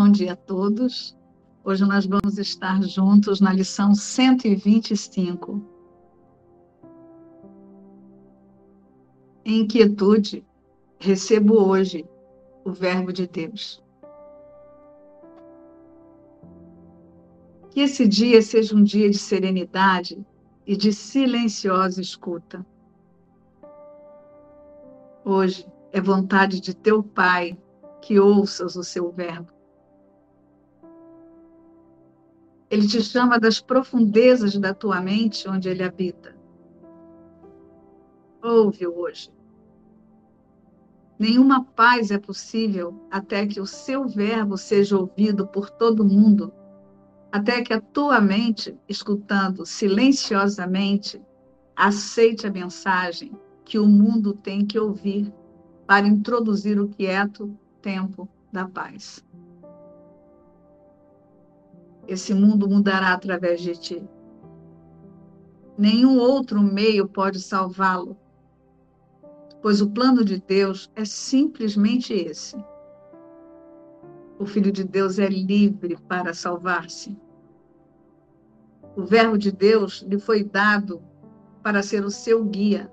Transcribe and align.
Bom 0.00 0.12
dia 0.12 0.34
a 0.34 0.36
todos. 0.36 1.18
Hoje 1.64 1.84
nós 1.84 2.06
vamos 2.06 2.38
estar 2.38 2.80
juntos 2.84 3.40
na 3.40 3.52
lição 3.52 3.96
125. 3.96 5.60
Em 9.44 9.62
inquietude, 9.62 10.46
recebo 11.00 11.54
hoje 11.54 12.08
o 12.64 12.70
Verbo 12.70 13.12
de 13.12 13.26
Deus. 13.26 13.82
Que 17.72 17.80
esse 17.80 18.06
dia 18.06 18.40
seja 18.40 18.76
um 18.76 18.84
dia 18.84 19.10
de 19.10 19.18
serenidade 19.18 20.24
e 20.64 20.76
de 20.76 20.92
silenciosa 20.92 22.00
escuta. 22.00 22.64
Hoje 25.24 25.66
é 25.90 26.00
vontade 26.00 26.60
de 26.60 26.72
teu 26.72 27.02
Pai 27.02 27.58
que 28.00 28.20
ouças 28.20 28.76
o 28.76 28.84
seu 28.84 29.10
verbo. 29.10 29.57
Ele 32.70 32.86
te 32.86 33.00
chama 33.02 33.38
das 33.38 33.60
profundezas 33.60 34.56
da 34.58 34.74
tua 34.74 35.00
mente 35.00 35.48
onde 35.48 35.68
ele 35.68 35.82
habita. 35.82 36.36
Ouve-o 38.42 39.00
hoje. 39.00 39.30
Nenhuma 41.18 41.64
paz 41.64 42.10
é 42.10 42.18
possível 42.18 42.94
até 43.10 43.46
que 43.46 43.60
o 43.60 43.66
seu 43.66 44.06
verbo 44.06 44.56
seja 44.56 44.98
ouvido 44.98 45.46
por 45.46 45.70
todo 45.70 46.04
mundo, 46.04 46.52
até 47.32 47.62
que 47.62 47.72
a 47.72 47.80
tua 47.80 48.20
mente, 48.20 48.78
escutando 48.88 49.66
silenciosamente, 49.66 51.20
aceite 51.74 52.46
a 52.46 52.50
mensagem 52.50 53.32
que 53.64 53.78
o 53.78 53.86
mundo 53.86 54.32
tem 54.34 54.64
que 54.64 54.78
ouvir 54.78 55.32
para 55.86 56.06
introduzir 56.06 56.78
o 56.78 56.88
quieto 56.88 57.52
tempo 57.82 58.28
da 58.52 58.68
paz 58.68 59.24
esse 62.08 62.32
mundo 62.32 62.66
mudará 62.66 63.12
através 63.12 63.60
de 63.60 63.76
ti. 63.76 64.02
Nenhum 65.76 66.18
outro 66.18 66.60
meio 66.60 67.06
pode 67.06 67.38
salvá-lo, 67.38 68.16
pois 69.60 69.82
o 69.82 69.90
plano 69.90 70.24
de 70.24 70.40
Deus 70.40 70.90
é 70.96 71.04
simplesmente 71.04 72.14
esse. 72.14 72.56
O 74.38 74.46
Filho 74.46 74.72
de 74.72 74.84
Deus 74.84 75.18
é 75.18 75.28
livre 75.28 75.98
para 76.08 76.32
salvar-se. 76.32 77.16
O 78.96 79.04
Verbo 79.04 79.36
de 79.36 79.52
Deus 79.52 80.02
lhe 80.08 80.18
foi 80.18 80.42
dado 80.42 81.02
para 81.62 81.82
ser 81.82 82.04
o 82.04 82.10
seu 82.10 82.42
guia, 82.42 82.90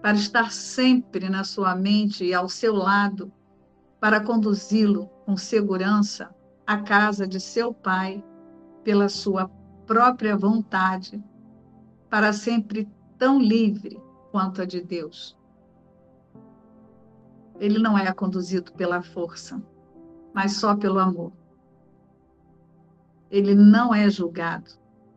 para 0.00 0.16
estar 0.16 0.50
sempre 0.50 1.28
na 1.28 1.44
sua 1.44 1.76
mente 1.76 2.24
e 2.24 2.32
ao 2.32 2.48
seu 2.48 2.74
lado, 2.74 3.30
para 4.00 4.20
conduzi-lo 4.20 5.06
com 5.26 5.36
segurança 5.36 6.34
a 6.70 6.78
casa 6.82 7.26
de 7.26 7.40
seu 7.40 7.74
pai 7.74 8.22
pela 8.84 9.08
sua 9.08 9.50
própria 9.88 10.36
vontade, 10.36 11.20
para 12.08 12.32
sempre 12.32 12.88
tão 13.18 13.40
livre 13.40 14.00
quanto 14.30 14.62
a 14.62 14.64
de 14.64 14.80
Deus. 14.80 15.36
Ele 17.58 17.76
não 17.80 17.98
é 17.98 18.12
conduzido 18.12 18.70
pela 18.74 19.02
força, 19.02 19.60
mas 20.32 20.58
só 20.58 20.76
pelo 20.76 21.00
amor. 21.00 21.32
Ele 23.32 23.56
não 23.56 23.92
é 23.92 24.08
julgado, 24.08 24.70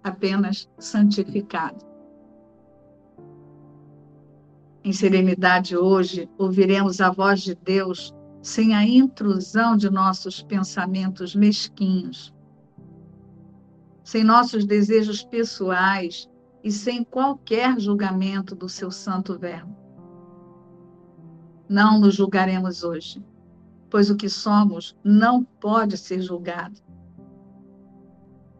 apenas 0.03 0.67
santificado. 0.79 1.85
Em 4.83 4.91
serenidade 4.91 5.77
hoje, 5.77 6.27
ouviremos 6.35 6.99
a 6.99 7.11
voz 7.11 7.41
de 7.41 7.53
Deus 7.53 8.11
sem 8.43 8.75
a 8.75 8.85
intrusão 8.85 9.77
de 9.77 9.89
nossos 9.89 10.43
pensamentos 10.43 11.33
mesquinhos, 11.33 12.35
sem 14.03 14.21
nossos 14.21 14.65
desejos 14.65 15.23
pessoais 15.23 16.29
e 16.61 16.69
sem 16.69 17.05
qualquer 17.05 17.79
julgamento 17.79 18.53
do 18.53 18.67
seu 18.67 18.91
santo 18.91 19.39
verbo. 19.39 19.73
Não 21.69 21.97
nos 22.01 22.15
julgaremos 22.15 22.83
hoje, 22.83 23.23
pois 23.89 24.09
o 24.09 24.17
que 24.17 24.27
somos 24.27 24.93
não 25.01 25.41
pode 25.41 25.97
ser 25.97 26.21
julgado. 26.21 26.81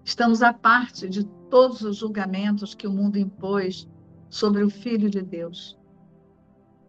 Estamos 0.05 0.41
à 0.41 0.53
parte 0.53 1.09
de 1.09 1.25
todos 1.49 1.81
os 1.81 1.97
julgamentos 1.97 2.73
que 2.73 2.87
o 2.87 2.91
mundo 2.91 3.19
impôs 3.19 3.85
sobre 4.29 4.63
o 4.63 4.69
Filho 4.69 5.09
de 5.09 5.21
Deus. 5.21 5.77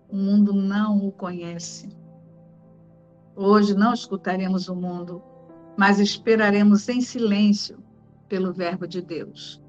O 0.09 0.17
mundo 0.17 0.53
não 0.53 1.05
o 1.05 1.11
conhece 1.11 2.04
Hoje 3.37 3.75
não 3.75 3.93
escutaremos 3.93 4.69
o 4.69 4.77
mundo, 4.77 5.21
mas 5.77 5.99
esperaremos 5.99 6.89
em 6.89 7.01
silêncio 7.01 7.83
pelo 8.29 8.53
Verbo 8.53 8.87
de 8.87 9.03
Deus. 9.03 9.61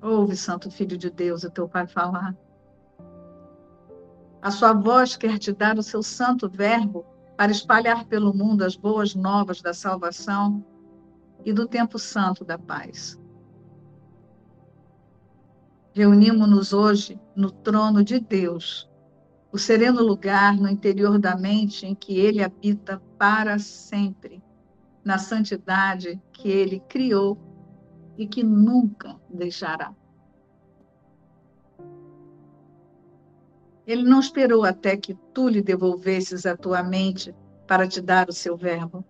Ouve, 0.00 0.36
Santo 0.36 0.70
Filho 0.70 0.96
de 0.96 1.10
Deus, 1.10 1.44
o 1.44 1.50
teu 1.50 1.68
Pai 1.68 1.86
falar. 1.86 2.34
A 4.40 4.50
sua 4.50 4.72
voz 4.72 5.16
quer 5.16 5.38
te 5.38 5.52
dar 5.52 5.78
o 5.78 5.82
seu 5.82 6.02
santo 6.02 6.48
verbo 6.48 7.04
para 7.36 7.52
espalhar 7.52 8.06
pelo 8.06 8.34
mundo 8.34 8.62
as 8.62 8.76
boas 8.76 9.14
novas 9.14 9.60
da 9.60 9.74
salvação 9.74 10.64
e 11.44 11.52
do 11.52 11.66
tempo 11.66 11.98
santo 11.98 12.44
da 12.44 12.58
paz. 12.58 13.20
Reunimos-nos 15.92 16.72
hoje 16.72 17.20
no 17.34 17.50
trono 17.50 18.02
de 18.02 18.18
Deus 18.18 18.90
o 19.54 19.58
sereno 19.58 20.02
lugar 20.02 20.56
no 20.56 20.68
interior 20.68 21.16
da 21.16 21.36
mente 21.36 21.86
em 21.86 21.94
que 21.94 22.18
ele 22.18 22.42
habita 22.42 23.00
para 23.16 23.56
sempre, 23.60 24.42
na 25.04 25.16
santidade 25.16 26.20
que 26.32 26.48
ele 26.48 26.80
criou 26.88 27.38
e 28.18 28.26
que 28.26 28.42
nunca 28.42 29.14
deixará. 29.30 29.94
Ele 33.86 34.02
não 34.02 34.18
esperou 34.18 34.64
até 34.64 34.96
que 34.96 35.14
tu 35.32 35.48
lhe 35.48 35.62
devolvesses 35.62 36.46
a 36.46 36.56
tua 36.56 36.82
mente 36.82 37.32
para 37.64 37.86
te 37.86 38.00
dar 38.00 38.28
o 38.28 38.32
seu 38.32 38.56
verbo. 38.56 39.04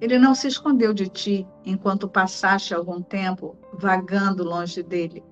Ele 0.00 0.18
não 0.18 0.34
se 0.34 0.48
escondeu 0.48 0.92
de 0.92 1.08
ti 1.08 1.46
enquanto 1.64 2.08
passaste 2.08 2.74
algum 2.74 3.00
tempo 3.00 3.56
vagando 3.74 4.42
longe 4.42 4.82
dele. 4.82 5.22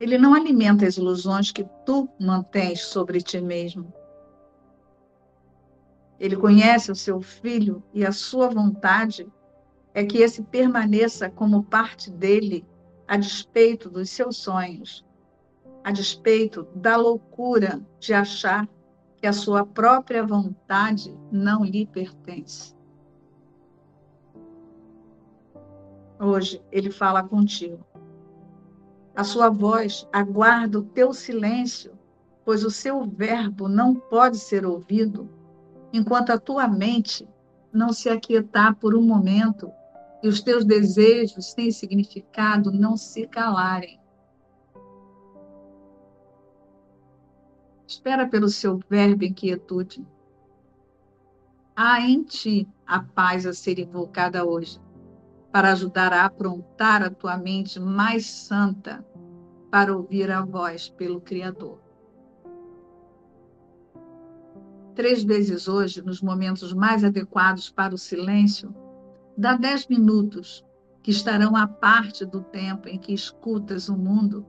Ele 0.00 0.16
não 0.16 0.32
alimenta 0.32 0.86
as 0.86 0.96
ilusões 0.96 1.52
que 1.52 1.62
tu 1.84 2.08
mantens 2.18 2.80
sobre 2.86 3.20
ti 3.20 3.38
mesmo. 3.38 3.92
Ele 6.18 6.36
conhece 6.36 6.90
o 6.90 6.96
seu 6.96 7.20
filho 7.20 7.82
e 7.92 8.04
a 8.04 8.10
sua 8.10 8.48
vontade 8.48 9.30
é 9.92 10.04
que 10.04 10.18
esse 10.18 10.42
permaneça 10.42 11.28
como 11.28 11.64
parte 11.64 12.10
dele, 12.10 12.64
a 13.06 13.16
despeito 13.16 13.90
dos 13.90 14.08
seus 14.08 14.38
sonhos, 14.38 15.04
a 15.84 15.92
despeito 15.92 16.66
da 16.74 16.96
loucura 16.96 17.80
de 17.98 18.14
achar 18.14 18.66
que 19.16 19.26
a 19.26 19.32
sua 19.32 19.66
própria 19.66 20.24
vontade 20.24 21.14
não 21.30 21.62
lhe 21.62 21.84
pertence. 21.84 22.74
Hoje 26.18 26.62
ele 26.70 26.90
fala 26.90 27.22
contigo. 27.22 27.89
A 29.14 29.24
sua 29.24 29.50
voz 29.50 30.06
aguarda 30.12 30.78
o 30.78 30.84
teu 30.84 31.12
silêncio, 31.12 31.92
pois 32.44 32.64
o 32.64 32.70
seu 32.70 33.04
verbo 33.04 33.68
não 33.68 33.94
pode 33.94 34.38
ser 34.38 34.64
ouvido 34.64 35.28
enquanto 35.92 36.30
a 36.30 36.38
tua 36.38 36.68
mente 36.68 37.28
não 37.72 37.92
se 37.92 38.08
aquietar 38.08 38.76
por 38.76 38.94
um 38.94 39.02
momento 39.02 39.70
e 40.22 40.28
os 40.28 40.40
teus 40.40 40.64
desejos 40.64 41.52
sem 41.52 41.70
significado 41.70 42.70
não 42.70 42.96
se 42.96 43.26
calarem. 43.26 43.98
Espera 47.86 48.28
pelo 48.28 48.48
seu 48.48 48.78
verbo 48.88 49.24
em 49.24 49.32
quietude. 49.32 50.06
Há 51.74 52.00
em 52.00 52.22
ti 52.22 52.68
a 52.86 53.00
paz 53.00 53.46
a 53.46 53.52
ser 53.52 53.78
invocada 53.78 54.44
hoje, 54.44 54.80
para 55.52 55.72
ajudar 55.72 56.12
a 56.12 56.24
aprontar 56.24 57.02
a 57.02 57.10
tua 57.10 57.36
mente 57.36 57.80
mais 57.80 58.26
santa 58.26 59.04
para 59.70 59.96
ouvir 59.96 60.30
a 60.30 60.42
voz 60.42 60.88
pelo 60.90 61.20
Criador. 61.20 61.80
Três 64.94 65.22
vezes 65.22 65.68
hoje, 65.68 66.02
nos 66.02 66.20
momentos 66.20 66.72
mais 66.72 67.02
adequados 67.04 67.70
para 67.70 67.94
o 67.94 67.98
silêncio, 67.98 68.74
dá 69.36 69.56
dez 69.56 69.86
minutos 69.86 70.64
que 71.02 71.10
estarão 71.10 71.56
à 71.56 71.66
parte 71.66 72.26
do 72.26 72.42
tempo 72.42 72.88
em 72.88 72.98
que 72.98 73.12
escutas 73.12 73.88
o 73.88 73.96
mundo 73.96 74.44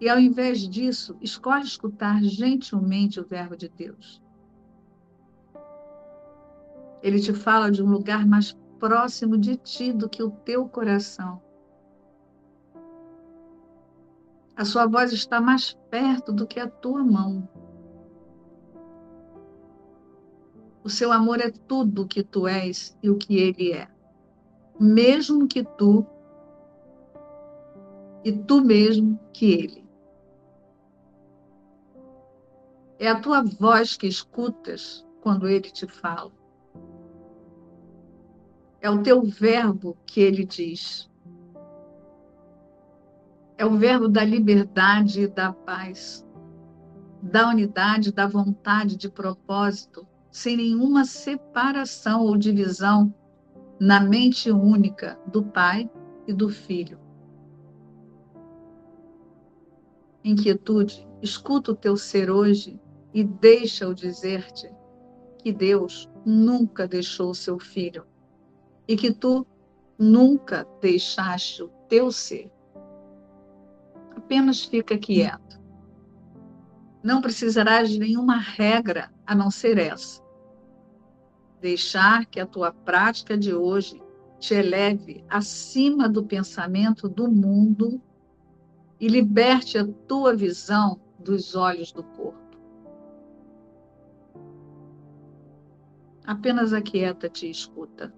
e, 0.00 0.08
ao 0.08 0.18
invés 0.18 0.68
disso, 0.68 1.16
escolhe 1.20 1.64
escutar 1.64 2.22
gentilmente 2.22 3.20
o 3.20 3.26
Verbo 3.26 3.56
de 3.56 3.68
Deus. 3.68 4.20
Ele 7.02 7.18
te 7.18 7.32
fala 7.32 7.70
de 7.70 7.82
um 7.82 7.90
lugar 7.90 8.26
mais 8.26 8.52
próximo 8.80 9.36
de 9.36 9.56
ti 9.56 9.92
do 9.92 10.08
que 10.08 10.22
o 10.22 10.30
teu 10.30 10.66
coração. 10.66 11.40
A 14.56 14.64
sua 14.64 14.86
voz 14.86 15.12
está 15.12 15.40
mais 15.40 15.74
perto 15.90 16.32
do 16.32 16.46
que 16.46 16.58
a 16.58 16.68
tua 16.68 17.04
mão. 17.04 17.48
O 20.82 20.88
seu 20.88 21.12
amor 21.12 21.40
é 21.40 21.50
tudo 21.50 22.02
o 22.02 22.08
que 22.08 22.22
tu 22.22 22.48
és 22.48 22.96
e 23.02 23.10
o 23.10 23.16
que 23.16 23.36
ele 23.36 23.72
é. 23.72 23.86
Mesmo 24.78 25.46
que 25.46 25.62
tu 25.62 26.06
e 28.24 28.32
tu 28.32 28.62
mesmo 28.62 29.18
que 29.32 29.52
ele. 29.52 29.90
É 32.98 33.08
a 33.08 33.20
tua 33.20 33.42
voz 33.42 33.96
que 33.96 34.06
escutas 34.06 35.06
quando 35.22 35.48
ele 35.48 35.70
te 35.70 35.86
fala. 35.86 36.39
É 38.82 38.88
o 38.88 39.02
teu 39.02 39.22
verbo 39.22 39.94
que 40.06 40.20
ele 40.20 40.42
diz. 40.42 41.10
É 43.58 43.66
o 43.66 43.76
verbo 43.76 44.08
da 44.08 44.24
liberdade 44.24 45.24
e 45.24 45.28
da 45.28 45.52
paz, 45.52 46.26
da 47.20 47.50
unidade, 47.50 48.10
da 48.10 48.26
vontade, 48.26 48.96
de 48.96 49.10
propósito, 49.10 50.06
sem 50.30 50.56
nenhuma 50.56 51.04
separação 51.04 52.24
ou 52.24 52.38
divisão 52.38 53.14
na 53.78 54.00
mente 54.00 54.50
única 54.50 55.18
do 55.26 55.42
Pai 55.42 55.90
e 56.26 56.32
do 56.32 56.48
Filho. 56.48 56.98
Inquietude, 60.24 61.06
escuta 61.20 61.72
o 61.72 61.76
teu 61.76 61.98
ser 61.98 62.30
hoje 62.30 62.80
e 63.12 63.22
deixa-o 63.22 63.94
dizer-te 63.94 64.70
que 65.38 65.52
Deus 65.52 66.08
nunca 66.24 66.88
deixou 66.88 67.30
o 67.30 67.34
seu 67.34 67.58
filho 67.58 68.06
e 68.90 68.96
que 68.96 69.12
tu 69.12 69.46
nunca 69.96 70.66
deixaste 70.80 71.62
o 71.62 71.68
teu 71.88 72.10
ser. 72.10 72.50
Apenas 74.16 74.64
fica 74.64 74.98
quieto. 74.98 75.60
Não 77.00 77.20
precisarás 77.20 77.90
de 77.90 78.00
nenhuma 78.00 78.36
regra 78.36 79.08
a 79.24 79.32
não 79.32 79.48
ser 79.48 79.78
essa. 79.78 80.20
Deixar 81.60 82.26
que 82.26 82.40
a 82.40 82.46
tua 82.46 82.72
prática 82.72 83.38
de 83.38 83.54
hoje 83.54 84.02
te 84.40 84.54
eleve 84.54 85.24
acima 85.28 86.08
do 86.08 86.24
pensamento 86.24 87.08
do 87.08 87.30
mundo 87.30 88.02
e 88.98 89.06
liberte 89.06 89.78
a 89.78 89.86
tua 90.08 90.34
visão 90.34 91.00
dos 91.16 91.54
olhos 91.54 91.92
do 91.92 92.02
corpo. 92.02 92.58
Apenas 96.26 96.72
aquieta-te 96.72 97.46
e 97.46 97.50
escuta. 97.50 98.12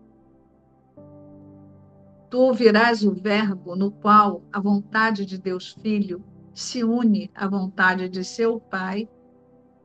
Tu 2.32 2.40
ouvirás 2.40 3.05
o 3.05 3.12
verbo 3.12 3.76
no 3.76 3.90
qual 3.90 4.43
a 4.50 4.58
vontade 4.58 5.26
de 5.26 5.37
Deus 5.37 5.76
Filho 5.82 6.25
se 6.55 6.82
une 6.82 7.31
à 7.34 7.46
vontade 7.46 8.08
de 8.08 8.25
seu 8.25 8.58
Pai 8.58 9.06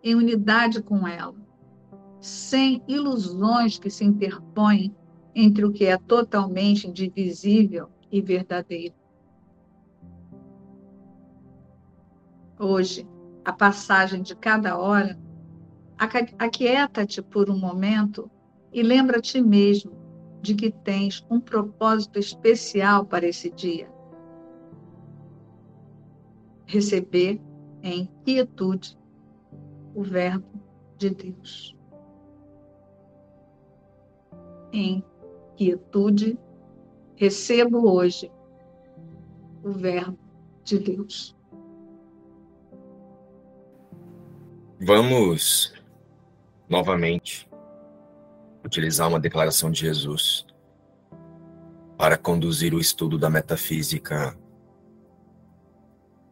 em 0.02 0.16
unidade 0.16 0.82
com 0.82 1.06
ela, 1.06 1.36
sem 2.22 2.82
ilusões 2.88 3.78
que 3.78 3.90
se 3.90 4.06
interpõem 4.06 4.96
entre 5.36 5.66
o 5.66 5.74
que 5.74 5.88
é 5.88 5.98
totalmente 5.98 6.88
indivisível 6.88 7.90
e 8.10 8.22
verdadeiro. 8.22 8.96
Hoje, 12.58 13.06
a 13.44 13.52
passagem 13.52 14.22
de 14.22 14.34
cada 14.38 14.78
hora, 14.78 15.20
aquieta-te 16.40 17.22
por 17.22 17.50
um 17.50 17.60
momento 17.60 18.32
e 18.72 18.82
lembra 18.82 19.20
ti 19.20 19.42
mesmo 19.42 19.97
de 20.42 20.56
que 20.56 20.72
tens 20.72 21.26
um 21.30 21.40
propósito 21.40 22.20
especial 22.20 23.06
para 23.06 23.28
esse 23.28 23.50
dia 23.50 23.90
receber 26.68 27.42
em 27.82 28.10
quietude 28.26 28.98
o 29.96 30.04
Verbo 30.04 30.46
de 30.98 31.10
Deus. 31.10 31.76
Em 34.74 35.04
quietude, 35.56 36.38
recebo 37.16 37.90
hoje 37.90 38.30
o 39.64 39.72
Verbo 39.72 40.20
de 40.64 40.78
Deus. 40.78 41.36
Vamos 44.80 45.74
novamente 46.70 47.47
utilizar 48.68 49.08
uma 49.08 49.20
declaração 49.20 49.72
de 49.72 49.80
Jesus 49.80 50.46
para 51.98 52.18
conduzir 52.18 52.74
o 52.74 52.80
estudo 52.80 53.18
da 53.18 53.30
metafísica 53.30 54.38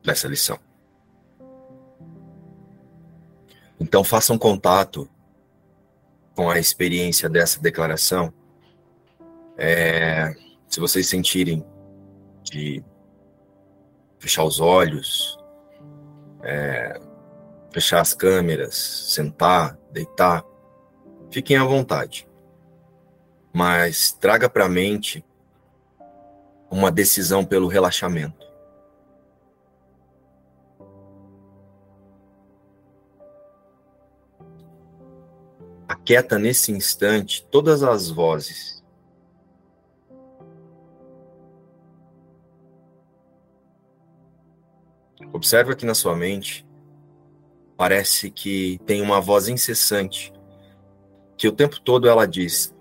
dessa 0.03 0.27
lição. 0.27 0.59
Então 3.79 4.03
façam 4.03 4.37
contato 4.37 5.09
com 6.35 6.49
a 6.49 6.59
experiência 6.59 7.27
dessa 7.27 7.59
declaração. 7.59 8.31
É, 9.57 10.35
se 10.67 10.79
vocês 10.79 11.07
sentirem 11.07 11.65
de 12.43 12.83
fechar 14.19 14.43
os 14.43 14.59
olhos, 14.59 15.37
é, 16.43 16.99
fechar 17.71 18.01
as 18.01 18.13
câmeras, 18.13 18.75
sentar, 18.75 19.77
deitar, 19.91 20.45
fiquem 21.35 21.57
à 21.57 21.65
vontade. 21.65 22.25
Mas 23.53 24.13
traga 24.13 24.49
para 24.49 24.67
a 24.67 24.69
mente 24.69 25.21
uma 26.71 26.89
decisão 26.89 27.43
pelo 27.43 27.67
relaxamento. 27.67 28.45
aquieta 35.87 36.37
nesse 36.37 36.71
instante 36.71 37.45
todas 37.47 37.81
as 37.81 38.09
vozes. 38.11 38.83
Observa 45.33 45.75
que 45.75 45.85
na 45.85 45.95
sua 45.95 46.15
mente 46.15 46.65
parece 47.75 48.29
que 48.29 48.79
tem 48.85 49.01
uma 49.01 49.19
voz 49.19 49.47
incessante 49.47 50.34
que 51.37 51.47
o 51.47 51.51
tempo 51.51 51.79
todo 51.79 52.07
ela 52.07 52.25
diz: 52.25 52.75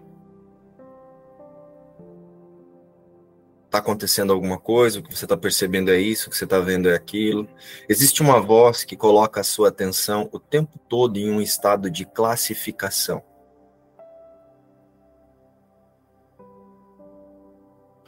está 3.75 3.79
acontecendo 3.79 4.33
alguma 4.33 4.57
coisa, 4.57 5.01
o 5.01 5.03
que 5.03 5.15
você 5.15 5.25
está 5.25 5.37
percebendo 5.37 5.91
é 5.91 5.99
isso, 5.99 6.29
o 6.29 6.31
que 6.31 6.37
você 6.37 6.45
está 6.45 6.61
vendo 6.61 6.89
é 6.89 6.95
aquilo. 6.95 7.49
Existe 7.89 8.23
uma 8.23 8.41
voz 8.41 8.85
que 8.85 8.97
coloca 8.97 9.41
a 9.41 9.45
sua 9.45 9.69
atenção 9.69 10.29
o 10.33 10.39
tempo 10.39 10.79
todo 10.89 11.17
em 11.17 11.29
um 11.29 11.41
estado 11.41 11.91
de 11.91 12.05
classificação. 12.05 13.21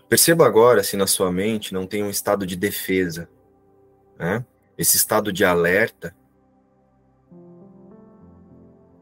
Perceba 0.09 0.47
agora 0.47 0.85
se 0.85 0.97
na 0.97 1.09
sua 1.09 1.33
mente 1.33 1.75
não 1.75 1.85
tem 1.85 2.05
um 2.05 2.11
estado 2.11 2.47
de 2.47 2.55
defesa. 2.55 3.29
Né? 4.17 4.45
Esse 4.79 4.97
estado 4.97 5.33
de 5.33 5.45
alerta 5.45 6.15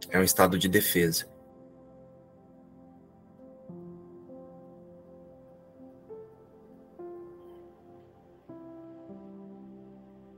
é 0.08 0.18
um 0.18 0.22
estado 0.22 0.58
de 0.58 0.66
defesa. 0.66 1.33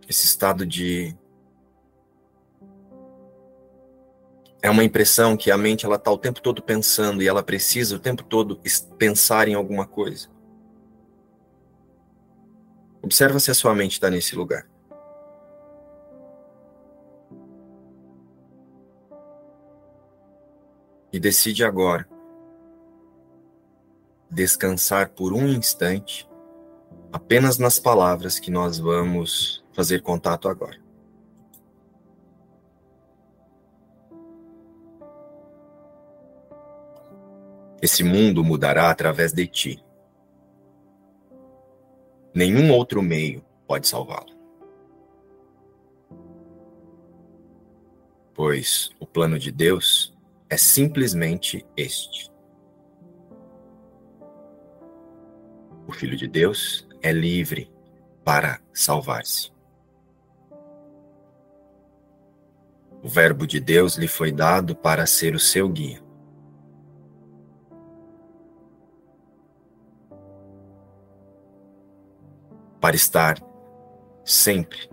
Esse 0.09 0.27
estado 0.27 0.65
de 0.65 1.17
é 4.63 4.71
uma 4.71 4.83
impressão 4.83 5.37
que 5.37 5.51
a 5.51 5.57
mente 5.57 5.87
ela 5.87 5.97
está 5.97 6.11
o 6.11 6.19
tempo 6.19 6.41
todo 6.41 6.63
pensando 6.63 7.23
e 7.23 7.29
ela 7.29 7.43
precisa 7.43 7.97
o 7.97 8.01
tempo 8.01 8.25
todo 8.25 8.61
pensar 8.99 9.47
em 9.47 9.55
alguma 9.55 9.87
coisa. 9.87 10.29
Observa 13.01 13.39
se 13.39 13.51
a 13.51 13.55
sua 13.55 13.75
mente 13.75 13.93
está 13.93 14.11
nesse 14.11 14.35
lugar. 14.35 14.69
E 21.13 21.21
decide 21.21 21.63
agora 21.63 22.09
descansar 24.29 25.11
por 25.11 25.33
um 25.33 25.47
instante 25.47 26.29
apenas 27.13 27.59
nas 27.59 27.79
palavras 27.79 28.41
que 28.41 28.51
nós 28.51 28.79
vamos 28.79 29.65
fazer 29.77 30.01
contato 30.01 30.49
agora. 30.49 30.81
Esse 37.83 38.03
mundo 38.03 38.43
mudará 38.43 38.91
através 38.91 39.35
de 39.35 39.47
ti. 39.47 39.85
Nenhum 42.35 42.73
outro 42.73 43.03
meio 43.03 43.45
pode 43.67 43.87
salvá-lo. 43.87 44.35
Pois 48.33 48.91
o 48.99 49.07
plano 49.07 49.39
de 49.39 49.53
Deus 49.53 50.17
é 50.49 50.57
simplesmente 50.57 51.67
este. 51.77 52.33
O 55.87 55.93
Filho 55.93 56.17
de 56.17 56.27
Deus 56.27 56.89
é 57.03 57.13
livre 57.13 57.71
para 58.25 58.61
salvar-se. 58.73 59.56
O 63.07 63.09
Verbo 63.09 63.47
de 63.47 63.61
Deus 63.61 63.95
lhe 63.95 64.09
foi 64.09 64.33
dado 64.33 64.75
para 64.75 65.07
ser 65.07 65.37
o 65.37 65.39
seu 65.39 65.69
guia. 65.69 66.03
Para 72.81 72.97
estar 72.97 73.37
sempre 74.25 74.91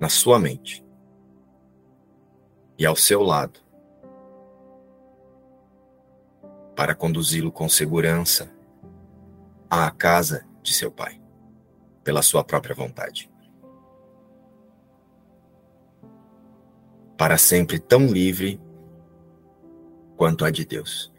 na 0.00 0.08
sua 0.08 0.40
mente 0.40 0.84
e 2.76 2.84
ao 2.84 2.96
seu 2.96 3.22
lado, 3.22 3.60
para 6.74 6.92
conduzi-lo 6.92 7.52
com 7.52 7.68
segurança 7.68 8.50
à 9.70 9.88
casa 9.92 10.44
de 10.60 10.74
seu 10.74 10.90
pai, 10.90 11.22
pela 12.02 12.20
sua 12.20 12.42
própria 12.42 12.74
vontade. 12.74 13.30
Para 17.18 17.36
sempre 17.36 17.80
tão 17.80 18.06
livre 18.06 18.60
quanto 20.16 20.44
a 20.44 20.50
de 20.50 20.64
Deus. 20.64 21.12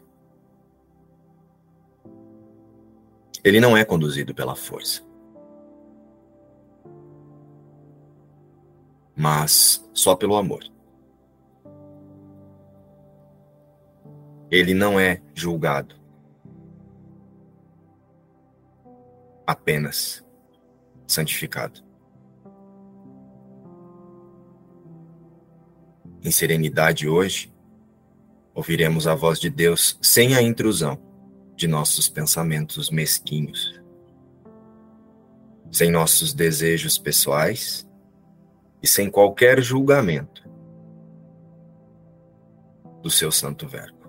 Ele 3.44 3.60
não 3.60 3.76
é 3.76 3.84
conduzido 3.84 4.34
pela 4.34 4.56
força. 4.56 5.02
Mas 9.14 9.86
só 9.92 10.16
pelo 10.16 10.36
amor. 10.36 10.64
Ele 14.50 14.72
não 14.72 14.98
é 14.98 15.20
julgado. 15.34 15.94
Apenas 19.46 20.24
santificado. 21.06 21.89
Em 26.22 26.30
serenidade 26.30 27.08
hoje, 27.08 27.52
ouviremos 28.54 29.06
a 29.06 29.14
voz 29.14 29.40
de 29.40 29.48
Deus 29.48 29.98
sem 30.02 30.34
a 30.34 30.42
intrusão 30.42 31.00
de 31.56 31.66
nossos 31.66 32.08
pensamentos 32.08 32.90
mesquinhos, 32.90 33.80
sem 35.70 35.90
nossos 35.90 36.34
desejos 36.34 36.98
pessoais 36.98 37.88
e 38.82 38.86
sem 38.86 39.10
qualquer 39.10 39.62
julgamento 39.62 40.48
do 43.02 43.10
seu 43.10 43.32
santo 43.32 43.66
verbo. 43.66 44.00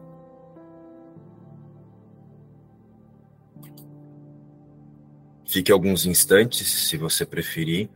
Fique 5.47 5.71
alguns 5.71 6.05
instantes, 6.05 6.87
se 6.87 6.95
você 6.95 7.25
preferir. 7.25 7.89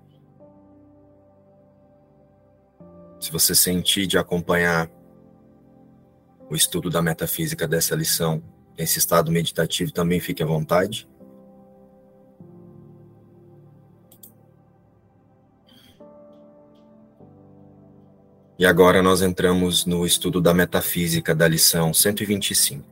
Se 3.20 3.32
você 3.32 3.56
sentir 3.56 4.08
de 4.08 4.18
acompanhar 4.18 4.90
o 6.50 6.56
estudo 6.56 6.90
da 6.90 7.02
metafísica 7.02 7.68
dessa 7.68 7.96
lição 7.96 8.44
nesse 8.78 9.00
estado 9.00 9.32
meditativo, 9.32 9.92
também 9.92 10.20
fique 10.20 10.44
à 10.44 10.46
vontade. 10.46 11.08
E 18.58 18.66
agora 18.66 19.04
nós 19.04 19.22
entramos 19.22 19.86
no 19.86 20.06
estudo 20.06 20.40
da 20.40 20.54
metafísica 20.54 21.36
da 21.36 21.46
lição 21.46 21.94
125, 21.94 22.88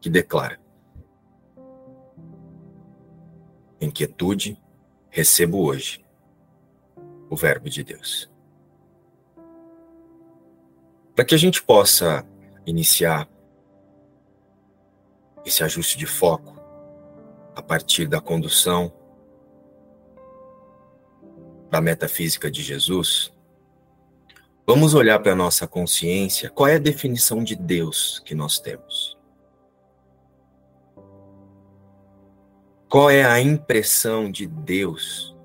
que 0.00 0.08
declara: 0.08 0.58
Em 3.78 3.90
quietude, 3.90 4.56
recebo 5.10 5.58
hoje 5.58 6.02
o 7.28 7.36
Verbo 7.36 7.68
de 7.68 7.84
Deus. 7.84 8.31
Para 11.14 11.26
que 11.26 11.34
a 11.34 11.38
gente 11.38 11.62
possa 11.62 12.26
iniciar 12.64 13.28
esse 15.44 15.62
ajuste 15.62 15.98
de 15.98 16.06
foco 16.06 16.58
a 17.54 17.60
partir 17.60 18.06
da 18.06 18.20
condução 18.20 18.90
da 21.70 21.82
metafísica 21.82 22.50
de 22.50 22.62
Jesus, 22.62 23.32
vamos 24.66 24.94
olhar 24.94 25.18
para 25.18 25.32
a 25.32 25.36
nossa 25.36 25.66
consciência 25.66 26.48
qual 26.48 26.68
é 26.68 26.76
a 26.76 26.78
definição 26.78 27.44
de 27.44 27.56
Deus 27.56 28.22
que 28.24 28.34
nós 28.34 28.58
temos. 28.58 29.18
Qual 32.88 33.10
é 33.10 33.24
a 33.24 33.40
impressão 33.40 34.30
de 34.30 34.46
Deus 34.46 35.36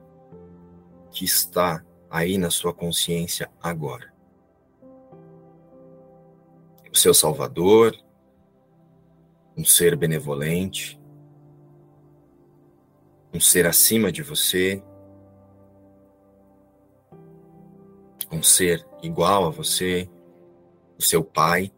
que 1.12 1.26
está 1.26 1.84
aí 2.10 2.38
na 2.38 2.50
sua 2.50 2.74
consciência 2.74 3.50
agora? 3.62 4.17
Seu 6.98 7.14
Salvador, 7.14 7.96
um 9.56 9.64
ser 9.64 9.96
benevolente, 9.96 11.00
um 13.32 13.40
ser 13.40 13.68
acima 13.68 14.12
de 14.12 14.24
você, 14.24 14.84
um 18.32 18.42
ser 18.42 18.84
igual 19.04 19.46
a 19.46 19.52
você, 19.52 20.10
o 20.98 21.04
seu 21.04 21.24
pai, 21.24 21.72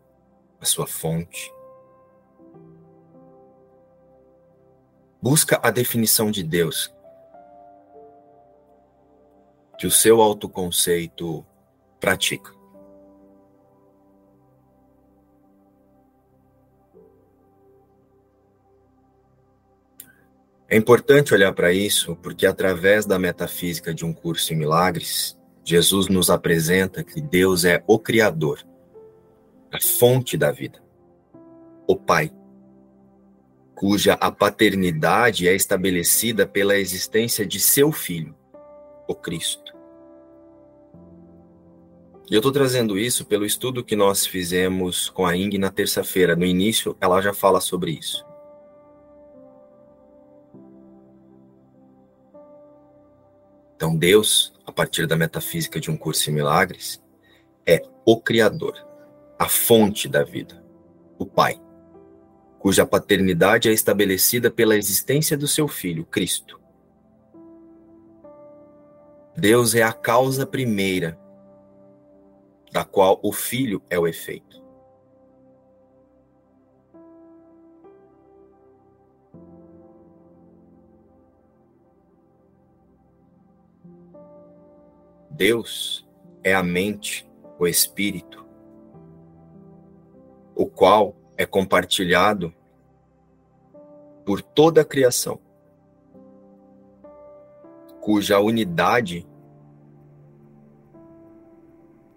a 0.59 0.65
sua 0.65 0.88
fonte. 0.88 1.53
Busca 5.21 5.59
a 5.61 5.69
definição 5.69 6.31
de 6.31 6.43
Deus 6.43 6.95
que 9.77 9.85
o 9.85 9.91
seu 9.91 10.21
autoconceito 10.21 11.45
pratica. 11.99 12.58
É 20.71 20.77
importante 20.77 21.33
olhar 21.33 21.51
para 21.51 21.73
isso 21.73 22.15
porque, 22.17 22.45
através 22.45 23.03
da 23.03 23.17
metafísica 23.17 23.91
de 23.91 24.05
um 24.05 24.13
curso 24.13 24.53
em 24.53 24.57
milagres, 24.57 25.35
Jesus 25.65 26.07
nos 26.07 26.29
apresenta 26.29 27.03
que 27.03 27.19
Deus 27.19 27.65
é 27.65 27.83
o 27.88 27.97
Criador, 27.97 28.59
a 29.71 29.81
fonte 29.81 30.38
da 30.38 30.51
vida, 30.51 30.79
o 31.88 31.95
Pai, 31.95 32.31
cuja 33.73 34.13
a 34.13 34.31
paternidade 34.31 35.47
é 35.47 35.55
estabelecida 35.55 36.45
pela 36.45 36.77
existência 36.77 37.47
de 37.47 37.59
seu 37.59 37.91
Filho, 37.91 38.35
o 39.07 39.15
Cristo. 39.15 39.73
E 42.29 42.35
eu 42.35 42.39
estou 42.39 42.51
trazendo 42.51 42.95
isso 42.95 43.25
pelo 43.25 43.43
estudo 43.43 43.83
que 43.83 43.95
nós 43.95 44.23
fizemos 44.23 45.09
com 45.09 45.25
a 45.25 45.35
Ing 45.35 45.57
na 45.57 45.71
terça-feira. 45.71 46.35
No 46.35 46.45
início, 46.45 46.95
ela 47.01 47.19
já 47.21 47.33
fala 47.33 47.59
sobre 47.59 47.91
isso. 47.91 48.23
Então, 53.79 53.95
Deus, 53.95 54.51
a 54.65 54.74
partir 54.74 55.07
da 55.07 55.15
metafísica 55.15 55.79
de 55.79 55.89
um 55.89 55.95
curso 55.95 56.29
em 56.29 56.33
milagres, 56.33 57.01
é 57.65 57.81
o 58.05 58.19
Criador, 58.19 58.75
a 59.39 59.48
fonte 59.48 60.09
da 60.09 60.21
vida, 60.21 60.62
o 61.17 61.25
Pai 61.25 61.62
cuja 62.59 62.86
paternidade 62.86 63.69
é 63.69 63.71
estabelecida 63.71 64.51
pela 64.51 64.75
existência 64.75 65.38
do 65.38 65.48
seu 65.48 65.67
filho, 65.67 66.05
Cristo. 66.05 66.59
Deus 69.36 69.74
é 69.74 69.81
a 69.81 69.93
causa 69.93 70.45
primeira, 70.45 71.17
da 72.74 72.83
qual 72.83 73.17
o 73.24 73.31
filho 73.31 73.81
é 73.89 73.98
o 73.98 74.05
efeito. 74.05 74.62
Deus 85.39 86.05
é 86.43 86.53
a 86.53 86.62
mente, 86.62 87.25
o 87.58 87.65
espírito, 87.65 88.46
o 90.53 90.65
qual 90.65 91.15
é 91.38 91.46
compartilhado 91.46 92.53
por 94.25 94.41
toda 94.41 94.81
a 94.81 94.86
criação, 94.86 95.39
cuja 98.01 98.38
unidade 98.41 99.25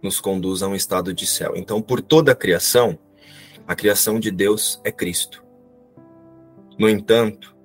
nos 0.03 0.21
conduz 0.21 0.61
a 0.61 0.67
um 0.67 0.75
estado 0.75 1.15
de 1.15 1.25
céu. 1.25 1.53
Então, 1.55 1.81
por 1.81 2.03
toda 2.03 2.33
a 2.33 2.37
criação, 2.37 2.99
a 3.69 3.77
criação 3.77 4.19
de 4.19 4.33
Deus 4.33 4.81
é 4.83 4.91
Cristo. 4.91 5.45
No 6.77 6.89
entanto, 6.89 7.57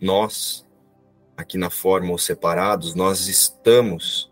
nós, 0.00 0.66
aqui 1.36 1.58
na 1.58 1.68
forma 1.68 2.12
ou 2.12 2.16
separados, 2.16 2.94
nós 2.94 3.28
estamos 3.28 4.31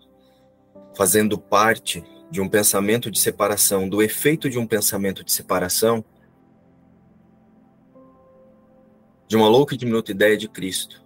fazendo 1.00 1.38
parte 1.38 2.04
de 2.30 2.42
um 2.42 2.47
pensamento 2.47 3.11
de 3.11 3.19
separação, 3.19 3.88
do 3.88 4.02
efeito 4.02 4.50
de 4.50 4.59
um 4.59 4.66
pensamento 4.66 5.25
de 5.25 5.33
separação 5.33 6.04
de 9.26 9.35
uma 9.35 9.49
louca 9.49 9.75
e 9.75 9.78
diminuta 9.78 10.11
ideia 10.11 10.37
de 10.37 10.47
Cristo. 10.47 11.02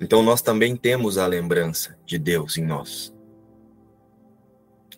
Então 0.00 0.22
nós 0.22 0.40
também 0.40 0.74
temos 0.74 1.18
a 1.18 1.26
lembrança 1.26 1.98
de 2.06 2.18
Deus 2.18 2.56
em 2.56 2.64
nós, 2.64 3.14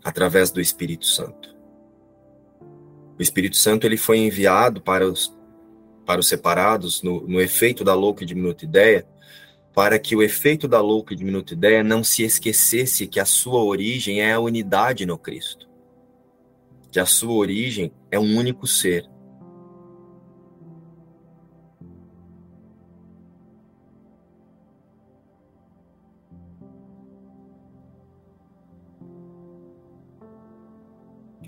através 0.04 0.52
do 0.52 0.61
Espírito 0.61 1.06
Santo. 1.06 1.56
O 3.18 3.21
Espírito 3.21 3.56
Santo 3.56 3.85
ele 3.85 3.97
foi 3.97 4.18
enviado 4.18 4.80
para 4.80 5.04
os, 5.04 5.37
para 6.06 6.21
os 6.21 6.28
separados, 6.28 7.02
no, 7.02 7.26
no 7.26 7.40
efeito 7.40 7.83
da 7.83 7.95
louca 7.95 8.23
e 8.23 8.26
diminuta 8.28 8.64
ideia, 8.64 9.04
para 9.76 9.99
que 9.99 10.16
o 10.16 10.23
efeito 10.23 10.66
da 10.66 10.80
louca 10.80 11.12
e 11.12 11.16
diminuta 11.18 11.52
ideia 11.52 11.85
não 11.85 12.02
se 12.02 12.23
esquecesse 12.23 13.06
que 13.06 13.21
a 13.21 13.26
sua 13.26 13.62
origem 13.62 14.23
é 14.23 14.33
a 14.33 14.40
unidade 14.40 15.04
no 15.04 15.18
Cristo. 15.18 15.68
Que 16.90 16.99
a 16.99 17.04
sua 17.04 17.35
origem 17.35 17.92
é 18.11 18.18
um 18.18 18.38
único 18.38 18.66
ser. 18.66 19.06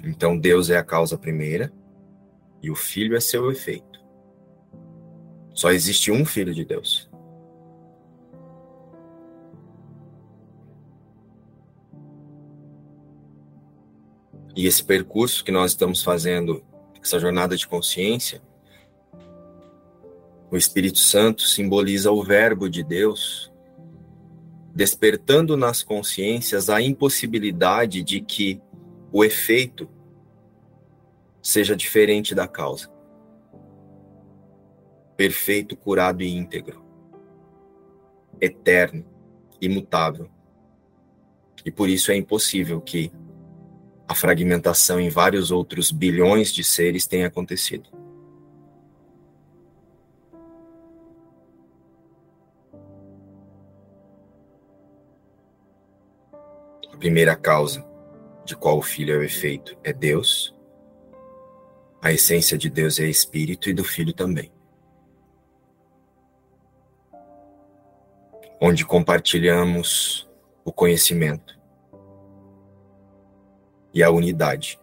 Então 0.05 0.39
Deus 0.39 0.69
é 0.69 0.77
a 0.77 0.85
causa 0.85 1.17
primeira 1.17 1.73
e 2.63 2.71
o 2.71 2.77
filho 2.77 3.17
é 3.17 3.21
seu 3.21 3.51
efeito. 3.51 4.05
Só 5.55 5.71
existe 5.71 6.13
um 6.13 6.27
filho 6.27 6.53
de 6.53 6.67
Deus. 6.67 7.08
E 14.59 14.67
esse 14.67 14.83
percurso 14.83 15.45
que 15.45 15.53
nós 15.53 15.71
estamos 15.71 16.03
fazendo, 16.03 16.65
essa 17.01 17.21
jornada 17.21 17.57
de 17.57 17.65
consciência, 17.65 18.43
o 20.51 20.57
Espírito 20.57 20.99
Santo 20.99 21.43
simboliza 21.43 22.11
o 22.11 22.25
Verbo 22.25 22.69
de 22.69 22.83
Deus, 22.83 23.53
despertando 24.75 25.57
nas 25.57 25.85
consciências 25.85 26.69
a 26.69 26.83
impossibilidade 26.83 28.03
de 28.03 28.21
que 28.21 28.61
o 29.13 29.25
efeito 29.25 29.89
seja 31.41 31.77
diferente 31.77 32.35
da 32.35 32.49
causa. 32.49 32.91
Perfeito, 35.17 35.77
curado 35.77 36.21
e 36.21 36.37
íntegro. 36.37 36.85
Eterno, 38.41 39.07
imutável. 39.61 40.29
E 41.65 41.71
por 41.71 41.89
isso 41.89 42.11
é 42.11 42.17
impossível 42.17 42.81
que 42.81 43.13
a 44.09 44.15
fragmentação 44.15 44.99
em 44.99 45.11
vários 45.11 45.51
outros 45.51 45.93
bilhões 45.93 46.51
de 46.51 46.65
seres 46.65 47.07
tenha 47.07 47.27
acontecido. 47.27 47.91
A 56.91 56.97
primeira 56.97 57.37
causa 57.37 57.87
de 58.47 58.57
qual 58.57 58.79
o 58.79 58.83
Filho 58.83 59.15
é 59.15 59.19
o 59.19 59.23
efeito 59.23 59.77
é 59.85 59.93
Deus. 59.93 60.57
A 62.01 62.11
essência 62.11 62.57
de 62.57 62.71
Deus 62.71 62.99
é 62.99 63.05
Espírito 63.05 63.69
e 63.69 63.75
do 63.75 63.85
Filho 63.85 64.15
também. 64.15 64.51
Onde 68.59 68.87
compartilhamos 68.87 70.29
o 70.65 70.73
conhecimento 70.73 71.58
e 73.93 74.03
a 74.03 74.11
unidade. 74.11 74.81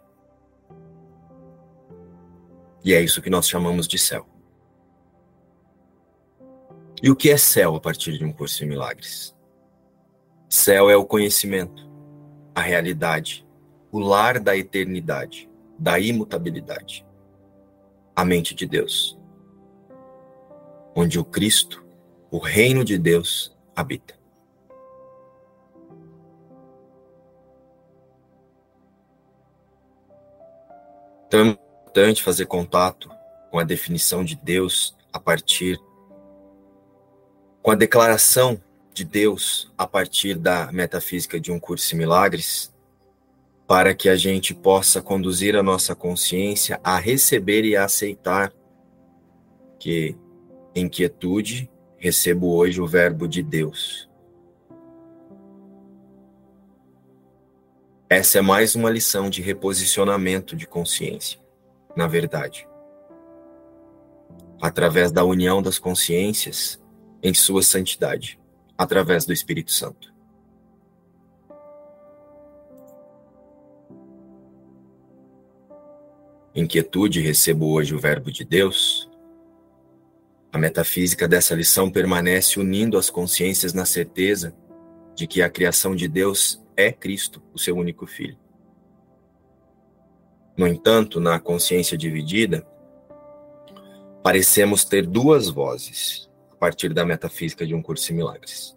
E 2.84 2.94
é 2.94 3.02
isso 3.02 3.22
que 3.22 3.30
nós 3.30 3.48
chamamos 3.48 3.88
de 3.88 3.98
céu. 3.98 4.28
E 7.02 7.10
o 7.10 7.16
que 7.16 7.30
é 7.30 7.38
céu 7.38 7.76
a 7.76 7.80
partir 7.80 8.18
de 8.18 8.24
um 8.24 8.32
curso 8.32 8.60
de 8.60 8.66
milagres? 8.66 9.36
Céu 10.50 10.90
é 10.90 10.96
o 10.96 11.06
conhecimento, 11.06 11.90
a 12.54 12.62
realidade, 12.62 13.46
o 13.92 14.00
lar 14.00 14.40
da 14.40 14.56
eternidade, 14.56 15.50
da 15.78 16.00
imutabilidade. 16.00 17.06
A 18.16 18.24
mente 18.24 18.56
de 18.56 18.66
Deus, 18.66 19.20
onde 20.96 21.20
o 21.20 21.26
Cristo, 21.26 21.86
o 22.32 22.38
reino 22.38 22.86
de 22.86 22.98
Deus, 22.98 23.56
habita. 23.76 24.16
Então 31.28 31.58
importante 31.96 32.22
fazer 32.22 32.46
contato 32.46 33.10
com 33.50 33.58
a 33.58 33.64
definição 33.64 34.24
de 34.24 34.36
Deus 34.36 34.96
a 35.14 35.20
partir 35.20 35.80
com 37.62 37.72
a 37.72 37.76
declaração 37.76 38.62
de 38.94 39.04
Deus 39.04 39.72
a 39.78 39.88
partir 39.88 40.38
da 40.38 40.72
metafísica 40.72 41.40
de 41.40 41.52
um 41.52 41.60
curso 41.60 41.90
de 41.90 41.96
milagres, 41.96 42.74
para 43.68 43.96
que 43.96 44.08
a 44.08 44.16
gente 44.16 44.54
possa 44.54 45.02
conduzir 45.02 45.56
a 45.56 45.64
nossa 45.64 45.96
consciência 45.96 46.80
a 46.84 47.00
receber 47.00 47.66
e 47.66 47.76
a 47.76 47.86
aceitar 47.86 48.54
que, 49.80 50.16
em 50.76 50.88
quietude, 50.88 51.72
recebo 51.98 52.54
hoje 52.56 52.80
o 52.80 52.86
Verbo 52.86 53.28
de 53.28 53.42
Deus. 53.42 54.08
Essa 58.18 58.38
é 58.38 58.42
mais 58.42 58.76
uma 58.76 58.90
lição 58.90 59.30
de 59.30 59.42
reposicionamento 59.42 60.56
de 60.56 60.66
consciência, 60.66 61.38
na 61.98 62.08
verdade. 62.08 62.66
Através 64.62 65.12
da 65.12 65.26
união 65.26 65.62
das 65.62 65.78
consciências 65.78 66.82
em 67.22 67.34
sua 67.34 67.62
santidade, 67.62 68.40
através 68.78 69.26
do 69.26 69.34
Espírito 69.34 69.74
Santo. 69.74 70.16
inquietude 76.56 77.20
recebo 77.20 77.70
hoje 77.74 77.94
o 77.94 78.00
Verbo 78.00 78.32
de 78.32 78.46
Deus, 78.46 79.12
a 80.54 80.58
metafísica 80.58 81.28
dessa 81.28 81.54
lição 81.54 81.92
permanece 81.92 82.62
unindo 82.62 82.98
as 82.98 83.10
consciências 83.10 83.74
na 83.74 83.84
certeza 83.84 84.56
de 85.14 85.28
que 85.28 85.42
a 85.42 85.50
criação 85.50 85.94
de 85.94 86.08
Deus 86.08 86.65
é 86.78 86.92
Cristo, 86.92 87.42
o 87.54 87.60
seu 87.60 87.76
único 87.76 88.06
Filho. 88.06 88.38
No 90.58 90.68
entanto, 90.68 91.20
na 91.20 91.40
consciência 91.40 91.98
dividida, 91.98 92.66
parecemos 94.24 94.86
ter 94.86 95.06
duas 95.06 95.50
vozes, 95.50 96.30
a 96.52 96.56
partir 96.56 96.94
da 96.94 97.06
metafísica 97.06 97.68
de 97.68 97.76
um 97.76 97.82
curso 97.82 98.08
de 98.08 98.14
milagres. 98.14 98.76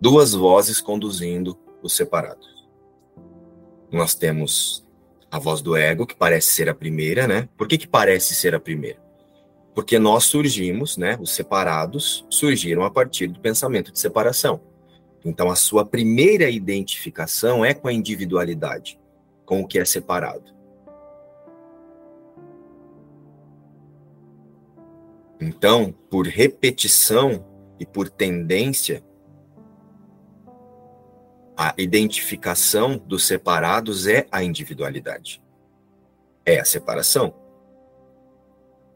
Duas 0.00 0.32
vozes 0.32 0.80
conduzindo 0.80 1.58
os 1.82 1.94
separados. 1.94 2.68
Nós 3.90 4.14
temos 4.14 4.86
a 5.30 5.38
voz 5.38 5.60
do 5.60 5.76
ego, 5.76 6.06
que 6.06 6.14
parece 6.14 6.48
ser 6.52 6.68
a 6.68 6.74
primeira, 6.74 7.26
né? 7.26 7.48
Por 7.56 7.66
que, 7.66 7.78
que 7.78 7.88
parece 7.88 8.34
ser 8.34 8.54
a 8.54 8.60
primeira? 8.60 9.02
Porque 9.74 9.98
nós 9.98 10.24
surgimos, 10.24 10.96
né? 10.96 11.18
Os 11.20 11.32
separados 11.32 12.24
surgiram 12.28 12.84
a 12.84 12.90
partir 12.90 13.28
do 13.28 13.40
pensamento 13.40 13.90
de 13.90 13.98
separação. 13.98 14.60
Então, 15.24 15.50
a 15.50 15.56
sua 15.56 15.84
primeira 15.84 16.50
identificação 16.50 17.64
é 17.64 17.72
com 17.72 17.88
a 17.88 17.92
individualidade, 17.92 18.98
com 19.44 19.60
o 19.60 19.66
que 19.66 19.78
é 19.78 19.84
separado. 19.84 20.52
Então, 25.40 25.92
por 26.10 26.26
repetição 26.26 27.44
e 27.78 27.84
por 27.84 28.08
tendência, 28.08 29.02
a 31.56 31.74
identificação 31.76 32.96
dos 32.96 33.26
separados 33.26 34.06
é 34.06 34.26
a 34.30 34.42
individualidade. 34.42 35.42
É 36.44 36.58
a 36.58 36.64
separação. 36.64 37.34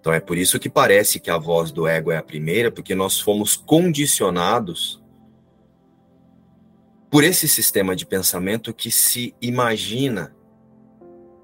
Então 0.00 0.14
é 0.14 0.20
por 0.20 0.38
isso 0.38 0.58
que 0.60 0.70
parece 0.70 1.18
que 1.18 1.30
a 1.30 1.36
voz 1.36 1.72
do 1.72 1.86
ego 1.88 2.12
é 2.12 2.16
a 2.16 2.22
primeira, 2.22 2.70
porque 2.70 2.94
nós 2.94 3.20
fomos 3.20 3.56
condicionados 3.56 5.02
por 7.10 7.24
esse 7.24 7.48
sistema 7.48 7.94
de 7.94 8.04
pensamento 8.04 8.74
que 8.74 8.90
se 8.90 9.34
imagina 9.40 10.34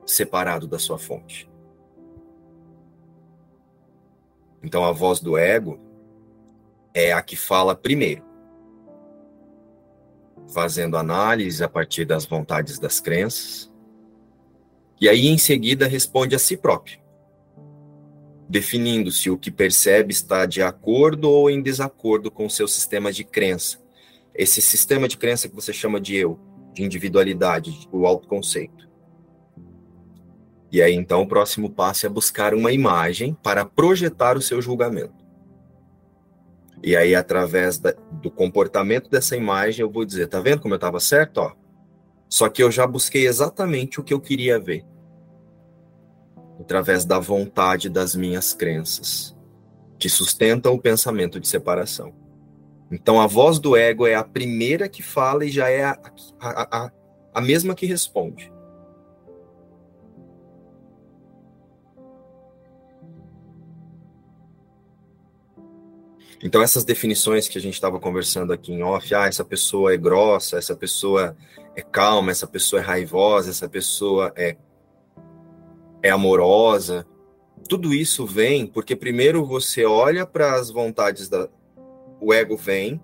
separado 0.05 0.67
da 0.67 0.79
sua 0.79 0.99
fonte. 0.99 1.51
Então 4.63 4.85
a 4.85 4.93
voz 4.93 5.21
do 5.21 5.37
ego 5.37 5.79
é 6.95 7.13
a 7.13 7.23
que 7.23 7.37
fala 7.37 7.75
primeiro 7.75 8.33
fazendo 10.53 10.97
análise 10.97 11.63
a 11.65 11.69
partir 11.69 12.05
das 12.05 12.25
vontades 12.27 12.79
das 12.79 13.01
crenças, 13.01 13.73
e 15.01 15.09
aí 15.09 15.27
em 15.27 15.39
seguida 15.39 15.87
responde 15.87 16.35
a 16.35 16.39
si 16.39 16.57
próprio, 16.57 17.01
definindo 18.49 19.11
se 19.11 19.31
o 19.31 19.39
que 19.39 19.51
percebe 19.51 20.13
está 20.13 20.47
de 20.47 20.63
acordo 20.63 21.31
ou 21.31 21.51
em 21.51 21.63
desacordo 21.63 22.31
com 22.31 22.47
o 22.47 22.51
seu 22.51 22.69
sistema 22.69 23.11
de 23.13 23.25
crença. 23.25 23.82
Esse 24.35 24.63
sistema 24.63 25.07
de 25.07 25.17
crença 25.19 25.49
que 25.49 25.55
você 25.55 25.73
chama 25.73 26.01
de 26.01 26.17
eu, 26.17 26.39
de 26.73 26.83
individualidade, 26.83 27.89
o 27.93 28.07
autoconceito. 28.07 28.91
E 30.71 30.81
aí 30.81 30.95
então 30.95 31.23
o 31.23 31.29
próximo 31.29 31.71
passo 31.71 32.07
é 32.07 32.09
buscar 32.09 32.55
uma 32.55 32.73
imagem 32.73 33.37
para 33.43 33.65
projetar 33.65 34.37
o 34.37 34.43
seu 34.43 34.63
julgamento. 34.63 35.23
E 36.83 36.97
aí, 36.97 37.15
através 37.15 37.79
da, 37.79 37.95
do 38.11 38.31
comportamento 38.31 39.09
dessa 39.09 39.37
imagem, 39.37 39.83
eu 39.83 39.91
vou 39.91 40.05
dizer: 40.05 40.27
tá 40.27 40.41
vendo 40.41 40.61
como 40.61 40.75
eu 40.75 40.77
estava 40.77 40.99
certo? 40.99 41.39
Ó? 41.39 41.53
Só 42.29 42.49
que 42.49 42.63
eu 42.63 42.71
já 42.71 42.87
busquei 42.87 43.27
exatamente 43.27 44.01
o 44.01 44.03
que 44.03 44.13
eu 44.13 44.21
queria 44.21 44.59
ver. 44.59 44.85
Através 46.59 47.05
da 47.05 47.19
vontade 47.21 47.89
das 47.89 48.17
minhas 48.17 48.53
crenças. 48.53 49.37
que 49.99 50.09
sustentam 50.09 50.75
o 50.75 50.81
pensamento 50.81 51.39
de 51.39 51.47
separação. 51.47 52.13
Então, 52.93 53.19
a 53.19 53.27
voz 53.27 53.59
do 53.59 53.75
ego 53.75 54.07
é 54.07 54.15
a 54.15 54.23
primeira 54.23 54.87
que 54.87 55.03
fala 55.03 55.47
e 55.47 55.49
já 55.49 55.67
é 55.71 55.83
a, 55.83 55.99
a, 56.39 56.85
a, 56.85 56.93
a 57.33 57.41
mesma 57.41 57.75
que 57.75 57.87
responde. 57.87 58.53
Então, 66.45 66.61
essas 66.61 66.85
definições 66.85 67.49
que 67.49 67.57
a 67.57 67.61
gente 67.61 67.75
estava 67.75 67.99
conversando 67.99 68.53
aqui 68.53 68.73
em 68.73 68.83
off, 68.83 69.15
ah, 69.15 69.27
essa 69.27 69.45
pessoa 69.45 69.95
é 69.95 69.97
grossa, 69.97 70.59
essa 70.59 70.77
pessoa 70.77 71.35
é 71.75 71.81
calma, 71.81 72.31
essa 72.31 72.47
pessoa 72.47 72.83
é 72.83 72.85
raivosa, 72.85 73.49
essa 73.49 73.69
pessoa 73.69 74.35
é, 74.37 74.57
é 76.03 76.11
amorosa, 76.11 77.07
tudo 77.67 77.95
isso 77.95 78.27
vem 78.27 78.67
porque 78.67 78.95
primeiro 78.95 79.47
você 79.47 79.87
olha 79.87 80.27
para 80.27 80.57
as 80.57 80.69
vontades 80.69 81.29
da, 81.29 81.49
o 82.23 82.33
ego 82.33 82.57
vem, 82.57 83.01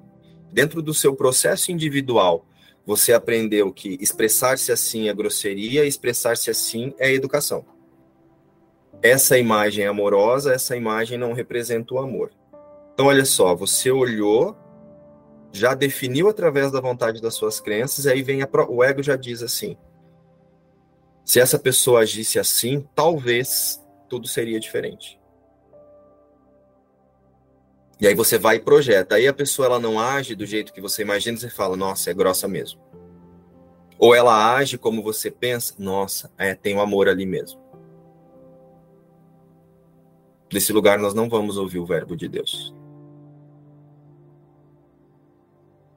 dentro 0.52 0.80
do 0.80 0.94
seu 0.94 1.14
processo 1.14 1.72
individual, 1.72 2.46
você 2.86 3.12
aprendeu 3.12 3.72
que 3.72 3.98
expressar-se 4.00 4.70
assim 4.70 5.08
é 5.08 5.14
grosseria, 5.14 5.84
expressar-se 5.84 6.50
assim 6.50 6.94
é 6.98 7.12
educação. 7.12 7.64
Essa 9.02 9.36
imagem 9.36 9.84
é 9.84 9.88
amorosa, 9.88 10.54
essa 10.54 10.76
imagem 10.76 11.18
não 11.18 11.32
representa 11.32 11.94
o 11.94 11.98
amor. 11.98 12.30
Então, 12.94 13.06
olha 13.06 13.24
só, 13.24 13.54
você 13.54 13.90
olhou, 13.90 14.56
já 15.52 15.74
definiu 15.74 16.28
através 16.28 16.70
da 16.70 16.80
vontade 16.80 17.20
das 17.20 17.34
suas 17.34 17.60
crenças, 17.60 18.04
e 18.04 18.10
aí 18.10 18.22
vem 18.22 18.42
a, 18.42 18.48
o 18.68 18.82
ego 18.82 19.02
já 19.02 19.16
diz 19.16 19.42
assim: 19.42 19.76
se 21.24 21.40
essa 21.40 21.58
pessoa 21.58 22.00
agisse 22.00 22.38
assim, 22.38 22.86
talvez 22.94 23.84
tudo 24.08 24.26
seria 24.26 24.58
diferente. 24.58 25.17
E 28.00 28.06
aí 28.06 28.14
você 28.14 28.38
vai 28.38 28.56
e 28.56 28.60
projeta. 28.60 29.16
Aí 29.16 29.26
a 29.26 29.32
pessoa 29.32 29.66
ela 29.66 29.80
não 29.80 29.98
age 29.98 30.34
do 30.34 30.46
jeito 30.46 30.72
que 30.72 30.80
você 30.80 31.02
imagina, 31.02 31.36
você 31.36 31.50
fala, 31.50 31.76
nossa, 31.76 32.10
é 32.10 32.14
grossa 32.14 32.46
mesmo. 32.46 32.80
Ou 33.98 34.14
ela 34.14 34.54
age 34.54 34.78
como 34.78 35.02
você 35.02 35.30
pensa, 35.30 35.74
nossa, 35.78 36.30
é, 36.38 36.54
tem 36.54 36.74
o 36.74 36.78
um 36.78 36.80
amor 36.80 37.08
ali 37.08 37.26
mesmo. 37.26 37.60
Desse 40.50 40.72
lugar 40.72 40.98
nós 40.98 41.12
não 41.12 41.28
vamos 41.28 41.56
ouvir 41.56 41.78
o 41.78 41.86
verbo 41.86 42.16
de 42.16 42.28
Deus. 42.28 42.74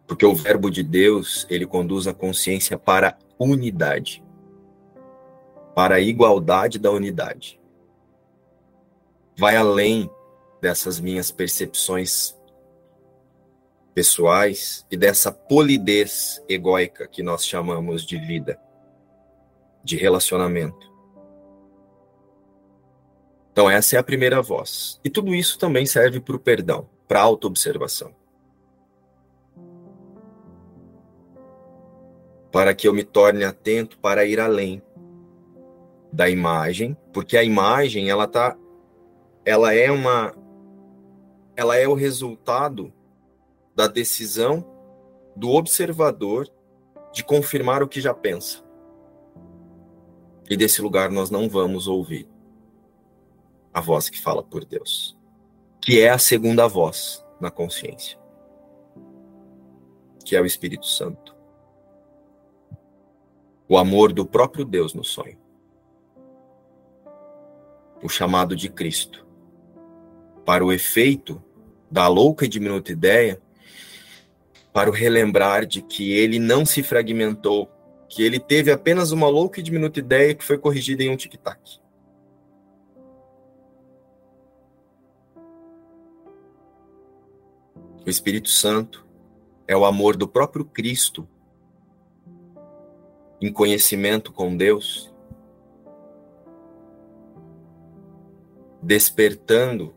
Porque 0.07 0.25
o 0.25 0.35
verbo 0.35 0.69
de 0.69 0.83
Deus, 0.83 1.45
ele 1.49 1.65
conduz 1.65 2.05
a 2.07 2.13
consciência 2.13 2.77
para 2.77 3.09
a 3.09 3.15
unidade. 3.39 4.21
Para 5.73 5.95
a 5.95 5.99
igualdade 6.01 6.79
da 6.79 6.91
unidade. 6.91 7.61
Vai 9.37 9.55
além 9.55 10.09
dessas 10.62 11.00
minhas 11.00 11.32
percepções 11.32 12.38
pessoais 13.93 14.86
e 14.89 14.95
dessa 14.95 15.32
polidez 15.32 16.41
egóica 16.47 17.08
que 17.08 17.24
nós 17.24 17.45
chamamos 17.45 18.06
de 18.06 18.17
vida, 18.17 18.60
de 19.84 19.97
relacionamento. 19.97 20.89
Então, 23.52 23.69
essa 23.69 23.97
é 23.97 24.00
a 24.00 24.04
primeira 24.04 24.41
voz. 24.41 25.00
E 25.04 25.10
tudo 25.10 25.36
isso 25.36 25.60
também 25.60 25.86
serve 25.86 26.21
para 26.21 26.36
o 26.36 26.39
perdão, 26.39 26.88
para 27.08 27.19
a 27.19 27.24
autoobservação. 27.24 28.15
Para 32.50 32.74
que 32.74 32.88
eu 32.88 32.93
me 32.93 33.04
torne 33.04 33.43
atento 33.43 33.97
para 33.97 34.26
ir 34.26 34.39
além 34.39 34.82
da 36.13 36.30
imagem, 36.30 36.95
porque 37.12 37.36
a 37.36 37.43
imagem 37.43 38.10
ela 38.10 38.28
tá 38.28 38.58
ela 39.45 39.74
é 39.74 39.89
uma 39.89 40.34
ela 41.62 41.78
é 41.78 41.88
o 41.88 41.93
resultado 41.93 42.91
da 43.76 43.88
decisão 43.88 44.65
do 45.36 45.52
observador 45.52 46.50
de 47.13 47.24
confirmar 47.24 47.84
o 47.84 47.88
que 47.88 48.02
já 48.02 48.15
pensa. 48.15 48.63
E 50.50 50.58
desse 50.58 50.82
lugar 50.82 51.12
nós 51.12 51.30
não 51.30 51.47
vamos 51.47 51.88
ouvir 51.88 52.28
a 53.71 53.80
voz 53.80 54.10
que 54.10 54.19
fala 54.19 54.41
por 54.41 54.65
Deus, 54.65 55.15
que 55.80 56.02
é 56.02 56.10
a 56.10 56.17
segunda 56.17 56.67
voz 56.67 57.24
na 57.39 57.52
consciência, 57.52 58.19
que 60.26 60.36
é 60.36 60.41
o 60.41 60.45
Espírito 60.47 60.88
Santo. 60.88 61.36
O 63.69 63.78
amor 63.78 64.12
do 64.12 64.26
próprio 64.26 64.65
Deus 64.65 64.95
no 64.95 65.04
sonho. 65.04 65.38
O 68.02 68.10
chamado 68.10 68.56
de 68.56 68.67
Cristo 68.67 69.28
para 70.43 70.65
o 70.65 70.74
efeito 70.74 71.41
da 71.91 72.08
louca 72.08 72.45
e 72.45 72.47
diminuta 72.47 72.91
ideia, 72.91 73.41
para 74.71 74.89
o 74.89 74.93
relembrar 74.93 75.65
de 75.65 75.82
que 75.82 76.13
ele 76.13 76.39
não 76.39 76.65
se 76.65 76.82
fragmentou, 76.82 77.69
que 78.08 78.23
ele 78.23 78.39
teve 78.39 78.71
apenas 78.71 79.12
uma 79.12 79.27
louca 79.27 79.60
e 79.60 79.63
diminuta 79.63 79.99
ideia 79.99 80.34
que 80.34 80.43
foi 80.43 80.58
corrigida 80.58 81.04
em 81.04 81.10
um 81.10 81.17
tic-tac. 81.17 81.82
O 88.06 88.10
Espírito 88.10 88.49
Santo 88.49 89.06
é 89.67 89.75
o 89.75 89.86
amor 89.86 90.15
do 90.15 90.27
próprio 90.27 90.65
Cristo 90.65 91.27
em 93.41 93.51
conhecimento 93.51 94.32
com 94.32 94.56
Deus, 94.56 95.13
despertando 98.82 99.95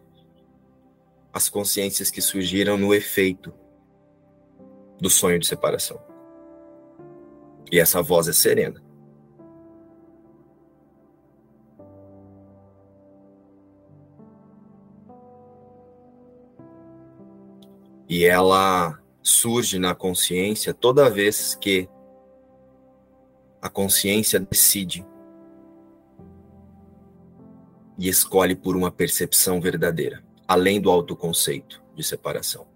as 1.35 1.49
consciências 1.49 2.13
que 2.13 2.23
surgiram 2.23 2.79
no 2.79 2.95
efeito 2.95 3.53
do 5.01 5.11
sonho 5.11 5.37
de 5.37 5.49
separação. 5.49 6.01
E 7.73 7.81
essa 7.81 8.01
voz 8.01 8.29
é 8.29 8.33
serena. 8.33 8.81
E 18.09 18.25
ela 18.25 18.97
surge 19.21 19.77
na 19.77 19.93
consciência 19.93 20.73
toda 20.73 21.11
vez 21.11 21.57
que 21.57 21.89
a 23.61 23.69
consciência 23.69 24.39
decide 24.39 25.05
e 27.99 28.09
escolhe 28.09 28.55
por 28.55 28.77
uma 28.77 28.93
percepção 28.93 29.61
verdadeira 29.61 30.23
além 30.47 30.81
do 30.81 30.91
autoconceito 30.91 31.83
de 31.95 32.03
separação. 32.03 32.67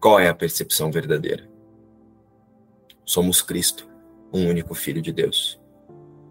Qual 0.00 0.20
é 0.20 0.28
a 0.28 0.34
percepção 0.34 0.92
verdadeira? 0.92 1.48
Somos 3.04 3.40
Cristo, 3.40 3.88
um 4.32 4.46
único 4.48 4.74
Filho 4.74 5.00
de 5.00 5.12
Deus. 5.12 5.60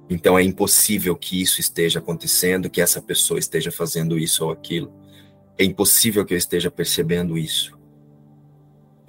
Então 0.10 0.38
é 0.38 0.44
impossível 0.44 1.16
que 1.16 1.42
isso 1.42 1.60
esteja 1.60 2.00
acontecendo, 2.00 2.70
que 2.70 2.82
essa 2.82 3.02
pessoa 3.02 3.40
esteja 3.40 3.72
fazendo 3.72 4.18
isso 4.18 4.46
ou 4.46 4.52
aquilo. 4.52 4.94
É 5.58 5.64
impossível 5.64 6.24
que 6.26 6.34
eu 6.34 6.38
esteja 6.38 6.70
percebendo 6.70 7.38
isso. 7.38 7.76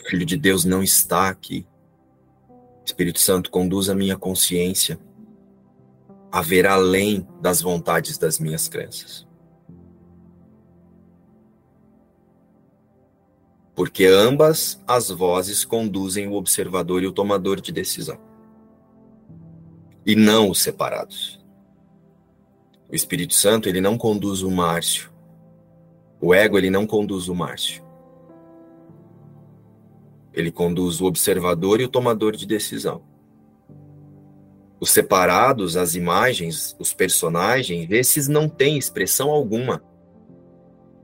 O 0.03 0.09
Filho 0.09 0.25
de 0.25 0.37
Deus 0.37 0.65
não 0.65 0.83
está 0.83 1.29
aqui. 1.29 1.67
Espírito 2.85 3.21
Santo 3.21 3.51
conduz 3.51 3.89
a 3.89 3.95
minha 3.95 4.17
consciência 4.17 4.99
a 6.35 6.43
ver 6.43 6.67
além 6.67 7.25
das 7.41 7.63
vontades 7.63 8.19
das 8.19 8.41
minhas 8.41 8.67
crenças. 8.67 9.25
Porque 13.73 14.05
ambas 14.05 14.83
as 14.85 15.11
vozes 15.11 15.65
conduzem 15.65 16.27
o 16.27 16.33
observador 16.33 17.05
e 17.05 17.07
o 17.07 17.13
tomador 17.13 17.61
de 17.61 17.71
decisão. 17.71 18.19
E 20.05 20.17
não 20.17 20.51
os 20.51 20.61
separados. 20.61 21.41
O 22.91 22.97
Espírito 22.97 23.35
Santo, 23.35 23.69
ele 23.69 23.81
não 23.81 23.97
conduz 23.97 24.43
o 24.43 24.51
Márcio. 24.51 25.13
O 26.21 26.35
ego, 26.35 26.59
ele 26.59 26.69
não 26.69 26.85
conduz 26.85 27.29
o 27.29 27.35
Márcio. 27.37 27.81
Ele 30.33 30.51
conduz 30.51 31.01
o 31.01 31.05
observador 31.05 31.81
e 31.81 31.85
o 31.85 31.89
tomador 31.89 32.35
de 32.35 32.45
decisão 32.45 33.14
os 34.85 34.91
separados, 34.91 35.79
as 35.79 35.95
imagens, 35.95 36.77
os 36.79 36.93
personagens, 36.93 37.91
esses 37.91 38.29
não 38.29 38.51
têm 38.51 38.77
expressão 38.77 39.31
alguma, 39.31 39.83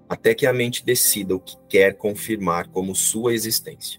até 0.07 0.35
que 0.35 0.47
a 0.47 0.53
mente 0.53 0.85
decida 0.85 1.35
o 1.35 1.41
que 1.41 1.57
quer 1.67 1.97
confirmar 1.97 2.69
como 2.69 2.95
sua 2.95 3.33
existência. 3.33 3.99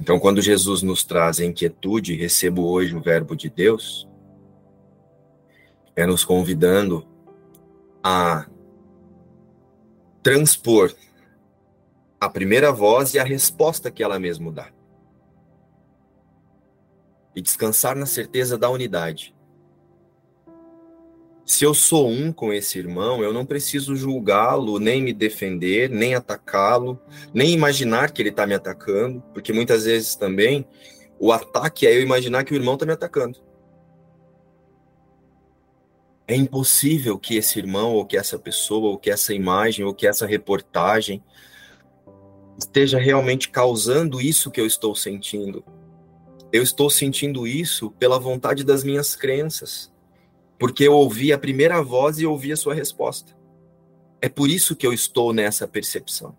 Então, 0.00 0.18
quando 0.18 0.42
Jesus 0.42 0.82
nos 0.82 1.04
traz 1.04 1.38
a 1.38 1.44
inquietude, 1.44 2.16
recebo 2.16 2.64
hoje 2.64 2.96
o 2.96 3.00
Verbo 3.00 3.36
de 3.36 3.48
Deus, 3.48 4.08
é 5.94 6.04
nos 6.04 6.24
convidando 6.24 7.06
a 8.02 8.48
transpor 10.24 10.92
a 12.20 12.28
primeira 12.28 12.72
voz 12.72 13.14
e 13.14 13.20
a 13.20 13.24
resposta 13.24 13.92
que 13.92 14.02
ela 14.02 14.18
mesma 14.18 14.50
dá. 14.50 14.81
E 17.34 17.40
descansar 17.40 17.96
na 17.96 18.06
certeza 18.06 18.58
da 18.58 18.68
unidade. 18.68 19.34
Se 21.44 21.64
eu 21.64 21.74
sou 21.74 22.08
um 22.08 22.32
com 22.32 22.52
esse 22.52 22.78
irmão, 22.78 23.22
eu 23.22 23.32
não 23.32 23.44
preciso 23.44 23.96
julgá-lo, 23.96 24.78
nem 24.78 25.02
me 25.02 25.12
defender, 25.12 25.90
nem 25.90 26.14
atacá-lo, 26.14 27.00
nem 27.34 27.52
imaginar 27.52 28.12
que 28.12 28.22
ele 28.22 28.28
está 28.28 28.46
me 28.46 28.54
atacando, 28.54 29.22
porque 29.34 29.52
muitas 29.52 29.84
vezes 29.84 30.14
também 30.14 30.66
o 31.18 31.32
ataque 31.32 31.86
é 31.86 31.94
eu 31.94 32.00
imaginar 32.00 32.44
que 32.44 32.52
o 32.52 32.56
irmão 32.56 32.74
está 32.74 32.86
me 32.86 32.92
atacando. 32.92 33.38
É 36.26 36.36
impossível 36.36 37.18
que 37.18 37.36
esse 37.36 37.58
irmão, 37.58 37.92
ou 37.94 38.06
que 38.06 38.16
essa 38.16 38.38
pessoa, 38.38 38.90
ou 38.90 38.98
que 38.98 39.10
essa 39.10 39.34
imagem, 39.34 39.84
ou 39.84 39.92
que 39.92 40.06
essa 40.06 40.26
reportagem 40.26 41.22
esteja 42.56 42.98
realmente 42.98 43.50
causando 43.50 44.20
isso 44.20 44.50
que 44.50 44.60
eu 44.60 44.66
estou 44.66 44.94
sentindo. 44.94 45.64
Eu 46.52 46.62
estou 46.62 46.90
sentindo 46.90 47.46
isso 47.46 47.90
pela 47.92 48.18
vontade 48.18 48.62
das 48.62 48.84
minhas 48.84 49.16
crenças 49.16 49.92
porque 50.62 50.84
eu 50.84 50.92
ouvi 50.92 51.32
a 51.32 51.38
primeira 51.38 51.82
voz 51.82 52.20
e 52.20 52.24
ouvi 52.24 52.52
a 52.52 52.56
sua 52.56 52.72
resposta. 52.72 53.36
É 54.20 54.28
por 54.28 54.48
isso 54.48 54.76
que 54.76 54.86
eu 54.86 54.92
estou 54.92 55.32
nessa 55.32 55.66
percepção. 55.66 56.36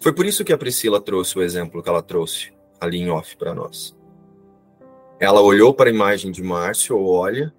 Foi 0.00 0.14
por 0.14 0.24
isso 0.24 0.46
que 0.46 0.54
a 0.54 0.56
Priscila 0.56 0.98
trouxe 0.98 1.38
o 1.38 1.42
exemplo 1.42 1.82
que 1.82 1.90
ela 1.90 2.02
trouxe 2.02 2.54
ali 2.80 2.96
em 2.96 3.10
off 3.10 3.36
para 3.36 3.54
nós. 3.54 3.94
Ela 5.20 5.42
olhou 5.42 5.74
para 5.74 5.90
a 5.90 5.92
imagem 5.92 6.32
de 6.32 6.42
Márcio, 6.42 6.96
ou 6.96 7.12
olha, 7.12 7.52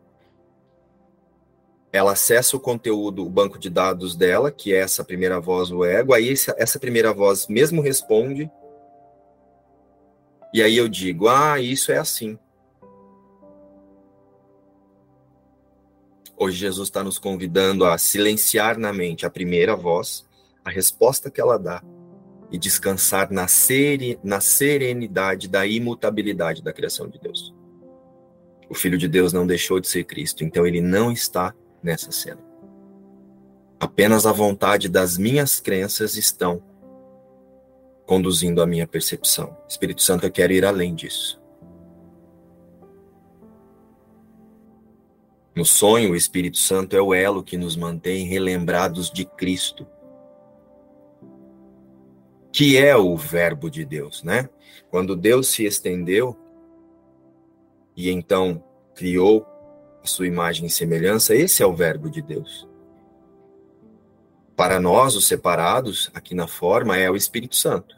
ela 1.94 2.14
acessa 2.14 2.58
o 2.58 2.60
conteúdo, 2.60 3.24
o 3.24 3.30
banco 3.30 3.60
de 3.60 3.70
dados 3.70 4.16
dela, 4.16 4.52
que 4.52 4.74
é 4.74 4.78
essa 4.78 5.04
primeira 5.04 5.40
voz, 5.40 5.70
o 5.70 5.86
ego, 5.86 6.16
aí 6.16 6.34
essa 6.34 6.80
primeira 6.80 7.14
voz 7.14 7.46
mesmo 7.48 7.80
responde, 7.80 8.50
e 10.58 10.62
aí 10.64 10.76
eu 10.76 10.88
digo, 10.88 11.28
ah, 11.28 11.62
isso 11.62 11.92
é 11.92 12.00
assim. 12.00 12.36
Hoje 16.36 16.58
Jesus 16.58 16.88
está 16.88 17.04
nos 17.04 17.20
convidando 17.20 17.86
a 17.86 17.96
silenciar 18.00 18.76
na 18.76 18.92
mente 18.92 19.24
a 19.24 19.30
primeira 19.30 19.76
voz, 19.76 20.28
a 20.66 20.72
resposta 20.72 21.30
que 21.30 21.40
ela 21.40 21.60
dá, 21.60 21.84
e 22.52 22.58
descansar 22.58 23.32
na, 23.32 23.48
seri, 23.48 24.20
na 24.24 24.42
serenidade 24.42 25.48
da 25.48 25.64
imutabilidade 25.68 26.64
da 26.64 26.74
criação 26.74 27.08
de 27.08 27.20
Deus. 27.20 27.54
O 28.68 28.74
Filho 28.74 28.98
de 28.98 29.08
Deus 29.08 29.32
não 29.32 29.46
deixou 29.46 29.80
de 29.80 29.88
ser 29.88 30.06
Cristo, 30.06 30.44
então 30.44 30.66
ele 30.66 30.82
não 30.82 31.12
está 31.12 31.54
nessa 31.84 32.12
cena. 32.12 32.42
Apenas 33.80 34.26
a 34.26 34.32
vontade 34.32 34.90
das 34.90 35.20
minhas 35.20 35.60
crenças 35.60 36.18
estão 36.18 36.64
conduzindo 38.08 38.62
a 38.62 38.66
minha 38.66 38.88
percepção. 38.88 39.56
Espírito 39.68 40.02
Santo, 40.02 40.26
eu 40.26 40.32
quero 40.32 40.54
ir 40.54 40.66
além 40.66 40.96
disso. 40.96 41.40
No 45.54 45.66
sonho, 45.66 46.12
o 46.12 46.16
Espírito 46.16 46.58
Santo 46.58 46.96
é 46.96 47.02
o 47.02 47.14
elo 47.14 47.44
que 47.44 47.58
nos 47.58 47.76
mantém 47.76 48.26
relembrados 48.26 49.12
de 49.12 49.26
Cristo, 49.26 49.86
que 52.52 52.78
é 52.78 52.96
o 52.96 53.16
Verbo 53.18 53.70
de 53.70 53.84
Deus, 53.84 54.24
né? 54.24 54.50
Quando 54.90 55.16
Deus 55.16 55.48
se 55.48 55.66
estendeu 55.66 56.38
e 57.96 58.10
então 58.10 58.64
criou 58.96 59.46
a 60.02 60.08
sua 60.08 60.28
imagem 60.28 60.68
e 60.68 60.70
semelhança, 60.70 61.36
esse 61.36 61.62
é 61.62 61.66
o 61.66 61.76
Verbo 61.76 62.10
de 62.10 62.22
Deus. 62.22 62.67
Para 64.58 64.80
nós, 64.80 65.16
os 65.16 65.28
separados, 65.28 66.10
aqui 66.16 66.34
na 66.34 66.48
forma, 66.48 66.98
é 66.98 67.10
o 67.10 67.16
Espírito 67.16 67.56
Santo. 67.56 67.96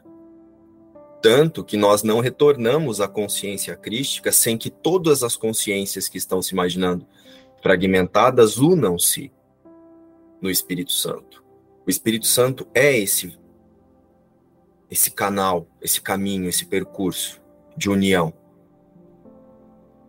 Tanto 1.22 1.64
que 1.64 1.76
nós 1.76 2.02
não 2.02 2.20
retornamos 2.20 3.00
à 3.00 3.08
consciência 3.08 3.74
crística 3.74 4.30
sem 4.30 4.58
que 4.58 4.68
todas 4.68 5.22
as 5.22 5.36
consciências 5.36 6.06
que 6.06 6.18
estão 6.18 6.42
se 6.42 6.52
imaginando 6.52 7.06
fragmentadas 7.62 8.58
unam-se 8.58 9.32
no 10.40 10.50
Espírito 10.50 10.92
Santo. 10.92 11.42
O 11.86 11.90
Espírito 11.90 12.26
Santo 12.26 12.68
é 12.74 12.96
esse 12.96 13.40
esse 14.90 15.10
canal, 15.10 15.68
esse 15.80 16.00
caminho, 16.00 16.48
esse 16.48 16.66
percurso 16.66 17.40
de 17.76 17.88
união 17.88 18.34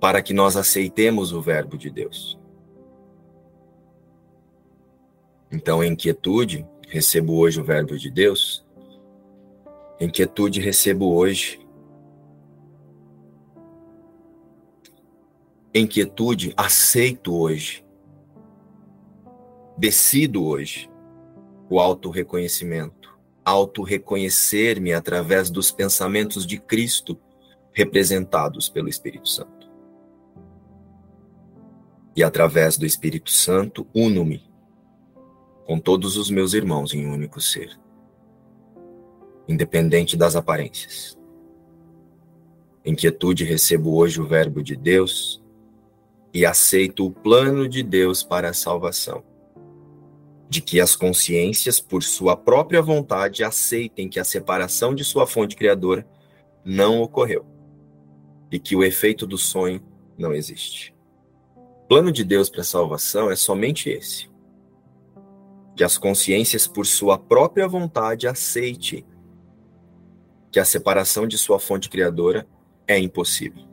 para 0.02 0.22
que 0.22 0.34
nós 0.34 0.58
aceitemos 0.58 1.32
o 1.32 1.42
verbo 1.42 1.78
de 1.78 1.92
Deus. 1.92 2.41
Então, 5.52 5.84
em 5.84 5.96
quietude, 5.96 6.66
recebo 6.88 7.36
hoje 7.38 7.60
o 7.60 7.64
verbo 7.64 7.98
de 7.98 8.10
Deus. 8.10 8.66
Em 10.00 10.10
quietude, 10.10 10.62
recebo 10.62 11.14
hoje 11.14 11.62
em 15.74 15.88
quietude, 15.88 16.54
aceito 16.58 17.34
hoje, 17.34 17.86
decido 19.78 20.44
hoje 20.44 20.90
o 21.70 21.80
auto-reconhecimento, 21.80 23.18
auto-reconhecer-me 23.46 24.94
através 24.94 25.50
dos 25.50 25.72
pensamentos 25.72 26.46
de 26.46 26.60
Cristo 26.60 27.18
representados 27.72 28.68
pelo 28.68 28.90
Espírito 28.90 29.30
Santo. 29.30 29.72
E 32.18 32.22
através 32.22 32.78
do 32.78 32.86
Espírito 32.86 33.32
Santo, 33.32 33.88
uno-me 33.96 34.51
com 35.66 35.80
todos 35.80 36.18
os 36.18 36.30
meus 36.30 36.54
irmãos 36.54 36.94
em 36.94 37.06
um 37.06 37.14
único 37.14 37.40
ser, 37.40 37.80
independente 39.48 40.18
das 40.18 40.36
aparências. 40.36 41.18
Em 42.84 42.96
quietude 42.96 43.44
recebo 43.44 43.96
hoje 43.96 44.20
o 44.20 44.28
Verbo 44.28 44.64
de 44.64 44.76
Deus 44.76 45.42
e 46.34 46.46
aceito 46.46 47.06
o 47.06 47.12
plano 47.12 47.68
de 47.68 47.84
Deus 47.84 48.24
para 48.24 48.50
a 48.50 48.54
salvação. 48.54 49.24
De 50.50 50.62
que 50.62 50.82
as 50.82 50.96
consciências, 50.96 51.80
por 51.80 52.04
sua 52.04 52.36
própria 52.36 52.82
vontade, 52.82 53.44
aceitem 53.44 54.10
que 54.10 54.20
a 54.20 54.24
separação 54.24 54.96
de 54.96 55.04
sua 55.04 55.28
fonte 55.28 55.56
criadora 55.56 56.06
não 56.66 57.02
ocorreu 57.02 57.46
e 58.52 58.60
que 58.60 58.76
o 58.76 58.84
efeito 58.84 59.26
do 59.26 59.38
sonho 59.38 59.82
não 60.18 60.34
existe. 60.34 60.94
O 61.56 61.88
plano 61.88 62.12
de 62.12 62.24
Deus 62.24 62.50
para 62.50 62.62
a 62.62 62.66
salvação 62.66 63.30
é 63.30 63.36
somente 63.36 63.90
esse: 63.90 64.30
que 65.82 65.86
as 65.86 65.98
consciências, 65.98 66.68
por 66.68 66.86
sua 66.86 67.18
própria 67.18 67.68
vontade, 67.68 68.28
aceitem 68.28 69.04
que 70.52 70.60
a 70.60 70.64
separação 70.64 71.26
de 71.28 71.40
sua 71.40 71.60
fonte 71.60 71.90
criadora 71.90 72.48
é 72.88 73.00
impossível. 73.00 73.68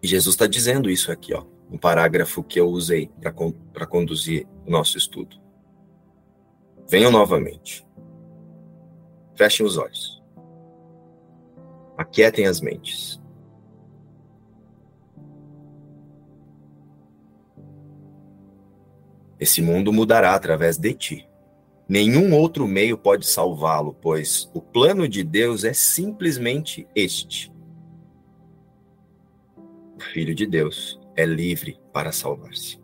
E 0.00 0.06
Jesus 0.06 0.36
está 0.36 0.46
dizendo 0.46 0.88
isso 0.88 1.10
aqui, 1.10 1.34
ó, 1.34 1.44
um 1.68 1.76
parágrafo 1.76 2.44
que 2.44 2.60
eu 2.60 2.68
usei 2.68 3.10
para 3.72 3.86
conduzir 3.88 4.46
o 4.64 4.70
nosso 4.70 4.96
estudo. 4.96 5.36
Venham 6.88 7.10
novamente. 7.10 7.84
Fechem 9.34 9.66
os 9.66 9.76
olhos. 9.76 10.22
Aquietem 11.98 12.46
as 12.46 12.60
mentes. 12.60 13.20
Esse 19.42 19.60
mundo 19.60 19.92
mudará 19.92 20.36
através 20.36 20.78
de 20.78 20.94
ti. 20.94 21.28
Nenhum 21.88 22.32
outro 22.32 22.64
meio 22.64 22.96
pode 22.96 23.26
salvá-lo, 23.26 23.92
pois 23.92 24.48
o 24.54 24.62
plano 24.62 25.08
de 25.08 25.24
Deus 25.24 25.64
é 25.64 25.72
simplesmente 25.72 26.86
este 26.94 27.52
Filho 30.12 30.32
de 30.32 30.46
Deus 30.46 31.00
é 31.16 31.26
livre 31.26 31.80
para 31.92 32.12
salvar-se. 32.12 32.78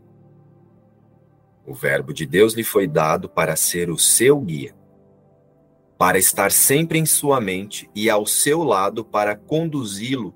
O 1.64 1.72
Verbo 1.72 2.12
de 2.12 2.26
Deus 2.26 2.54
lhe 2.54 2.64
foi 2.64 2.88
dado 2.88 3.28
para 3.28 3.54
ser 3.54 3.88
o 3.88 3.96
seu 3.96 4.40
guia, 4.40 4.74
para 5.96 6.18
estar 6.18 6.50
sempre 6.50 6.98
em 6.98 7.06
sua 7.06 7.40
mente 7.40 7.88
e 7.94 8.10
ao 8.10 8.26
seu 8.26 8.64
lado 8.64 9.04
para 9.04 9.36
conduzi-lo 9.36 10.34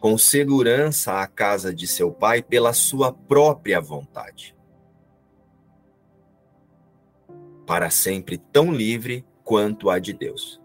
com 0.00 0.18
segurança 0.18 1.20
à 1.20 1.28
casa 1.28 1.72
de 1.72 1.86
seu 1.86 2.10
pai 2.10 2.42
pela 2.42 2.72
sua 2.72 3.12
própria 3.12 3.80
vontade. 3.80 4.53
Para 7.66 7.90
sempre 7.90 8.38
tão 8.38 8.72
livre 8.72 9.24
quanto 9.42 9.90
a 9.90 9.98
de 9.98 10.12
Deus. 10.12 10.60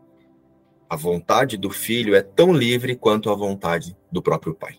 A 0.90 0.96
vontade 0.96 1.58
do 1.58 1.70
filho 1.70 2.16
é 2.16 2.22
tão 2.22 2.52
livre 2.52 2.96
quanto 2.96 3.30
a 3.30 3.36
vontade 3.36 3.96
do 4.12 4.22
próprio 4.22 4.56
pai. 4.56 4.78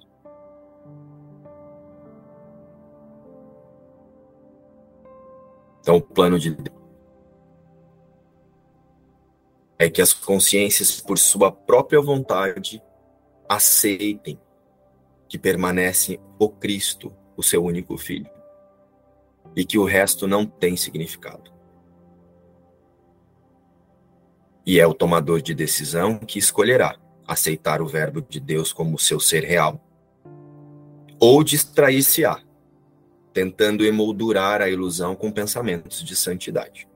Então, 5.80 5.96
o 5.96 6.00
plano 6.00 6.38
de 6.38 6.50
Deus 6.50 6.80
é 9.78 9.88
que 9.88 10.02
as 10.02 10.12
consciências, 10.12 11.00
por 11.00 11.18
sua 11.18 11.50
própria 11.50 12.02
vontade, 12.02 12.82
aceitem 13.48 14.38
que 15.26 15.38
permanece 15.38 16.20
o 16.38 16.50
Cristo, 16.50 17.10
o 17.34 17.42
seu 17.42 17.64
único 17.64 17.96
filho, 17.96 18.30
e 19.56 19.64
que 19.64 19.78
o 19.78 19.84
resto 19.86 20.26
não 20.26 20.44
tem 20.44 20.76
significado. 20.76 21.50
E 24.70 24.78
é 24.78 24.86
o 24.86 24.94
tomador 24.94 25.42
de 25.42 25.52
decisão 25.52 26.16
que 26.16 26.38
escolherá 26.38 26.94
aceitar 27.26 27.82
o 27.82 27.88
Verbo 27.88 28.22
de 28.22 28.38
Deus 28.38 28.72
como 28.72 29.00
seu 29.00 29.18
ser 29.18 29.42
real 29.42 29.84
ou 31.18 31.42
distrair-se-á, 31.42 32.40
tentando 33.32 33.84
emoldurar 33.84 34.62
a 34.62 34.70
ilusão 34.70 35.16
com 35.16 35.28
pensamentos 35.32 36.04
de 36.04 36.14
santidade. 36.14 36.86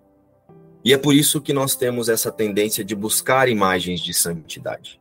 E 0.84 0.92
é 0.92 0.96
por 0.96 1.12
isso 1.12 1.40
que 1.40 1.52
nós 1.52 1.74
temos 1.74 2.08
essa 2.08 2.30
tendência 2.30 2.84
de 2.84 2.94
buscar 2.94 3.48
imagens 3.48 3.98
de 3.98 4.14
santidade. 4.14 5.00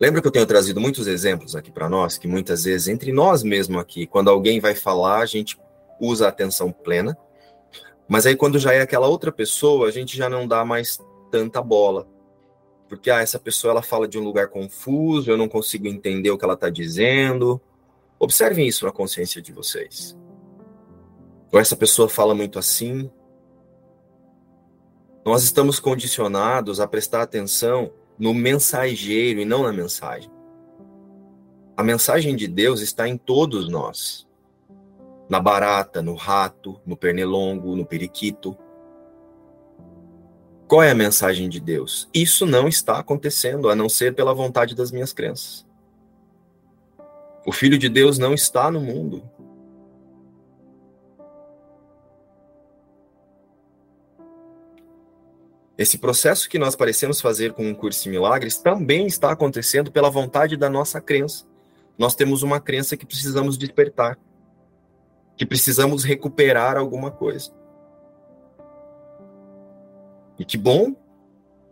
Lembra 0.00 0.22
que 0.22 0.26
eu 0.26 0.32
tenho 0.32 0.46
trazido 0.46 0.80
muitos 0.80 1.06
exemplos 1.06 1.54
aqui 1.54 1.70
para 1.70 1.90
nós, 1.90 2.16
que 2.16 2.26
muitas 2.26 2.64
vezes, 2.64 2.88
entre 2.88 3.12
nós 3.12 3.42
mesmo 3.42 3.78
aqui, 3.78 4.06
quando 4.06 4.30
alguém 4.30 4.60
vai 4.60 4.74
falar, 4.74 5.18
a 5.18 5.26
gente 5.26 5.60
usa 6.00 6.24
a 6.24 6.30
atenção 6.30 6.72
plena, 6.72 7.14
mas 8.08 8.24
aí 8.24 8.34
quando 8.34 8.58
já 8.58 8.72
é 8.72 8.80
aquela 8.80 9.08
outra 9.08 9.30
pessoa, 9.30 9.88
a 9.88 9.90
gente 9.90 10.16
já 10.16 10.30
não 10.30 10.48
dá 10.48 10.64
mais 10.64 10.98
tanta 11.34 11.60
bola. 11.60 12.06
Porque 12.88 13.10
ah, 13.10 13.20
essa 13.20 13.40
pessoa 13.40 13.72
ela 13.72 13.82
fala 13.82 14.06
de 14.06 14.16
um 14.16 14.22
lugar 14.22 14.46
confuso, 14.50 15.28
eu 15.28 15.36
não 15.36 15.48
consigo 15.48 15.88
entender 15.88 16.30
o 16.30 16.38
que 16.38 16.44
ela 16.44 16.54
está 16.54 16.70
dizendo. 16.70 17.60
Observem 18.20 18.68
isso 18.68 18.86
na 18.86 18.92
consciência 18.92 19.42
de 19.42 19.50
vocês. 19.50 20.16
Ou 21.50 21.58
essa 21.58 21.74
pessoa 21.74 22.08
fala 22.08 22.36
muito 22.36 22.56
assim. 22.56 23.10
Nós 25.26 25.42
estamos 25.42 25.80
condicionados 25.80 26.78
a 26.78 26.86
prestar 26.86 27.22
atenção 27.22 27.90
no 28.16 28.32
mensageiro 28.32 29.40
e 29.40 29.44
não 29.44 29.64
na 29.64 29.72
mensagem. 29.72 30.30
A 31.76 31.82
mensagem 31.82 32.36
de 32.36 32.46
Deus 32.46 32.80
está 32.80 33.08
em 33.08 33.16
todos 33.16 33.68
nós. 33.68 34.24
Na 35.28 35.40
barata, 35.40 36.00
no 36.00 36.14
rato, 36.14 36.80
no 36.86 36.96
pernilongo, 36.96 37.74
no 37.74 37.84
periquito. 37.84 38.56
Qual 40.74 40.82
é 40.82 40.90
a 40.90 40.94
mensagem 40.96 41.48
de 41.48 41.60
Deus? 41.60 42.08
Isso 42.12 42.44
não 42.44 42.66
está 42.66 42.98
acontecendo, 42.98 43.70
a 43.70 43.76
não 43.76 43.88
ser 43.88 44.12
pela 44.12 44.34
vontade 44.34 44.74
das 44.74 44.90
minhas 44.90 45.12
crenças. 45.12 45.64
O 47.46 47.52
Filho 47.52 47.78
de 47.78 47.88
Deus 47.88 48.18
não 48.18 48.34
está 48.34 48.72
no 48.72 48.80
mundo. 48.80 49.22
Esse 55.78 55.96
processo 55.96 56.48
que 56.48 56.58
nós 56.58 56.74
parecemos 56.74 57.20
fazer 57.20 57.52
com 57.52 57.64
um 57.68 57.72
curso 57.72 58.02
de 58.02 58.10
milagres 58.10 58.58
também 58.58 59.06
está 59.06 59.30
acontecendo 59.30 59.92
pela 59.92 60.10
vontade 60.10 60.56
da 60.56 60.68
nossa 60.68 61.00
crença. 61.00 61.44
Nós 61.96 62.16
temos 62.16 62.42
uma 62.42 62.58
crença 62.58 62.96
que 62.96 63.06
precisamos 63.06 63.56
despertar, 63.56 64.18
que 65.36 65.46
precisamos 65.46 66.02
recuperar 66.02 66.76
alguma 66.76 67.12
coisa. 67.12 67.52
E 70.38 70.44
que 70.44 70.56
bom 70.56 70.94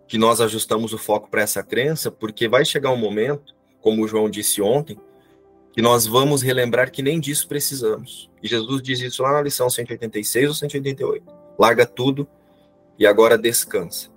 que 0.06 0.18
nós 0.18 0.40
ajustamos 0.40 0.92
o 0.92 0.98
foco 0.98 1.30
para 1.30 1.42
essa 1.42 1.62
crença, 1.62 2.10
porque 2.10 2.48
vai 2.48 2.64
chegar 2.64 2.90
um 2.90 2.96
momento, 2.96 3.54
como 3.80 4.04
o 4.04 4.08
João 4.08 4.28
disse 4.28 4.60
ontem, 4.60 4.98
que 5.72 5.80
nós 5.80 6.06
vamos 6.06 6.42
relembrar 6.42 6.90
que 6.90 7.02
nem 7.02 7.18
disso 7.18 7.48
precisamos. 7.48 8.30
E 8.42 8.48
Jesus 8.48 8.82
diz 8.82 9.00
isso 9.00 9.22
lá 9.22 9.32
na 9.32 9.42
lição 9.42 9.70
186 9.70 10.48
ou 10.48 10.54
188. 10.54 11.24
Larga 11.58 11.86
tudo 11.86 12.28
e 12.98 13.06
agora 13.06 13.38
descansa. 13.38 14.10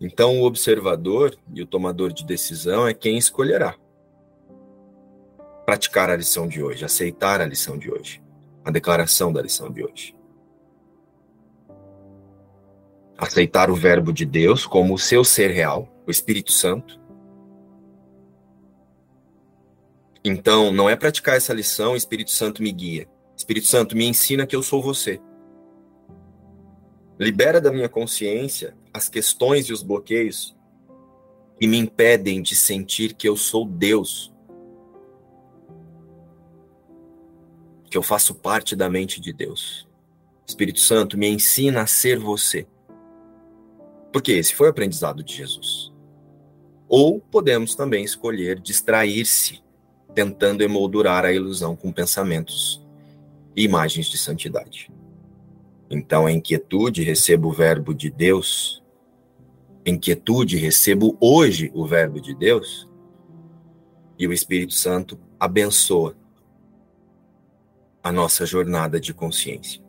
Então, 0.00 0.40
o 0.40 0.44
observador 0.44 1.36
e 1.52 1.62
o 1.62 1.66
tomador 1.66 2.12
de 2.12 2.24
decisão 2.24 2.86
é 2.86 2.94
quem 2.94 3.16
escolherá 3.16 3.74
praticar 5.64 6.10
a 6.10 6.16
lição 6.16 6.46
de 6.46 6.62
hoje, 6.62 6.84
aceitar 6.84 7.40
a 7.40 7.46
lição 7.46 7.78
de 7.78 7.90
hoje, 7.90 8.22
a 8.64 8.70
declaração 8.70 9.32
da 9.32 9.42
lição 9.42 9.70
de 9.70 9.84
hoje. 9.84 10.16
Aceitar 13.16 13.70
o 13.70 13.74
Verbo 13.74 14.12
de 14.12 14.24
Deus 14.24 14.66
como 14.66 14.94
o 14.94 14.98
seu 14.98 15.22
ser 15.24 15.50
real, 15.50 15.88
o 16.06 16.10
Espírito 16.10 16.50
Santo. 16.50 17.00
Então, 20.24 20.72
não 20.72 20.88
é 20.88 20.96
praticar 20.96 21.36
essa 21.36 21.52
lição, 21.52 21.94
Espírito 21.94 22.30
Santo 22.30 22.62
me 22.62 22.72
guia. 22.72 23.08
Espírito 23.36 23.66
Santo, 23.66 23.96
me 23.96 24.06
ensina 24.06 24.46
que 24.46 24.56
eu 24.56 24.62
sou 24.62 24.82
você. 24.82 25.20
Libera 27.18 27.60
da 27.60 27.70
minha 27.70 27.88
consciência 27.88 28.76
as 28.92 29.08
questões 29.08 29.66
e 29.66 29.72
os 29.72 29.82
bloqueios 29.82 30.56
que 31.60 31.66
me 31.66 31.78
impedem 31.78 32.42
de 32.42 32.56
sentir 32.56 33.14
que 33.14 33.28
eu 33.28 33.36
sou 33.36 33.64
Deus. 33.64 34.33
Que 37.94 37.98
eu 37.98 38.02
faço 38.02 38.34
parte 38.34 38.74
da 38.74 38.90
mente 38.90 39.20
de 39.20 39.32
Deus. 39.32 39.86
Espírito 40.44 40.80
Santo, 40.80 41.16
me 41.16 41.28
ensina 41.28 41.82
a 41.82 41.86
ser 41.86 42.18
você. 42.18 42.66
Porque 44.12 44.32
esse 44.32 44.52
foi 44.52 44.66
o 44.66 44.70
aprendizado 44.70 45.22
de 45.22 45.32
Jesus. 45.32 45.92
Ou 46.88 47.20
podemos 47.20 47.76
também 47.76 48.02
escolher 48.04 48.58
distrair-se, 48.58 49.62
tentando 50.12 50.64
emoldurar 50.64 51.24
a 51.24 51.32
ilusão 51.32 51.76
com 51.76 51.92
pensamentos 51.92 52.84
e 53.54 53.62
imagens 53.62 54.06
de 54.06 54.18
santidade. 54.18 54.90
Então, 55.88 56.28
em 56.28 56.40
quietude, 56.40 57.04
recebo 57.04 57.50
o 57.50 57.52
Verbo 57.52 57.94
de 57.94 58.10
Deus. 58.10 58.82
Em 59.86 59.96
quietude, 59.96 60.56
recebo 60.56 61.16
hoje 61.20 61.70
o 61.72 61.86
Verbo 61.86 62.20
de 62.20 62.34
Deus. 62.34 62.90
E 64.18 64.26
o 64.26 64.32
Espírito 64.32 64.74
Santo 64.74 65.16
abençoa 65.38 66.23
a 68.04 68.12
nossa 68.12 68.44
jornada 68.44 69.00
de 69.00 69.14
consciência. 69.14 69.82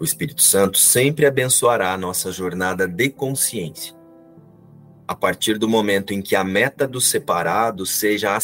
O 0.00 0.04
Espírito 0.04 0.40
Santo 0.40 0.78
sempre 0.78 1.26
abençoará 1.26 1.92
a 1.92 1.98
nossa 1.98 2.32
jornada 2.32 2.88
de 2.88 3.10
consciência. 3.10 3.94
A 5.06 5.14
partir 5.14 5.58
do 5.58 5.68
momento 5.68 6.14
em 6.14 6.22
que 6.22 6.34
a 6.34 6.42
meta 6.42 6.88
do 6.88 7.00
separado 7.00 7.84
seja 7.84 8.34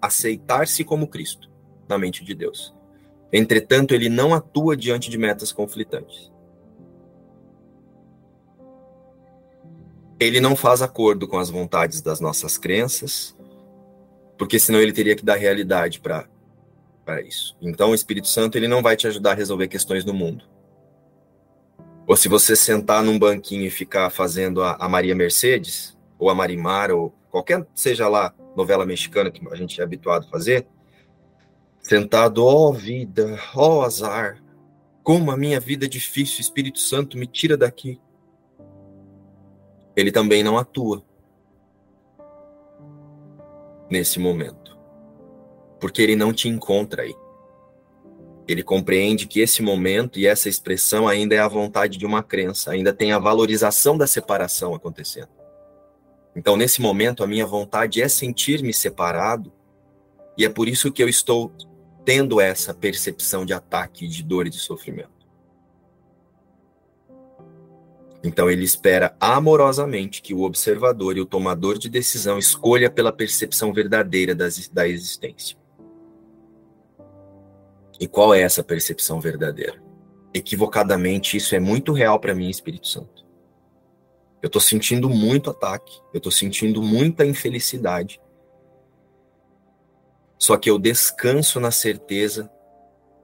aceitar-se 0.00 0.84
como 0.84 1.08
Cristo, 1.08 1.50
na 1.88 1.98
mente 1.98 2.24
de 2.24 2.32
Deus. 2.32 2.72
Entretanto, 3.32 3.92
ele 3.92 4.08
não 4.08 4.32
atua 4.32 4.76
diante 4.76 5.10
de 5.10 5.18
metas 5.18 5.50
conflitantes. 5.50 6.32
Ele 10.18 10.40
não 10.40 10.54
faz 10.54 10.82
acordo 10.82 11.26
com 11.26 11.38
as 11.38 11.50
vontades 11.50 12.00
das 12.00 12.20
nossas 12.20 12.56
crenças, 12.56 13.36
porque 14.38 14.58
senão 14.58 14.80
ele 14.80 14.92
teria 14.92 15.16
que 15.16 15.24
dar 15.24 15.36
realidade 15.36 16.00
para 16.00 16.28
isso. 17.22 17.56
Então, 17.60 17.90
o 17.90 17.94
Espírito 17.94 18.28
Santo 18.28 18.56
ele 18.56 18.68
não 18.68 18.82
vai 18.82 18.96
te 18.96 19.06
ajudar 19.06 19.32
a 19.32 19.34
resolver 19.34 19.68
questões 19.68 20.04
do 20.04 20.14
mundo. 20.14 20.44
Ou 22.06 22.16
se 22.16 22.28
você 22.28 22.54
sentar 22.54 23.02
num 23.02 23.18
banquinho 23.18 23.64
e 23.64 23.70
ficar 23.70 24.10
fazendo 24.10 24.62
a, 24.62 24.76
a 24.78 24.88
Maria 24.88 25.14
Mercedes, 25.14 25.96
ou 26.18 26.28
a 26.28 26.34
Marimar, 26.34 26.90
ou 26.90 27.14
qualquer 27.30 27.66
seja 27.74 28.08
lá 28.08 28.34
novela 28.54 28.86
mexicana 28.86 29.30
que 29.30 29.46
a 29.48 29.56
gente 29.56 29.80
é 29.80 29.84
habituado 29.84 30.26
a 30.26 30.30
fazer, 30.30 30.66
sentado, 31.80 32.44
ó 32.44 32.68
oh, 32.68 32.72
vida, 32.72 33.38
ó 33.54 33.78
oh, 33.78 33.82
azar, 33.82 34.42
como 35.02 35.30
a 35.30 35.36
minha 35.36 35.60
vida 35.60 35.84
é 35.84 35.88
difícil, 35.88 36.40
Espírito 36.40 36.78
Santo 36.78 37.18
me 37.18 37.26
tira 37.26 37.56
daqui. 37.56 38.00
Ele 39.96 40.10
também 40.10 40.42
não 40.42 40.58
atua 40.58 41.02
nesse 43.88 44.18
momento, 44.18 44.76
porque 45.78 46.02
ele 46.02 46.16
não 46.16 46.32
te 46.32 46.48
encontra 46.48 47.02
aí. 47.02 47.14
Ele 48.46 48.62
compreende 48.62 49.26
que 49.26 49.40
esse 49.40 49.62
momento 49.62 50.18
e 50.18 50.26
essa 50.26 50.48
expressão 50.48 51.08
ainda 51.08 51.34
é 51.34 51.38
a 51.38 51.48
vontade 51.48 51.96
de 51.96 52.04
uma 52.04 52.22
crença, 52.22 52.72
ainda 52.72 52.92
tem 52.92 53.12
a 53.12 53.18
valorização 53.18 53.96
da 53.96 54.06
separação 54.06 54.74
acontecendo. 54.74 55.30
Então, 56.36 56.56
nesse 56.56 56.82
momento, 56.82 57.22
a 57.22 57.26
minha 57.26 57.46
vontade 57.46 58.02
é 58.02 58.08
sentir-me 58.08 58.74
separado, 58.74 59.52
e 60.36 60.44
é 60.44 60.48
por 60.48 60.68
isso 60.68 60.90
que 60.92 61.02
eu 61.02 61.08
estou 61.08 61.52
tendo 62.04 62.40
essa 62.40 62.74
percepção 62.74 63.46
de 63.46 63.54
ataque, 63.54 64.08
de 64.08 64.22
dor 64.22 64.46
e 64.46 64.50
de 64.50 64.58
sofrimento. 64.58 65.13
Então, 68.24 68.50
ele 68.50 68.64
espera 68.64 69.14
amorosamente 69.20 70.22
que 70.22 70.32
o 70.32 70.44
observador 70.44 71.18
e 71.18 71.20
o 71.20 71.26
tomador 71.26 71.78
de 71.78 71.90
decisão 71.90 72.38
escolha 72.38 72.90
pela 72.90 73.12
percepção 73.12 73.70
verdadeira 73.70 74.34
da 74.34 74.88
existência. 74.88 75.58
E 78.00 78.08
qual 78.08 78.32
é 78.32 78.40
essa 78.40 78.64
percepção 78.64 79.20
verdadeira? 79.20 79.78
Equivocadamente, 80.32 81.36
isso 81.36 81.54
é 81.54 81.60
muito 81.60 81.92
real 81.92 82.18
para 82.18 82.34
mim, 82.34 82.48
Espírito 82.48 82.88
Santo. 82.88 83.24
Eu 84.42 84.46
estou 84.46 84.60
sentindo 84.60 85.08
muito 85.08 85.50
ataque, 85.50 85.92
eu 86.12 86.18
estou 86.18 86.32
sentindo 86.32 86.82
muita 86.82 87.26
infelicidade. 87.26 88.20
Só 90.38 90.56
que 90.56 90.68
eu 90.68 90.78
descanso 90.78 91.60
na 91.60 91.70
certeza 91.70 92.50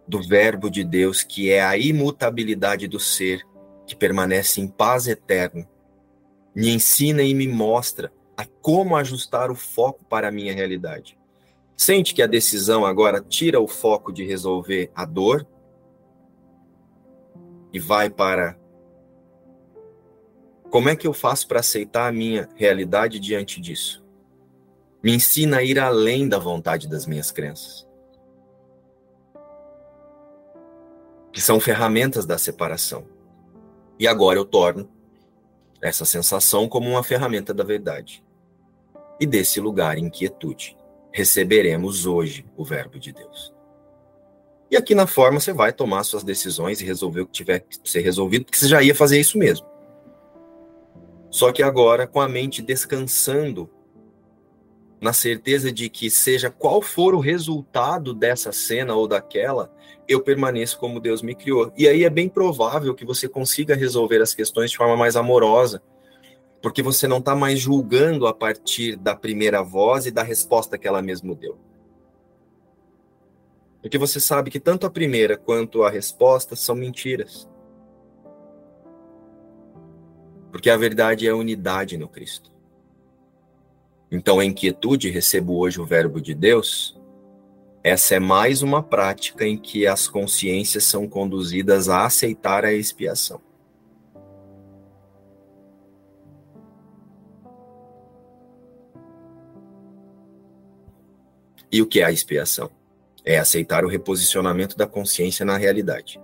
do 0.06 0.22
Verbo 0.22 0.70
de 0.70 0.84
Deus, 0.84 1.22
que 1.22 1.50
é 1.50 1.62
a 1.64 1.76
imutabilidade 1.76 2.86
do 2.86 3.00
ser, 3.00 3.42
que 3.90 3.96
permanece 3.96 4.60
em 4.60 4.68
paz 4.68 5.08
eterna. 5.08 5.68
Me 6.54 6.70
ensina 6.70 7.24
e 7.24 7.34
me 7.34 7.48
mostra 7.48 8.12
a 8.36 8.46
como 8.46 8.94
ajustar 8.94 9.50
o 9.50 9.56
foco 9.56 10.04
para 10.04 10.28
a 10.28 10.30
minha 10.30 10.54
realidade. 10.54 11.18
Sente 11.76 12.14
que 12.14 12.22
a 12.22 12.28
decisão 12.28 12.86
agora 12.86 13.20
tira 13.20 13.60
o 13.60 13.66
foco 13.66 14.12
de 14.12 14.24
resolver 14.24 14.92
a 14.94 15.04
dor 15.04 15.44
e 17.72 17.80
vai 17.80 18.08
para 18.08 18.56
como 20.70 20.88
é 20.88 20.94
que 20.94 21.06
eu 21.06 21.12
faço 21.12 21.48
para 21.48 21.58
aceitar 21.58 22.06
a 22.06 22.12
minha 22.12 22.48
realidade 22.54 23.18
diante 23.18 23.60
disso? 23.60 24.04
Me 25.02 25.12
ensina 25.12 25.56
a 25.56 25.64
ir 25.64 25.80
além 25.80 26.28
da 26.28 26.38
vontade 26.38 26.88
das 26.88 27.06
minhas 27.06 27.32
crenças. 27.32 27.88
Que 31.32 31.40
são 31.40 31.58
ferramentas 31.58 32.24
da 32.24 32.38
separação. 32.38 33.04
E 34.00 34.08
agora 34.08 34.38
eu 34.38 34.46
torno 34.46 34.88
essa 35.82 36.06
sensação 36.06 36.66
como 36.66 36.88
uma 36.88 37.04
ferramenta 37.04 37.52
da 37.52 37.62
verdade. 37.62 38.24
E 39.20 39.26
desse 39.26 39.60
lugar, 39.60 39.98
inquietude, 39.98 40.74
receberemos 41.12 42.06
hoje 42.06 42.46
o 42.56 42.64
Verbo 42.64 42.98
de 42.98 43.12
Deus. 43.12 43.52
E 44.70 44.76
aqui 44.76 44.94
na 44.94 45.06
forma 45.06 45.38
você 45.38 45.52
vai 45.52 45.70
tomar 45.70 46.02
suas 46.04 46.24
decisões 46.24 46.80
e 46.80 46.84
resolver 46.86 47.20
o 47.20 47.26
que 47.26 47.32
tiver 47.32 47.60
que 47.60 47.76
ser 47.84 48.00
resolvido, 48.00 48.46
porque 48.46 48.56
você 48.56 48.68
já 48.68 48.82
ia 48.82 48.94
fazer 48.94 49.20
isso 49.20 49.36
mesmo. 49.36 49.66
Só 51.28 51.52
que 51.52 51.62
agora, 51.62 52.06
com 52.06 52.22
a 52.22 52.28
mente 52.28 52.62
descansando, 52.62 53.68
na 54.98 55.12
certeza 55.12 55.70
de 55.70 55.90
que, 55.90 56.08
seja 56.08 56.48
qual 56.50 56.80
for 56.80 57.14
o 57.14 57.20
resultado 57.20 58.14
dessa 58.14 58.50
cena 58.50 58.94
ou 58.94 59.06
daquela, 59.06 59.70
eu 60.10 60.20
permaneço 60.20 60.76
como 60.76 60.98
Deus 60.98 61.22
me 61.22 61.36
criou. 61.36 61.72
E 61.76 61.86
aí 61.86 62.02
é 62.02 62.10
bem 62.10 62.28
provável 62.28 62.94
que 62.96 63.04
você 63.04 63.28
consiga 63.28 63.76
resolver 63.76 64.20
as 64.20 64.34
questões 64.34 64.72
de 64.72 64.76
forma 64.76 64.96
mais 64.96 65.14
amorosa, 65.14 65.80
porque 66.60 66.82
você 66.82 67.06
não 67.06 67.18
está 67.18 67.36
mais 67.36 67.60
julgando 67.60 68.26
a 68.26 68.34
partir 68.34 68.96
da 68.96 69.14
primeira 69.14 69.62
voz 69.62 70.06
e 70.06 70.10
da 70.10 70.24
resposta 70.24 70.76
que 70.76 70.88
ela 70.88 71.00
mesmo 71.00 71.34
deu. 71.36 71.56
Porque 73.80 73.96
você 73.96 74.18
sabe 74.18 74.50
que 74.50 74.58
tanto 74.58 74.84
a 74.84 74.90
primeira 74.90 75.38
quanto 75.38 75.84
a 75.84 75.90
resposta 75.90 76.56
são 76.56 76.74
mentiras. 76.74 77.48
Porque 80.50 80.68
a 80.68 80.76
verdade 80.76 81.26
é 81.26 81.30
a 81.30 81.36
unidade 81.36 81.96
no 81.96 82.08
Cristo. 82.08 82.52
Então, 84.10 84.42
em 84.42 84.52
quietude, 84.52 85.08
recebo 85.08 85.56
hoje 85.56 85.80
o 85.80 85.86
Verbo 85.86 86.20
de 86.20 86.34
Deus. 86.34 86.99
Essa 87.82 88.16
é 88.16 88.20
mais 88.20 88.62
uma 88.62 88.82
prática 88.82 89.46
em 89.46 89.56
que 89.56 89.86
as 89.86 90.06
consciências 90.06 90.84
são 90.84 91.08
conduzidas 91.08 91.88
a 91.88 92.04
aceitar 92.04 92.62
a 92.62 92.72
expiação. 92.74 93.40
E 101.72 101.80
o 101.80 101.86
que 101.86 102.00
é 102.00 102.04
a 102.04 102.12
expiação? 102.12 102.70
É 103.24 103.38
aceitar 103.38 103.82
o 103.84 103.88
reposicionamento 103.88 104.76
da 104.76 104.86
consciência 104.86 105.46
na 105.46 105.56
realidade. 105.56 106.20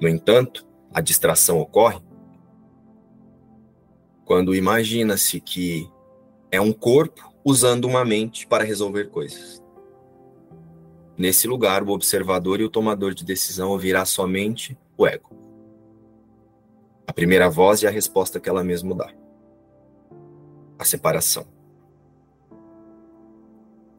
No 0.00 0.08
entanto, 0.08 0.66
a 0.94 1.02
distração 1.02 1.58
ocorre 1.58 2.00
quando 4.24 4.54
imagina-se 4.54 5.40
que 5.40 5.90
é 6.50 6.60
um 6.60 6.72
corpo 6.72 7.34
usando 7.44 7.84
uma 7.84 8.04
mente 8.04 8.46
para 8.46 8.64
resolver 8.64 9.10
coisas. 9.10 9.65
Nesse 11.16 11.48
lugar, 11.48 11.82
o 11.82 11.90
observador 11.90 12.60
e 12.60 12.64
o 12.64 12.68
tomador 12.68 13.14
de 13.14 13.24
decisão 13.24 13.70
ouvirá 13.70 14.04
somente 14.04 14.76
o 14.98 15.06
ego. 15.06 15.30
A 17.06 17.12
primeira 17.12 17.48
voz 17.48 17.82
e 17.82 17.86
a 17.86 17.90
resposta 17.90 18.38
que 18.38 18.48
ela 18.48 18.62
mesmo 18.62 18.94
dá. 18.94 19.10
A 20.78 20.84
separação. 20.84 21.46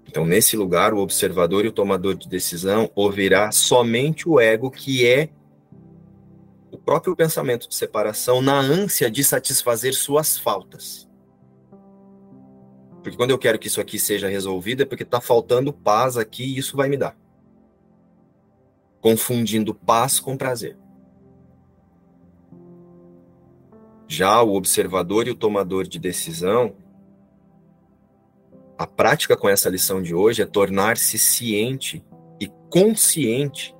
Então, 0.08 0.26
nesse 0.26 0.56
lugar, 0.56 0.94
o 0.94 1.00
observador 1.00 1.66
e 1.66 1.70
o 1.70 1.72
tomador 1.72 2.16
de 2.16 2.30
decisão 2.30 2.90
ouvirá 2.96 3.52
somente 3.52 4.30
o 4.30 4.40
ego, 4.40 4.70
que 4.70 5.06
é 5.06 5.30
o 6.72 6.78
próprio 6.78 7.16
pensamento 7.16 7.68
de 7.68 7.76
separação, 7.76 8.42
na 8.42 8.60
ânsia 8.60 9.10
de 9.10 9.24
satisfazer 9.24 9.94
suas 9.94 10.38
faltas. 10.38 11.07
Porque 13.08 13.16
quando 13.16 13.32
eu 13.32 13.38
quero 13.38 13.58
que 13.58 13.68
isso 13.68 13.80
aqui 13.80 13.98
seja 13.98 14.28
resolvido, 14.28 14.84
é 14.84 14.86
porque 14.86 15.04
está 15.04 15.22
faltando 15.22 15.72
paz 15.72 16.18
aqui 16.18 16.44
e 16.44 16.58
isso 16.58 16.76
vai 16.76 16.90
me 16.90 16.98
dar. 16.98 17.18
Confundindo 19.00 19.74
paz 19.74 20.20
com 20.20 20.36
prazer. 20.36 20.78
Já 24.10 24.42
o 24.42 24.56
observador 24.56 25.26
e 25.26 25.32
o 25.32 25.36
tomador 25.36 25.88
de 25.88 25.98
decisão 25.98 26.76
a 28.78 28.86
prática 28.86 29.38
com 29.38 29.48
essa 29.48 29.70
lição 29.70 30.02
de 30.02 30.14
hoje 30.14 30.42
é 30.42 30.46
tornar-se 30.46 31.18
ciente 31.18 32.04
e 32.42 32.52
consciente 32.70 33.74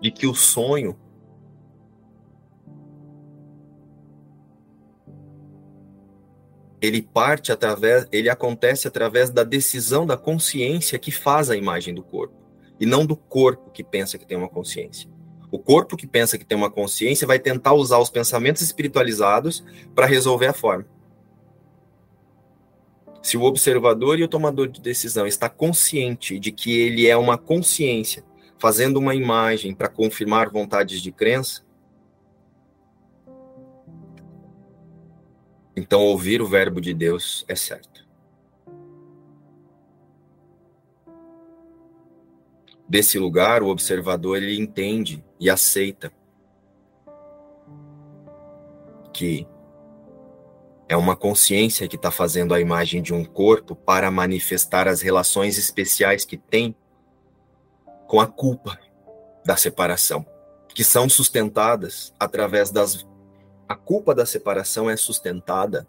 de 0.00 0.10
que 0.10 0.26
o 0.26 0.34
sonho 0.34 0.98
ele 6.82 7.00
parte 7.00 7.52
através, 7.52 8.08
ele 8.10 8.28
acontece 8.28 8.88
através 8.88 9.30
da 9.30 9.44
decisão 9.44 10.04
da 10.04 10.16
consciência 10.16 10.98
que 10.98 11.12
faz 11.12 11.48
a 11.48 11.56
imagem 11.56 11.94
do 11.94 12.02
corpo, 12.02 12.34
e 12.80 12.84
não 12.84 13.06
do 13.06 13.16
corpo 13.16 13.70
que 13.70 13.84
pensa 13.84 14.18
que 14.18 14.26
tem 14.26 14.36
uma 14.36 14.48
consciência. 14.48 15.08
O 15.48 15.60
corpo 15.60 15.96
que 15.96 16.08
pensa 16.08 16.36
que 16.36 16.44
tem 16.44 16.58
uma 16.58 16.70
consciência 16.70 17.26
vai 17.26 17.38
tentar 17.38 17.74
usar 17.74 17.98
os 17.98 18.10
pensamentos 18.10 18.62
espiritualizados 18.62 19.64
para 19.94 20.06
resolver 20.06 20.46
a 20.46 20.52
forma. 20.52 20.86
Se 23.22 23.36
o 23.36 23.42
observador 23.42 24.18
e 24.18 24.24
o 24.24 24.28
tomador 24.28 24.66
de 24.66 24.80
decisão 24.80 25.24
está 25.24 25.48
consciente 25.48 26.40
de 26.40 26.50
que 26.50 26.76
ele 26.76 27.06
é 27.06 27.16
uma 27.16 27.38
consciência 27.38 28.24
fazendo 28.58 28.96
uma 28.96 29.14
imagem 29.14 29.72
para 29.72 29.88
confirmar 29.88 30.50
vontades 30.50 31.00
de 31.00 31.12
crença, 31.12 31.62
então 35.82 36.00
ouvir 36.00 36.40
o 36.40 36.46
verbo 36.46 36.80
de 36.80 36.94
Deus 36.94 37.44
é 37.48 37.56
certo. 37.56 38.06
Desse 42.88 43.18
lugar, 43.18 43.64
o 43.64 43.68
observador 43.68 44.36
ele 44.36 44.56
entende 44.56 45.24
e 45.40 45.50
aceita 45.50 46.12
que 49.12 49.44
é 50.88 50.96
uma 50.96 51.16
consciência 51.16 51.88
que 51.88 51.96
está 51.96 52.12
fazendo 52.12 52.54
a 52.54 52.60
imagem 52.60 53.02
de 53.02 53.12
um 53.12 53.24
corpo 53.24 53.74
para 53.74 54.08
manifestar 54.08 54.86
as 54.86 55.00
relações 55.00 55.58
especiais 55.58 56.24
que 56.24 56.36
tem 56.36 56.76
com 58.06 58.20
a 58.20 58.26
culpa 58.28 58.78
da 59.44 59.56
separação, 59.56 60.24
que 60.68 60.84
são 60.84 61.08
sustentadas 61.08 62.14
através 62.20 62.70
das. 62.70 63.04
A 63.72 63.74
culpa 63.74 64.14
da 64.14 64.26
separação 64.26 64.90
é 64.90 64.98
sustentada 64.98 65.88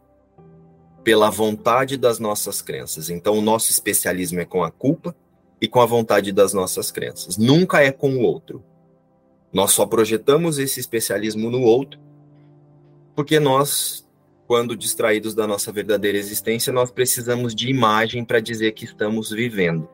pela 1.04 1.30
vontade 1.30 1.98
das 1.98 2.18
nossas 2.18 2.62
crenças. 2.62 3.10
Então, 3.10 3.38
o 3.38 3.42
nosso 3.42 3.70
especialismo 3.72 4.40
é 4.40 4.46
com 4.46 4.64
a 4.64 4.72
culpa 4.72 5.14
e 5.60 5.68
com 5.68 5.82
a 5.82 5.86
vontade 5.86 6.32
das 6.32 6.54
nossas 6.54 6.92
crenças. 6.92 7.38
Nunca 7.38 7.82
é 7.84 7.92
com 7.92 8.16
o 8.16 8.22
outro. 8.22 8.64
Nós 9.52 9.74
só 9.74 9.86
projetamos 9.86 10.60
esse 10.60 10.80
especialismo 10.80 11.50
no 11.50 11.62
outro 11.62 12.00
porque 13.14 13.38
nós 13.38 14.08
quando 14.48 14.78
distraídos 14.78 15.36
da 15.36 15.46
nossa 15.46 15.74
verdadeira 15.74 16.18
existência, 16.18 16.72
nós 16.72 16.90
precisamos 16.90 17.54
de 17.54 17.70
imagem 17.70 18.24
para 18.24 18.40
dizer 18.40 18.72
que 18.74 18.86
estamos 18.86 19.30
vivendo. 19.30 19.90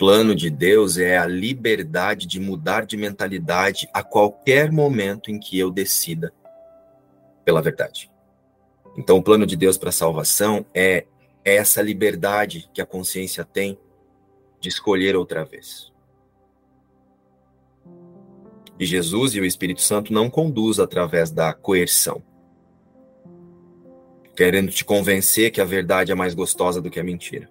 Plano 0.00 0.34
de 0.34 0.48
Deus 0.48 0.96
é 0.96 1.18
a 1.18 1.26
liberdade 1.26 2.26
de 2.26 2.40
mudar 2.40 2.86
de 2.86 2.96
mentalidade 2.96 3.86
a 3.92 4.02
qualquer 4.02 4.72
momento 4.72 5.30
em 5.30 5.38
que 5.38 5.58
eu 5.58 5.70
decida 5.70 6.32
pela 7.44 7.60
verdade. 7.60 8.10
Então, 8.96 9.18
o 9.18 9.22
plano 9.22 9.44
de 9.44 9.56
Deus 9.56 9.76
para 9.76 9.90
a 9.90 9.92
salvação 9.92 10.64
é 10.72 11.04
essa 11.44 11.82
liberdade 11.82 12.66
que 12.72 12.80
a 12.80 12.86
consciência 12.86 13.44
tem 13.44 13.78
de 14.58 14.70
escolher 14.70 15.14
outra 15.14 15.44
vez. 15.44 15.92
E 18.78 18.86
Jesus 18.86 19.34
e 19.34 19.40
o 19.40 19.44
Espírito 19.44 19.82
Santo 19.82 20.14
não 20.14 20.30
conduz 20.30 20.80
através 20.80 21.30
da 21.30 21.52
coerção, 21.52 22.22
querendo 24.34 24.72
te 24.72 24.82
convencer 24.82 25.50
que 25.50 25.60
a 25.60 25.66
verdade 25.66 26.10
é 26.10 26.14
mais 26.14 26.32
gostosa 26.32 26.80
do 26.80 26.88
que 26.88 26.98
a 26.98 27.04
mentira. 27.04 27.50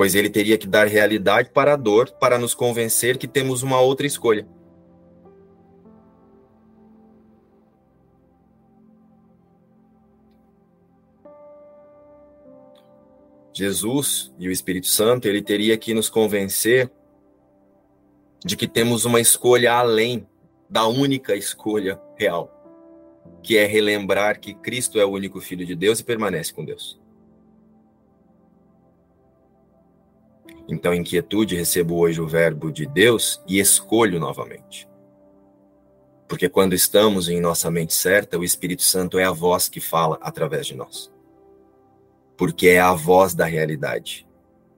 Pois 0.00 0.14
ele 0.14 0.30
teria 0.30 0.56
que 0.56 0.66
dar 0.66 0.86
realidade 0.86 1.50
para 1.50 1.74
a 1.74 1.76
dor 1.76 2.10
para 2.12 2.38
nos 2.38 2.54
convencer 2.54 3.18
que 3.18 3.28
temos 3.28 3.62
uma 3.62 3.78
outra 3.82 4.06
escolha. 4.06 4.48
Jesus 13.52 14.32
e 14.38 14.48
o 14.48 14.50
Espírito 14.50 14.86
Santo, 14.86 15.28
ele 15.28 15.42
teria 15.42 15.76
que 15.76 15.92
nos 15.92 16.08
convencer 16.08 16.90
de 18.42 18.56
que 18.56 18.66
temos 18.66 19.04
uma 19.04 19.20
escolha 19.20 19.74
além 19.74 20.26
da 20.66 20.86
única 20.86 21.36
escolha 21.36 22.00
real, 22.16 22.50
que 23.42 23.58
é 23.58 23.66
relembrar 23.66 24.40
que 24.40 24.54
Cristo 24.54 24.98
é 24.98 25.04
o 25.04 25.10
único 25.10 25.42
Filho 25.42 25.66
de 25.66 25.76
Deus 25.76 26.00
e 26.00 26.04
permanece 26.04 26.54
com 26.54 26.64
Deus. 26.64 26.99
Então, 30.70 30.94
em 30.94 31.02
quietude, 31.02 31.56
recebo 31.56 31.96
hoje 31.98 32.20
o 32.20 32.28
Verbo 32.28 32.70
de 32.70 32.86
Deus 32.86 33.42
e 33.44 33.58
escolho 33.58 34.20
novamente. 34.20 34.88
Porque 36.28 36.48
quando 36.48 36.74
estamos 36.74 37.28
em 37.28 37.40
nossa 37.40 37.68
mente 37.72 37.92
certa, 37.92 38.38
o 38.38 38.44
Espírito 38.44 38.82
Santo 38.82 39.18
é 39.18 39.24
a 39.24 39.32
voz 39.32 39.68
que 39.68 39.80
fala 39.80 40.16
através 40.22 40.68
de 40.68 40.76
nós. 40.76 41.12
Porque 42.36 42.68
é 42.68 42.78
a 42.78 42.94
voz 42.94 43.34
da 43.34 43.46
realidade, 43.46 44.28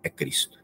é 0.02 0.08
Cristo. 0.08 0.58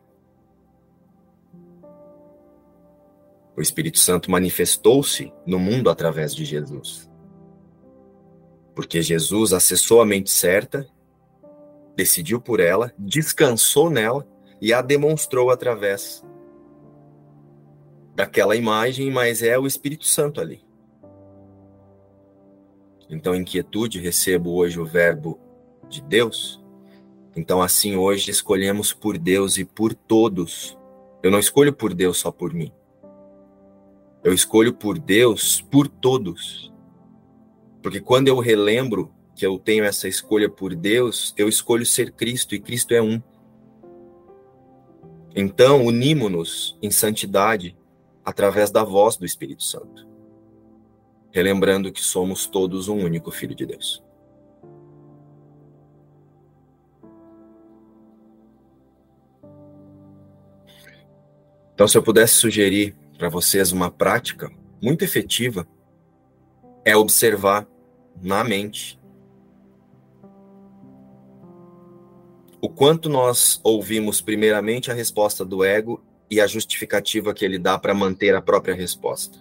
O 3.55 3.61
Espírito 3.61 3.99
Santo 3.99 4.31
manifestou-se 4.31 5.31
no 5.45 5.59
mundo 5.59 5.91
através 5.91 6.35
de 6.35 6.47
Jesus. 6.47 7.07
Porque 8.75 9.03
Jesus 9.03 9.53
acessou 9.53 10.01
a 10.01 10.07
mente 10.07 10.31
certa, 10.31 10.89
decidiu 11.95 12.41
por 12.41 12.61
ela, 12.61 12.95
descansou 12.99 13.91
nela 13.91 14.27
e 14.61 14.73
a 14.73 14.83
demonstrou 14.83 15.51
através 15.51 16.25
daquela 18.15 18.57
imagem, 18.57 19.11
mas 19.11 19.43
é 19.43 19.59
o 19.59 19.67
Espírito 19.67 20.05
Santo 20.05 20.41
ali. 20.41 20.67
Então, 23.09 23.35
em 23.35 23.45
quietude, 23.45 24.01
recebo 24.01 24.55
hoje 24.55 24.79
o 24.79 24.85
Verbo 24.85 25.39
de 25.89 26.03
Deus. 26.03 26.63
Então, 27.35 27.63
assim, 27.63 27.97
hoje 27.97 28.31
escolhemos 28.31 28.93
por 28.93 29.17
Deus 29.17 29.57
e 29.57 29.65
por 29.65 29.95
todos. 29.95 30.77
Eu 31.23 31.31
não 31.31 31.39
escolho 31.39 31.73
por 31.73 31.95
Deus 31.95 32.19
só 32.19 32.31
por 32.31 32.53
mim. 32.53 32.73
Eu 34.23 34.35
escolho 34.35 34.75
por 34.75 34.99
Deus 34.99 35.61
por 35.61 35.89
todos. 35.89 36.73
Porque 37.83 38.01
quando 38.01 38.29
eu 38.29 38.39
relembro 38.41 39.13
que 39.35 39.47
eu 39.47 39.59
tenho 39.59 39.85
essa 39.85 40.09
escolha 40.09 40.51
por 40.51 40.75
Deus, 40.75 41.33
eu 41.37 41.49
escolho 41.49 41.87
ser 41.87 42.11
Cristo 42.11 42.55
e 42.55 42.61
Cristo 42.61 42.93
é 42.93 43.01
um. 43.01 43.23
Então, 45.35 45.85
unimos-nos 45.85 46.79
em 46.83 46.91
santidade 46.91 47.77
através 48.25 48.71
da 48.71 48.83
voz 48.83 49.17
do 49.17 49.25
Espírito 49.25 49.63
Santo, 49.63 50.07
relembrando 51.31 51.93
que 51.93 52.03
somos 52.03 52.47
todos 52.47 52.89
um 52.89 53.05
único 53.05 53.31
Filho 53.31 53.55
de 53.55 53.67
Deus. 53.67 54.03
Então, 61.75 61.87
se 61.87 61.97
eu 61.97 62.03
pudesse 62.03 62.35
sugerir 62.35 62.97
para 63.17 63.29
vocês 63.29 63.71
uma 63.71 63.89
prática 63.89 64.51
muito 64.83 65.05
efetiva, 65.05 65.65
é 66.85 66.97
observar 66.97 67.69
na 68.21 68.43
mente 68.43 68.98
o 72.61 72.69
quanto 72.69 73.09
nós 73.09 73.61
ouvimos 73.63 74.21
primeiramente 74.21 74.91
a 74.91 74.95
resposta 74.95 75.45
do 75.45 75.65
ego 75.65 76.03
e 76.31 76.41
a 76.41 76.47
justificativa 76.47 77.33
que 77.33 77.45
ele 77.45 77.59
dá 77.59 77.79
para 77.79 77.95
manter 77.95 78.35
a 78.35 78.43
própria 78.43 78.75
resposta. 78.75 79.39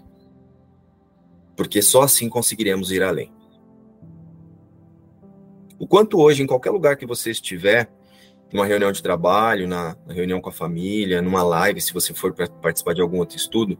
Porque 1.55 1.81
só 1.81 2.03
assim 2.03 2.29
conseguiremos 2.29 2.91
ir 2.91 3.01
além. 3.01 3.33
O 5.79 5.87
quanto 5.87 6.19
hoje, 6.19 6.43
em 6.43 6.47
qualquer 6.47 6.71
lugar 6.71 6.95
que 6.95 7.05
você 7.05 7.31
estiver, 7.31 7.89
numa 8.51 8.65
reunião 8.65 8.91
de 8.91 9.01
trabalho, 9.01 9.67
na, 9.67 9.97
reunião 10.07 10.39
com 10.39 10.49
a 10.49 10.53
família, 10.53 11.21
numa 11.21 11.43
live, 11.43 11.81
se 11.81 11.93
você 11.93 12.13
for 12.13 12.33
participar 12.33 12.93
de 12.93 13.01
algum 13.01 13.17
outro 13.17 13.35
estudo, 13.35 13.77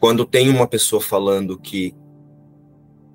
quando 0.00 0.24
tem 0.24 0.48
uma 0.48 0.66
pessoa 0.66 1.00
falando 1.00 1.58
que 1.58 1.94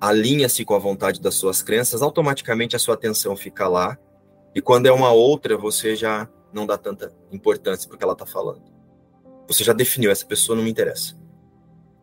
alinha-se 0.00 0.64
com 0.64 0.74
a 0.74 0.78
vontade 0.78 1.20
das 1.20 1.34
suas 1.34 1.62
crenças, 1.62 2.02
automaticamente 2.02 2.74
a 2.74 2.78
sua 2.78 2.94
atenção 2.94 3.36
fica 3.36 3.68
lá 3.68 3.98
e 4.54 4.60
quando 4.60 4.86
é 4.86 4.92
uma 4.92 5.12
outra, 5.12 5.56
você 5.56 5.94
já 5.94 6.28
não 6.52 6.66
dá 6.66 6.76
tanta 6.76 7.12
importância 7.30 7.88
porque 7.88 8.02
ela 8.02 8.14
está 8.14 8.26
falando. 8.26 8.62
Você 9.46 9.62
já 9.62 9.72
definiu, 9.72 10.10
essa 10.10 10.26
pessoa 10.26 10.56
não 10.56 10.64
me 10.64 10.70
interessa. 10.70 11.16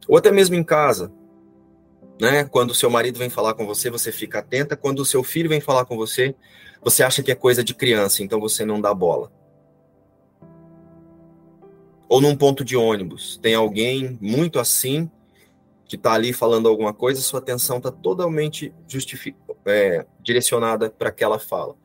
Ou 0.08 0.18
até 0.18 0.32
mesmo 0.32 0.56
em 0.56 0.64
casa, 0.64 1.12
né? 2.20 2.46
Quando 2.46 2.72
o 2.72 2.76
seu 2.76 2.90
marido 2.90 3.20
vem 3.20 3.30
falar 3.30 3.54
com 3.54 3.66
você, 3.66 3.90
você 3.90 4.12
fica 4.12 4.40
atenta. 4.40 4.78
Quando 4.78 5.00
o 5.00 5.06
seu 5.06 5.24
filho 5.24 5.50
vem 5.50 5.60
falar 5.60 5.86
com 5.86 5.98
você, 5.98 6.36
você 6.82 7.04
acha 7.04 7.22
que 7.22 7.32
é 7.32 7.36
coisa 7.36 7.64
de 7.64 7.74
criança, 7.74 8.24
então 8.24 8.40
você 8.40 8.64
não 8.64 8.80
dá 8.80 8.94
bola. 8.94 9.32
Ou 12.08 12.22
num 12.22 12.38
ponto 12.38 12.64
de 12.64 12.78
ônibus, 12.78 13.38
tem 13.42 13.54
alguém 13.54 14.18
muito 14.22 14.60
assim 14.60 15.12
que 15.86 15.98
está 15.98 16.14
ali 16.14 16.32
falando 16.32 16.68
alguma 16.68 16.94
coisa, 16.94 17.22
sua 17.22 17.40
atenção 17.40 17.78
está 17.78 17.92
totalmente 17.92 18.74
é, 19.66 20.06
direcionada 20.22 20.90
para 20.90 21.10
aquela 21.10 21.40
fala 21.40 21.76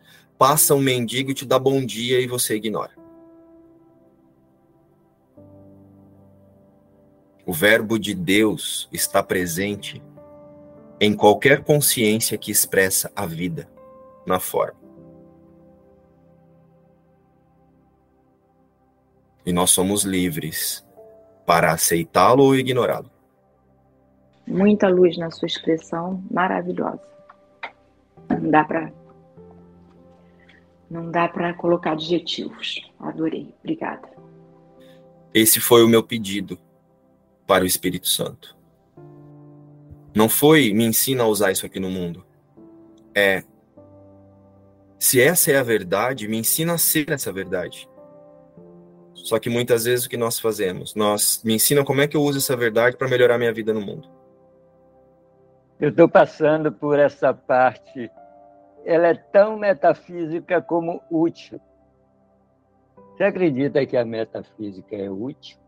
passa 0.42 0.74
um 0.74 0.80
mendigo 0.80 1.30
e 1.30 1.34
te 1.34 1.46
dá 1.46 1.56
bom 1.56 1.86
dia 1.86 2.20
e 2.20 2.26
você 2.26 2.56
ignora. 2.56 2.90
O 7.46 7.52
Verbo 7.52 7.96
de 7.96 8.12
Deus 8.12 8.88
está 8.92 9.22
presente 9.22 10.02
em 11.00 11.14
qualquer 11.14 11.62
consciência 11.62 12.36
que 12.36 12.50
expressa 12.50 13.08
a 13.14 13.24
vida 13.24 13.68
na 14.26 14.40
forma. 14.40 14.80
E 19.46 19.52
nós 19.52 19.70
somos 19.70 20.02
livres 20.02 20.84
para 21.46 21.72
aceitá-lo 21.72 22.42
ou 22.42 22.56
ignorá-lo. 22.56 23.08
Muita 24.44 24.88
luz 24.88 25.16
na 25.16 25.30
sua 25.30 25.46
expressão, 25.46 26.20
maravilhosa. 26.28 27.00
Não 28.28 28.50
dá 28.50 28.64
para 28.64 28.92
não 30.92 31.10
dá 31.10 31.26
para 31.26 31.54
colocar 31.54 31.92
adjetivos. 31.92 32.82
Adorei. 33.00 33.54
Obrigada. 33.60 34.08
Esse 35.32 35.58
foi 35.58 35.82
o 35.82 35.88
meu 35.88 36.02
pedido 36.02 36.58
para 37.46 37.64
o 37.64 37.66
Espírito 37.66 38.06
Santo. 38.06 38.54
Não 40.14 40.28
foi 40.28 40.74
me 40.74 40.84
ensina 40.84 41.22
a 41.22 41.26
usar 41.26 41.50
isso 41.50 41.64
aqui 41.64 41.80
no 41.80 41.88
mundo. 41.88 42.24
É 43.14 43.42
se 44.98 45.20
essa 45.20 45.50
é 45.50 45.56
a 45.56 45.62
verdade, 45.62 46.28
me 46.28 46.36
ensina 46.36 46.74
a 46.74 46.78
ser 46.78 47.10
essa 47.10 47.32
verdade. 47.32 47.88
Só 49.14 49.38
que 49.38 49.48
muitas 49.48 49.84
vezes 49.84 50.04
o 50.04 50.08
que 50.08 50.16
nós 50.16 50.38
fazemos? 50.38 50.94
Nós 50.94 51.42
me 51.42 51.54
ensina 51.54 51.84
como 51.84 52.02
é 52.02 52.06
que 52.06 52.16
eu 52.16 52.22
uso 52.22 52.38
essa 52.38 52.56
verdade 52.56 52.96
para 52.96 53.08
melhorar 53.08 53.38
minha 53.38 53.52
vida 53.52 53.72
no 53.72 53.80
mundo. 53.80 54.08
Eu 55.80 55.88
estou 55.88 56.08
passando 56.08 56.70
por 56.70 56.98
essa 56.98 57.32
parte 57.32 58.10
ela 58.84 59.08
é 59.08 59.14
tão 59.14 59.56
metafísica 59.58 60.60
como 60.60 61.00
útil. 61.10 61.60
Você 63.12 63.24
acredita 63.24 63.84
que 63.86 63.96
a 63.96 64.04
metafísica 64.04 64.96
é 64.96 65.10
útil? 65.10 65.58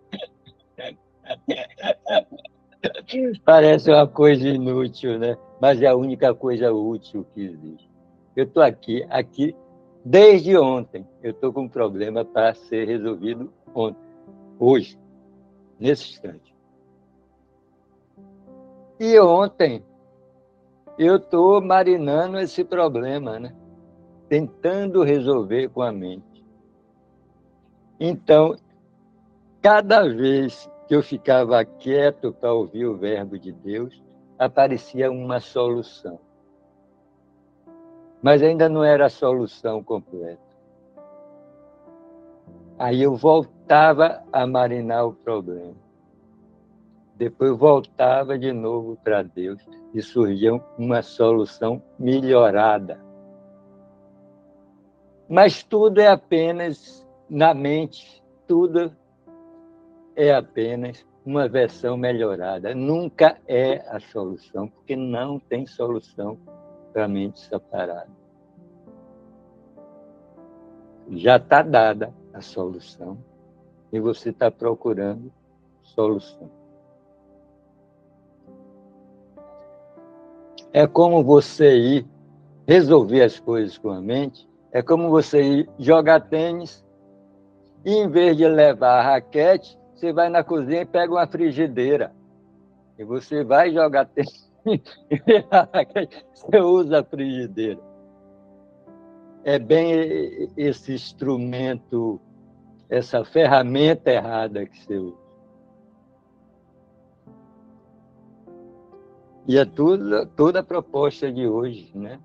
Parece 3.45 3.91
uma 3.91 4.09
coisa 4.09 4.49
inútil, 4.49 5.19
né? 5.19 5.37
Mas 5.61 5.81
é 5.83 5.87
a 5.87 5.97
única 5.97 6.35
coisa 6.35 6.73
útil 6.73 7.27
que 7.33 7.43
existe. 7.43 7.91
Eu 8.35 8.45
estou 8.45 8.63
aqui, 8.63 9.05
aqui 9.11 9.55
desde 10.05 10.57
ontem. 10.57 11.07
Eu 11.23 11.31
estou 11.33 11.53
com 11.53 11.63
um 11.63 11.69
problema 11.69 12.25
para 12.25 12.55
ser 12.55 12.87
resolvido 12.87 13.53
ontem, 13.75 14.01
hoje, 14.59 14.99
nesse 15.79 16.11
instante. 16.13 16.53
E 18.99 19.19
ontem 19.21 19.85
eu 20.99 21.17
estou 21.17 21.61
marinando 21.61 22.39
esse 22.39 22.65
problema, 22.65 23.39
né? 23.39 23.55
tentando 24.33 25.03
resolver 25.03 25.69
com 25.69 25.83
a 25.83 25.93
mente. 25.93 26.43
Então, 28.01 28.57
cada 29.61 30.09
vez 30.09 30.71
que 30.89 30.95
eu 30.95 31.03
ficava 31.03 31.63
quieto 31.67 32.33
para 32.33 32.51
ouvir 32.51 32.87
o 32.87 32.97
verbo 32.97 33.39
de 33.39 33.53
Deus, 33.53 34.03
aparecia 34.39 35.13
uma 35.13 35.39
solução. 35.39 36.19
Mas 38.23 38.43
ainda 38.43 38.71
não 38.71 38.83
era 38.83 39.05
a 39.05 39.11
solução 39.11 39.85
completa. 39.85 40.41
Aí 42.79 43.03
eu 43.03 43.15
voltava 43.15 44.23
a 44.33 44.47
marinar 44.47 45.07
o 45.07 45.13
problema. 45.13 45.77
Depois 47.23 47.57
voltava 47.57 48.37
de 48.37 48.53
novo 48.53 48.99
para 49.05 49.23
Deus 49.23 49.65
e 49.95 50.03
surgia 50.03 50.61
uma 50.77 51.03
solução 51.03 51.81
melhorada. 51.97 52.99
Mas 55.29 55.63
tudo 55.63 56.01
é 56.01 56.09
apenas 56.09 57.07
na 57.31 57.55
mente, 57.55 58.21
tudo 58.45 58.91
é 60.17 60.35
apenas 60.35 61.07
uma 61.25 61.47
versão 61.49 61.97
melhorada. 61.97 62.75
Nunca 62.75 63.39
é 63.47 63.77
a 63.89 64.01
solução, 64.01 64.67
porque 64.67 64.97
não 64.97 65.39
tem 65.39 65.65
solução 65.65 66.37
para 66.93 67.05
a 67.05 67.09
mente 67.09 67.39
separada. 67.39 68.11
já 71.09 71.37
está 71.37 71.63
dada 71.63 72.13
a 72.35 72.41
solução 72.41 73.17
e 73.93 74.01
você 74.01 74.31
está 74.31 74.51
procurando 74.51 75.31
solução. 75.83 76.62
É 80.73 80.87
como 80.87 81.23
você 81.23 81.77
ir 81.77 82.07
resolver 82.67 83.23
as 83.23 83.39
coisas 83.39 83.77
com 83.77 83.91
a 83.91 84.01
mente, 84.01 84.49
é 84.73 84.83
como 84.83 85.11
você 85.11 85.43
ir 85.43 85.71
jogar 85.79 86.21
tênis 86.21 86.85
e 87.85 87.95
em 87.95 88.09
vez 88.09 88.37
de 88.37 88.49
levar 88.49 89.01
a 89.01 89.03
raquete, 89.03 89.79
você 89.95 90.13
vai 90.13 90.29
na 90.29 90.43
cozinha 90.43 90.83
e 90.83 90.87
pega 90.87 91.13
uma 91.13 91.27
frigideira. 91.27 92.13
E 92.99 93.05
você 93.05 93.45
vai 93.45 93.73
jogar 93.73 94.07
tênis 94.07 94.51
você 96.35 96.61
usa 96.61 97.01
a 97.01 97.05
frigideira. 97.05 97.81
É 99.45 99.59
bem 99.59 99.93
esse 100.57 100.95
instrumento, 100.95 102.21
essa 102.89 103.25
ferramenta 103.25 104.11
errada 104.11 104.65
que 104.67 104.85
você 104.85 104.97
usa. 104.97 105.22
E 109.47 109.59
é 109.59 109.65
tudo, 109.65 110.27
toda 110.37 110.61
a 110.61 110.63
proposta 110.63 111.31
de 111.33 111.47
hoje, 111.47 111.91
né? 111.95 112.21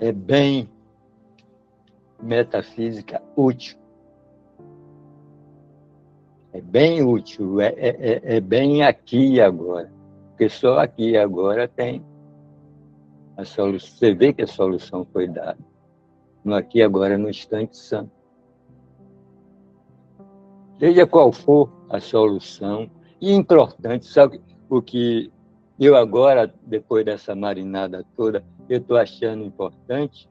É 0.00 0.10
bem 0.10 0.68
metafísica 2.20 3.22
útil. 3.36 3.78
É 6.52 6.60
bem 6.60 7.02
útil, 7.02 7.60
é, 7.60 7.68
é, 7.76 7.88
é, 7.88 8.36
é 8.36 8.40
bem 8.40 8.82
aqui 8.82 9.34
e 9.34 9.40
agora. 9.40 9.92
Porque 10.30 10.48
só 10.48 10.78
aqui 10.78 11.10
e 11.10 11.16
agora 11.16 11.68
tem 11.68 12.04
a 13.36 13.44
solução. 13.44 13.96
Você 13.96 14.14
vê 14.14 14.32
que 14.32 14.42
a 14.42 14.46
solução 14.46 15.04
foi 15.12 15.28
dada. 15.28 15.58
No 16.44 16.54
aqui 16.54 16.78
e 16.78 16.82
agora, 16.82 17.16
no 17.16 17.30
instante 17.30 17.76
santo. 17.76 18.10
Seja 20.78 21.06
qual 21.06 21.32
for 21.32 21.70
a 21.88 22.00
solução, 22.00 22.90
e 23.20 23.32
importante, 23.32 24.06
sabe 24.06 24.40
que 24.82 25.30
eu 25.78 25.96
agora, 25.96 26.52
depois 26.62 27.04
dessa 27.04 27.34
marinada 27.34 28.04
toda, 28.16 28.44
eu 28.68 28.78
estou 28.78 28.96
achando 28.96 29.44
importante, 29.44 30.28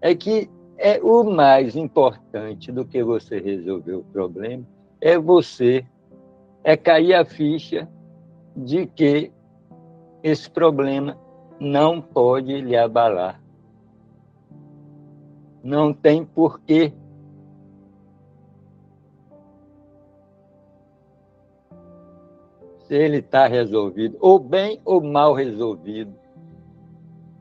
é 0.00 0.14
que 0.14 0.48
é 0.78 1.00
o 1.02 1.24
mais 1.24 1.74
importante 1.74 2.70
do 2.70 2.84
que 2.84 3.02
você 3.02 3.40
resolver 3.40 3.94
o 3.94 4.04
problema 4.04 4.64
é 5.00 5.18
você, 5.18 5.84
é 6.64 6.76
cair 6.76 7.14
a 7.14 7.24
ficha 7.24 7.88
de 8.56 8.86
que 8.86 9.30
esse 10.22 10.50
problema 10.50 11.16
não 11.60 12.00
pode 12.00 12.60
lhe 12.60 12.76
abalar. 12.76 13.40
Não 15.62 15.92
tem 15.92 16.24
porquê. 16.24 16.92
Ele 22.90 23.18
está 23.18 23.46
resolvido, 23.46 24.16
ou 24.20 24.38
bem 24.38 24.80
ou 24.84 25.00
mal 25.00 25.34
resolvido, 25.34 26.14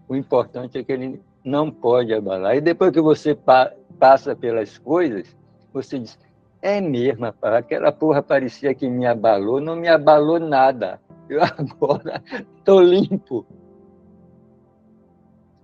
o 0.08 0.16
importante 0.16 0.78
é 0.78 0.84
que 0.84 0.92
ele 0.92 1.22
não 1.44 1.72
pode 1.72 2.14
abalar. 2.14 2.56
E 2.56 2.62
depois 2.62 2.92
que 2.92 3.02
você 3.02 3.36
pa 3.36 3.72
passa 4.00 4.36
pelas 4.36 4.78
coisas, 4.78 5.36
você 5.74 6.00
diz: 6.00 6.20
é 6.62 6.82
mesmo, 6.82 7.26
rapaz, 7.26 7.56
aquela 7.56 7.92
porra 7.92 8.22
parecia 8.22 8.74
que 8.74 8.90
me 8.90 9.06
abalou, 9.06 9.62
não 9.62 9.76
me 9.76 9.88
abalou 9.88 10.40
nada. 10.40 11.00
Eu 11.30 11.42
agora 11.46 12.24
estou 12.58 12.82
limpo. 12.82 13.46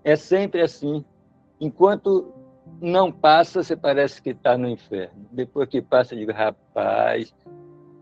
É 0.04 0.16
sempre 0.16 0.62
assim. 0.62 1.06
Enquanto 1.60 2.34
não 2.80 3.12
passa, 3.12 3.64
você 3.64 3.76
parece 3.76 4.22
que 4.22 4.32
está 4.32 4.58
no 4.58 4.68
inferno. 4.68 5.28
Depois 5.32 5.70
que 5.70 5.82
passa, 5.82 6.16
digo, 6.16 6.32
rapaz, 6.32 7.34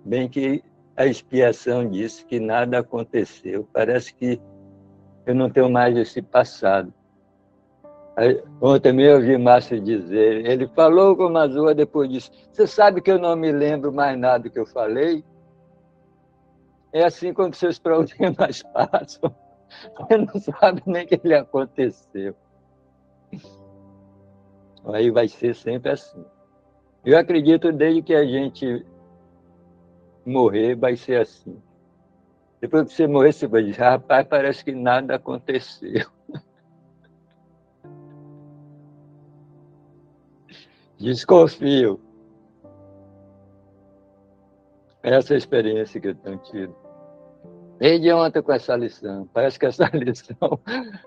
bem 0.06 0.30
que 0.30 0.64
a 1.00 1.06
expiação 1.06 1.90
disse 1.90 2.26
que 2.26 2.42
nada 2.42 2.80
aconteceu. 2.80 3.66
Parece 3.72 4.14
que 4.14 4.38
eu 5.26 5.34
não 5.34 5.50
tenho 5.50 5.70
mais 5.70 5.96
esse 5.96 6.22
passado. 6.22 6.94
Ontem 8.62 8.92
mesmo 8.92 9.12
eu 9.12 9.16
ouvi 9.16 9.38
Márcio 9.38 9.80
dizer, 9.80 10.46
ele 10.46 10.68
falou 10.68 11.16
com 11.16 11.30
Mazua 11.30 11.74
depois 11.74 12.10
disso, 12.10 12.30
você 12.52 12.68
sabe 12.68 13.00
que 13.00 13.10
eu 13.10 13.18
não 13.18 13.34
me 13.34 13.50
lembro 13.50 13.94
mais 13.94 14.20
nada 14.20 14.44
do 14.44 14.50
que 14.50 14.60
eu 14.60 14.66
falei? 14.66 15.24
É 16.92 17.06
assim 17.06 17.34
quando 17.34 17.56
seus 17.56 17.80
problemas 17.80 18.62
passam, 18.62 19.34
você 19.96 20.18
não 20.18 20.38
sabe 20.38 20.84
nem 20.86 21.08
que 21.08 21.18
ele 21.24 21.34
aconteceu. 21.34 22.36
Aí 24.84 25.10
vai 25.10 25.30
ser 25.30 25.56
sempre 25.56 25.92
assim. 25.94 26.26
Eu 27.06 27.18
acredito 27.18 27.72
desde 27.72 28.02
que 28.02 28.14
a 28.14 28.26
gente 28.26 28.86
morrer, 30.26 30.76
vai 30.76 30.96
ser 30.96 31.22
assim. 31.22 31.62
Depois 32.62 32.88
que 32.88 32.94
você 32.94 33.08
morrer, 33.08 33.32
você 33.32 33.48
vai 33.48 33.64
dizer, 33.64 33.82
rapaz, 33.82 34.28
parece 34.28 34.64
que 34.66 34.72
nada 34.74 35.16
aconteceu. 35.16 36.06
Desconfio. 41.00 42.00
Essa 45.02 45.34
é 45.34 45.36
a 45.36 45.38
experiência 45.38 46.02
que 46.02 46.10
eu 46.10 46.16
tenho 46.16 46.38
tido. 46.40 46.76
Desde 47.78 48.12
ontem 48.12 48.42
com 48.42 48.52
essa 48.52 48.76
lição. 48.76 49.26
Parece 49.34 49.58
que 49.58 49.66
essa 49.66 49.86
lição, 49.96 50.60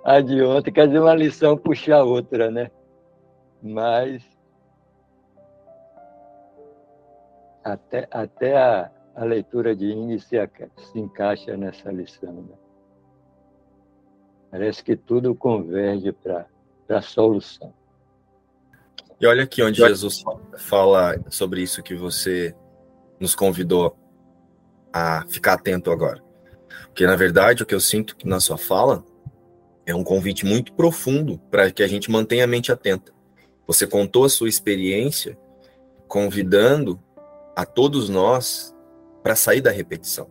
a 0.03 0.21
de 0.23 0.43
ontem, 0.43 0.73
quer 0.73 0.87
dizer 0.87 1.01
uma 1.01 1.15
lição 1.15 1.59
puxar 1.59 1.99
a 1.99 2.05
outra, 2.05 2.51
né? 2.51 2.71
Mas 3.63 4.27
até, 7.63 8.09
até 8.11 8.57
a, 8.57 8.91
a 9.15 9.25
leitura 9.25 9.75
de 9.75 9.87
índice 9.93 10.37
se 10.77 10.99
encaixa 10.99 11.57
nessa 11.57 11.91
lição. 11.91 12.33
Né? 12.33 12.55
Parece 14.51 14.83
que 14.83 14.97
tudo 14.97 15.35
converge 15.35 16.13
para 16.13 16.47
a 16.89 17.03
solução. 17.03 17.73
E 19.21 19.27
olha 19.27 19.45
aqui 19.45 19.63
onde 19.63 19.79
Jesus 19.79 20.25
fala 20.59 21.17
sobre 21.31 21.63
isso 21.63 21.83
que 21.83 21.95
você 21.95 22.55
nos 23.21 23.35
convidou 23.35 23.97
a 24.93 25.25
ficar 25.29 25.55
atento 25.55 25.91
agora. 25.91 26.21
Porque, 26.87 27.07
na 27.07 27.17
verdade, 27.17 27.63
o 27.63 27.67
que 27.67 27.75
eu 27.75 27.81
sinto 27.81 28.17
na 28.25 28.41
sua 28.41 28.59
fala 28.59 29.05
é 29.87 29.95
um 29.95 30.05
convite 30.05 30.45
muito 30.45 30.73
profundo 30.73 31.39
para 31.51 31.71
que 31.71 31.83
a 31.83 31.87
gente 31.87 32.11
mantenha 32.11 32.45
a 32.45 32.49
mente 32.49 32.73
atenta. 32.73 33.13
Você 33.67 33.87
contou 33.87 34.25
a 34.25 34.29
sua 34.29 34.49
experiência 34.49 35.39
convidando 36.09 37.01
a 37.57 37.65
todos 37.65 38.09
nós 38.09 38.75
para 39.23 39.37
sair 39.37 39.61
da 39.61 39.71
repetição. 39.71 40.29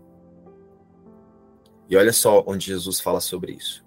E 1.90 1.96
olha 1.96 2.14
só 2.14 2.44
onde 2.48 2.68
Jesus 2.68 3.00
fala 3.00 3.20
sobre 3.20 3.54
isso. 3.54 3.86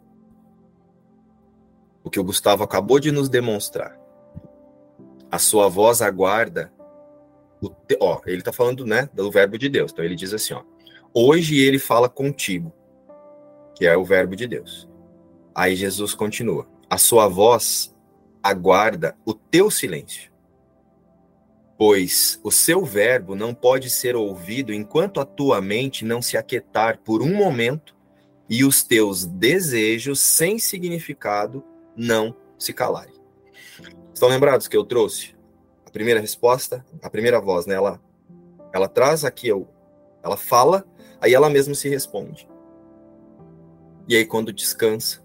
O 2.03 2.11
que 2.11 2.21
o 2.21 2.25
Gustavo 2.25 2.63
acabou 2.63 3.01
de 3.01 3.11
nos 3.11 3.29
demonstrar 3.29 3.99
a 5.35 5.39
sua 5.39 5.69
voz 5.69 6.01
aguarda. 6.01 6.73
Te... 7.89 7.99
Ó, 8.01 8.21
ele 8.25 8.39
está 8.39 8.53
falando, 8.53 8.87
né, 8.87 9.09
do 9.13 9.33
verbo 9.33 9.59
de 9.59 9.69
Deus. 9.69 9.91
Então 9.91 10.05
ele 10.05 10.15
diz 10.15 10.33
assim, 10.33 10.55
ó: 10.55 10.63
Hoje 11.13 11.59
ele 11.59 11.79
fala 11.79 12.09
contigo, 12.09 12.73
que 13.75 13.85
é 13.85 13.97
o 13.97 14.05
verbo 14.05 14.37
de 14.37 14.47
Deus. 14.47 14.89
Aí 15.53 15.75
Jesus 15.75 16.15
continua: 16.15 16.69
A 16.89 16.99
sua 16.99 17.27
voz 17.27 17.93
aguarda 18.41 19.17
o 19.25 19.35
teu 19.35 19.73
silêncio. 19.73 20.31
Pois 21.77 22.39
o 22.45 22.51
seu 22.51 22.85
verbo 22.85 23.35
não 23.35 23.53
pode 23.53 23.91
ser 23.91 24.15
ouvido 24.15 24.73
enquanto 24.73 25.21
a 25.21 25.25
tua 25.25 25.61
mente 25.61 26.05
não 26.05 26.23
se 26.23 26.37
aquietar 26.37 27.01
por 27.01 27.21
um 27.21 27.35
momento 27.35 27.95
e 28.49 28.65
os 28.65 28.83
teus 28.83 29.25
desejos 29.25 30.21
sem 30.21 30.59
significado 30.59 31.65
não 31.97 32.37
se 32.59 32.73
calarem. 32.73 33.15
Estão 34.13 34.29
lembrados 34.29 34.69
que 34.69 34.77
eu 34.77 34.85
trouxe 34.85 35.35
a 35.85 35.91
primeira 35.91 36.21
resposta, 36.21 36.85
a 37.03 37.11
primeira 37.11 37.41
voz, 37.41 37.67
né? 37.67 37.75
Ela, 37.75 38.01
ela 38.73 38.89
traz 38.89 39.25
aqui, 39.25 39.49
ela 40.23 40.37
fala, 40.37 40.87
aí 41.21 41.35
ela 41.35 41.51
mesma 41.51 41.75
se 41.75 41.89
responde. 41.89 42.49
E 44.07 44.15
aí, 44.15 44.27
quando 44.27 44.53
descansa, 44.53 45.25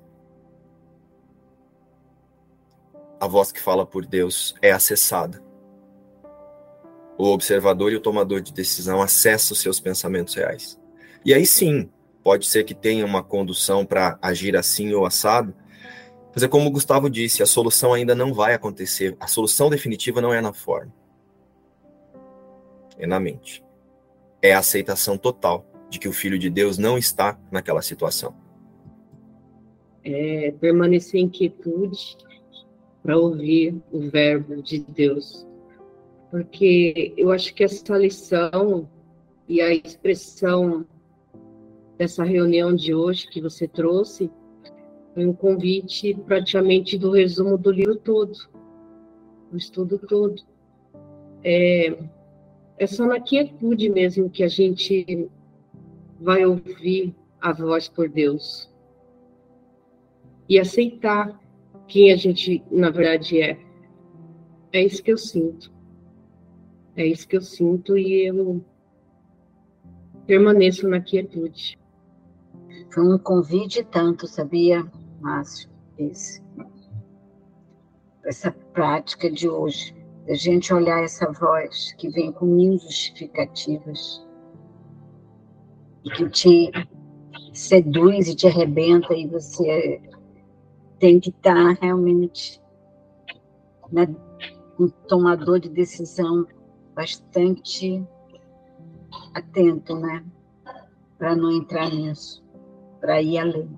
a 3.20 3.28
voz 3.28 3.52
que 3.52 3.60
fala 3.60 3.86
por 3.86 4.06
Deus 4.06 4.56
é 4.62 4.72
acessada. 4.72 5.44
O 7.20 7.26
observador 7.34 7.92
e 7.92 7.98
o 7.98 8.00
tomador 8.00 8.40
de 8.40 8.54
decisão 8.54 9.02
acessam 9.02 9.54
os 9.54 9.60
seus 9.60 9.78
pensamentos 9.78 10.34
reais. 10.36 10.80
E 11.26 11.34
aí 11.34 11.46
sim, 11.46 11.90
pode 12.24 12.48
ser 12.48 12.64
que 12.64 12.74
tenha 12.74 13.06
uma 13.06 13.22
condução 13.22 13.86
para 13.86 14.18
agir 14.22 14.56
assim 14.56 14.94
ou 14.94 15.06
assado, 15.06 15.54
mas 16.34 16.44
é 16.44 16.48
como 16.48 16.70
o 16.70 16.72
Gustavo 16.72 17.10
disse, 17.10 17.44
a 17.44 17.46
solução 17.46 17.94
ainda 17.94 18.16
não 18.16 18.34
vai 18.34 18.54
acontecer. 18.54 19.18
A 19.20 19.28
solução 19.28 19.70
definitiva 19.70 20.22
não 20.22 20.34
é 20.34 20.40
na 20.40 20.54
forma. 20.54 20.94
É 22.98 23.06
na 23.06 23.20
mente. 23.20 23.62
É 24.42 24.54
a 24.54 24.60
aceitação 24.60 25.18
total 25.18 25.66
de 25.90 26.00
que 26.00 26.08
o 26.08 26.14
Filho 26.14 26.40
de 26.40 26.50
Deus 26.50 26.78
não 26.78 26.98
está 26.98 27.38
naquela 27.52 27.82
situação. 27.82 28.34
É 30.06 30.54
permanecer 30.62 31.20
em 31.20 31.28
quietude 31.28 32.16
para 33.04 33.18
ouvir 33.18 33.76
o 33.92 34.10
verbo 34.10 34.64
de 34.64 34.80
Deus. 34.80 35.49
Porque 36.32 37.14
eu 37.18 37.32
acho 37.32 37.54
que 37.54 37.64
essa 37.64 37.98
lição 37.98 38.88
e 39.48 39.62
a 39.62 39.74
expressão 39.74 40.86
dessa 41.98 42.24
reunião 42.24 42.74
de 42.74 42.94
hoje 42.94 43.28
que 43.28 43.42
você 43.42 43.68
trouxe 43.68 44.32
foi 45.14 45.26
um 45.26 45.34
convite 45.34 46.14
praticamente 46.26 46.98
do 46.98 47.12
resumo 47.12 47.58
do 47.58 47.72
livro 47.72 47.96
todo, 47.96 48.38
do 49.52 49.58
estudo 49.58 49.98
todo. 49.98 50.42
É, 51.44 51.98
é 52.78 52.88
só 52.88 53.06
na 53.06 53.20
quietude 53.20 53.90
mesmo 53.90 54.30
que 54.30 54.44
a 54.44 54.48
gente 54.48 55.30
vai 56.20 56.46
ouvir 56.46 57.16
a 57.42 57.52
voz 57.52 57.90
por 57.90 58.08
Deus 58.08 58.70
e 60.48 60.60
aceitar 60.60 61.40
quem 61.88 62.12
a 62.12 62.16
gente, 62.16 62.64
na 62.72 62.90
verdade, 62.90 63.42
é. 63.42 63.60
É 64.72 64.84
isso 64.84 65.02
que 65.02 65.12
eu 65.12 65.18
sinto. 65.18 65.72
É 67.00 67.06
isso 67.06 67.30
que 67.30 67.38
eu 67.38 67.42
sinto 67.42 67.98
e 67.98 68.28
eu 68.28 68.62
permaneço 70.28 70.86
na 70.86 71.00
quietude. 71.00 71.80
Foi 72.94 73.08
um 73.08 73.18
convite 73.18 73.86
tanto, 73.86 74.28
sabia, 74.28 74.86
Márcio? 75.22 75.70
Esse. 75.98 76.44
Essa 78.26 78.52
prática 78.52 79.32
de 79.32 79.48
hoje, 79.48 79.96
a 80.28 80.34
gente 80.34 80.74
olhar 80.74 81.02
essa 81.02 81.32
voz 81.32 81.94
que 81.94 82.10
vem 82.10 82.34
com 82.34 82.46
mil 82.46 82.78
justificativas 82.78 84.28
e 86.04 86.10
que 86.10 86.30
te 86.30 86.72
seduz 87.54 88.28
e 88.28 88.36
te 88.36 88.46
arrebenta 88.46 89.14
e 89.14 89.26
você 89.26 90.02
tem 91.00 91.18
que 91.18 91.30
estar 91.30 91.78
realmente 91.82 92.62
né, 93.90 94.14
um 94.78 94.90
tomador 95.08 95.62
de 95.62 95.70
decisão 95.70 96.46
bastante 97.00 98.06
atento, 99.34 99.96
né? 99.96 100.22
Para 101.18 101.34
não 101.34 101.50
entrar 101.50 101.90
nisso, 101.90 102.44
para 103.00 103.22
ir 103.22 103.38
além. 103.38 103.70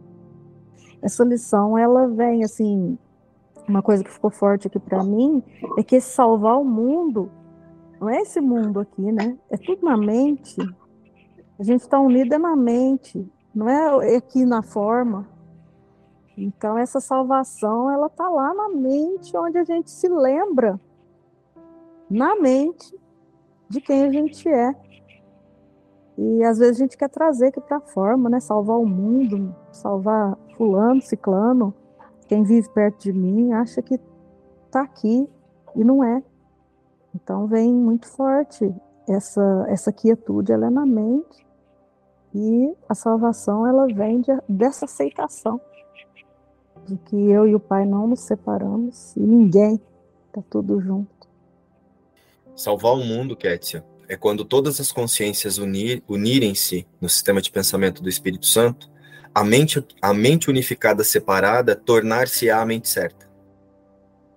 Essa 1.03 1.23
lição, 1.23 1.77
ela 1.77 2.07
vem 2.07 2.43
assim, 2.43 2.97
uma 3.67 3.83
coisa 3.83 4.03
que 4.03 4.09
ficou 4.09 4.31
forte 4.31 4.65
aqui 4.65 4.79
para 4.79 5.03
mim 5.03 5.43
é 5.77 5.83
que 5.83 6.01
salvar 6.01 6.59
o 6.59 6.65
mundo 6.65 7.31
não 7.99 8.09
é 8.09 8.21
esse 8.21 8.41
mundo 8.41 8.79
aqui, 8.79 9.11
né? 9.11 9.37
É 9.51 9.57
tudo 9.57 9.85
na 9.85 9.95
mente. 9.95 10.59
A 11.59 11.63
gente 11.63 11.81
está 11.81 11.99
unido 11.99 12.33
é 12.33 12.39
na 12.39 12.55
mente, 12.55 13.31
não 13.53 13.69
é 13.69 14.15
aqui 14.15 14.43
na 14.45 14.63
forma. 14.63 15.27
Então 16.35 16.75
essa 16.75 16.99
salvação, 16.99 17.91
ela 17.91 18.09
tá 18.09 18.27
lá 18.27 18.51
na 18.51 18.69
mente, 18.69 19.37
onde 19.37 19.59
a 19.59 19.63
gente 19.63 19.91
se 19.91 20.09
lembra 20.09 20.81
na 22.09 22.35
mente 22.35 22.99
de 23.71 23.81
quem 23.81 24.03
a 24.03 24.11
gente 24.11 24.47
é. 24.47 24.75
E 26.17 26.43
às 26.43 26.59
vezes 26.59 26.75
a 26.75 26.79
gente 26.83 26.97
quer 26.97 27.09
trazer 27.09 27.47
aqui 27.47 27.61
para 27.61 27.77
a 27.77 27.81
forma, 27.81 28.29
né? 28.29 28.39
Salvar 28.39 28.77
o 28.77 28.85
mundo, 28.85 29.55
salvar 29.71 30.37
fulano, 30.57 31.01
ciclano, 31.01 31.73
quem 32.27 32.43
vive 32.43 32.69
perto 32.69 33.01
de 33.01 33.13
mim 33.13 33.53
acha 33.53 33.81
que 33.81 33.99
está 34.65 34.81
aqui 34.81 35.27
e 35.75 35.83
não 35.83 36.03
é. 36.03 36.21
Então 37.15 37.47
vem 37.47 37.73
muito 37.73 38.07
forte 38.07 38.73
essa 39.07 39.65
essa 39.67 39.91
quietude, 39.91 40.51
ela 40.51 40.67
é 40.67 40.69
na 40.69 40.85
mente 40.85 41.45
e 42.33 42.73
a 42.87 42.95
salvação 42.95 43.67
ela 43.67 43.87
vem 43.87 44.21
de, 44.21 44.31
dessa 44.47 44.85
aceitação 44.85 45.59
de 46.85 46.97
que 46.97 47.15
eu 47.15 47.47
e 47.47 47.55
o 47.55 47.59
Pai 47.59 47.85
não 47.85 48.07
nos 48.07 48.21
separamos 48.21 49.15
e 49.15 49.21
ninguém 49.21 49.79
está 50.27 50.41
tudo 50.49 50.79
junto. 50.79 51.20
Salvar 52.55 52.93
o 52.93 53.03
mundo, 53.03 53.35
Kétia, 53.35 53.83
é 54.07 54.15
quando 54.15 54.43
todas 54.43 54.79
as 54.79 54.91
consciências 54.91 55.57
unir, 55.57 56.03
unirem-se 56.07 56.85
no 56.99 57.09
sistema 57.09 57.41
de 57.41 57.49
pensamento 57.49 58.03
do 58.03 58.09
Espírito 58.09 58.45
Santo, 58.45 58.91
a 59.33 59.43
mente, 59.43 59.85
a 60.01 60.13
mente 60.13 60.49
unificada 60.49 61.03
separada 61.03 61.75
tornar-se 61.75 62.49
a 62.49 62.65
mente 62.65 62.89
certa. 62.89 63.29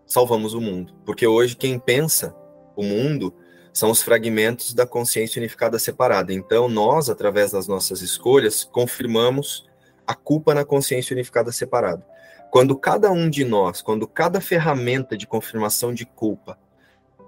Salvamos 0.06 0.54
o 0.54 0.60
mundo, 0.60 0.94
porque 1.04 1.26
hoje 1.26 1.56
quem 1.56 1.78
pensa 1.78 2.34
o 2.76 2.84
mundo 2.84 3.34
são 3.72 3.90
os 3.90 4.00
fragmentos 4.00 4.72
da 4.72 4.86
consciência 4.86 5.40
unificada 5.40 5.78
separada. 5.80 6.32
Então, 6.32 6.68
nós, 6.68 7.10
através 7.10 7.50
das 7.50 7.66
nossas 7.66 8.00
escolhas, 8.00 8.62
confirmamos 8.62 9.66
a 10.06 10.14
culpa 10.14 10.54
na 10.54 10.64
consciência 10.64 11.12
unificada 11.12 11.50
separada. 11.50 12.06
Quando 12.52 12.76
cada 12.76 13.10
um 13.10 13.28
de 13.28 13.44
nós, 13.44 13.82
quando 13.82 14.06
cada 14.06 14.40
ferramenta 14.40 15.16
de 15.16 15.26
confirmação 15.26 15.92
de 15.92 16.06
culpa 16.06 16.56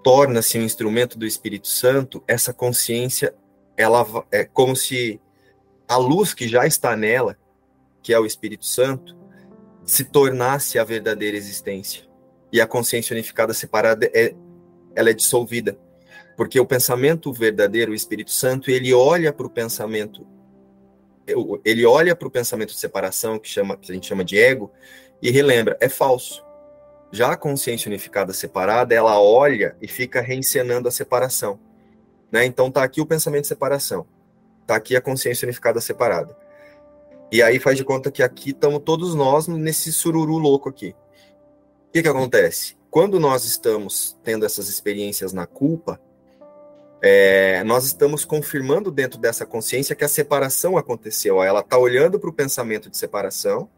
torna-se 0.07 0.57
um 0.57 0.63
instrumento 0.63 1.19
do 1.19 1.27
Espírito 1.27 1.67
Santo, 1.67 2.23
essa 2.29 2.53
consciência, 2.53 3.35
ela 3.77 4.07
é 4.31 4.45
como 4.45 4.77
se 4.77 5.21
a 5.89 5.97
luz 5.97 6.33
que 6.33 6.47
já 6.47 6.65
está 6.65 6.97
nela, 6.97 7.37
que 8.01 8.15
é 8.15 8.21
o 8.21 8.25
Espírito 8.25 8.65
Santo, 8.65 9.17
se 9.85 10.05
tornasse 10.05 10.79
a 10.79 10.85
verdadeira 10.85 11.37
existência. 11.37 12.05
E 12.53 12.61
a 12.61 12.69
consciência 12.69 13.15
unificada 13.15 13.53
separada 13.53 14.09
é 14.15 14.33
ela 14.95 15.11
é 15.11 15.13
dissolvida. 15.13 15.77
Porque 16.37 16.61
o 16.61 16.67
pensamento 16.67 17.33
verdadeiro, 17.33 17.91
o 17.91 17.95
Espírito 17.97 18.31
Santo, 18.31 18.71
ele 18.71 18.95
olha 18.95 19.33
para 19.33 19.47
o 19.49 19.51
pensamento 19.51 20.25
ele 21.65 21.85
olha 21.85 22.15
para 22.15 22.29
o 22.29 22.31
pensamento 22.31 22.69
de 22.69 22.79
separação, 22.79 23.41
que, 23.41 23.49
chama, 23.49 23.77
que 23.77 23.91
a 23.91 23.95
gente 23.97 24.07
chama 24.07 24.25
de 24.25 24.39
ego, 24.39 24.71
e 25.21 25.33
relembra, 25.33 25.77
é 25.81 25.89
falso. 25.89 26.46
Já 27.13 27.33
a 27.33 27.37
consciência 27.37 27.89
unificada 27.89 28.33
separada, 28.33 28.95
ela 28.95 29.21
olha 29.21 29.77
e 29.81 29.89
fica 29.89 30.21
reencenando 30.21 30.89
a 30.89 30.91
separação. 30.91 31.59
Né? 32.31 32.45
Então 32.45 32.71
tá 32.71 32.83
aqui 32.83 33.01
o 33.01 33.07
pensamento 33.07 33.43
de 33.43 33.49
separação. 33.49 34.07
Tá 34.67 34.77
aqui 34.77 34.97
a 34.97 35.01
consciência 35.01 35.47
unificada 35.47 35.81
separada. 35.81 36.37
E 37.31 37.43
aí 37.43 37.59
faz 37.59 37.77
de 37.77 37.85
conta 37.85 38.11
que 38.11 38.23
aqui 38.23 38.51
estamos 38.51 38.81
todos 38.85 39.15
nós 39.15 39.49
nesse 39.49 39.93
sururu 39.93 40.39
louco 40.39 40.69
aqui. 40.69 40.95
O 41.89 41.93
que, 41.93 42.03
que 42.03 42.09
acontece? 42.09 42.77
Quando 42.91 43.19
nós 43.19 43.45
estamos 43.45 44.17
tendo 44.23 44.45
essas 44.45 44.69
experiências 44.69 45.33
na 45.33 45.47
culpa, 45.47 46.01
é, 47.03 47.63
nós 47.65 47.85
estamos 47.85 48.25
confirmando 48.25 48.91
dentro 48.91 49.19
dessa 49.19 49.45
consciência 49.45 49.95
que 49.95 50.05
a 50.05 50.09
separação 50.09 50.77
aconteceu. 50.77 51.43
Ela 51.43 51.61
está 51.61 51.79
olhando 51.79 52.19
para 52.19 52.31
o 52.31 52.33
pensamento 52.33 52.91
de 52.91 52.97
separação 52.97 53.69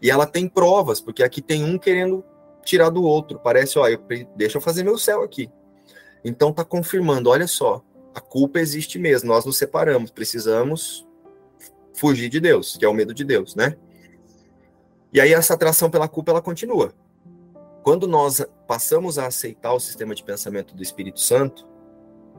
e 0.00 0.10
ela 0.10 0.26
tem 0.26 0.48
provas, 0.48 1.00
porque 1.00 1.22
aqui 1.22 1.40
tem 1.40 1.64
um 1.64 1.78
querendo 1.78 2.24
tirar 2.64 2.90
do 2.90 3.02
outro. 3.02 3.38
Parece, 3.38 3.78
ó, 3.78 3.88
eu, 3.88 4.00
deixa 4.36 4.58
eu 4.58 4.62
fazer 4.62 4.82
meu 4.82 4.98
céu 4.98 5.22
aqui. 5.22 5.50
Então 6.24 6.52
tá 6.52 6.64
confirmando, 6.64 7.30
olha 7.30 7.46
só, 7.46 7.82
a 8.14 8.20
culpa 8.20 8.58
existe 8.58 8.98
mesmo, 8.98 9.28
nós 9.28 9.44
nos 9.44 9.56
separamos, 9.56 10.10
precisamos 10.10 11.06
fugir 11.94 12.28
de 12.28 12.40
Deus, 12.40 12.76
que 12.76 12.84
é 12.84 12.88
o 12.88 12.94
medo 12.94 13.14
de 13.14 13.24
Deus, 13.24 13.54
né? 13.54 13.76
E 15.12 15.20
aí 15.20 15.32
essa 15.32 15.54
atração 15.54 15.90
pela 15.90 16.08
culpa 16.08 16.32
ela 16.32 16.42
continua. 16.42 16.94
Quando 17.82 18.06
nós 18.06 18.44
passamos 18.66 19.18
a 19.18 19.26
aceitar 19.26 19.72
o 19.72 19.80
sistema 19.80 20.14
de 20.14 20.22
pensamento 20.22 20.74
do 20.74 20.82
Espírito 20.82 21.20
Santo, 21.20 21.66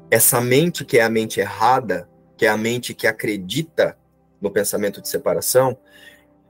essa 0.09 0.39
mente 0.39 0.86
que 0.86 0.97
é 0.97 1.03
a 1.03 1.09
mente 1.09 1.39
errada, 1.39 2.09
que 2.38 2.45
é 2.45 2.49
a 2.49 2.57
mente 2.57 2.93
que 2.93 3.07
acredita 3.07 3.97
no 4.39 4.51
pensamento 4.51 5.01
de 5.01 5.07
separação, 5.07 5.78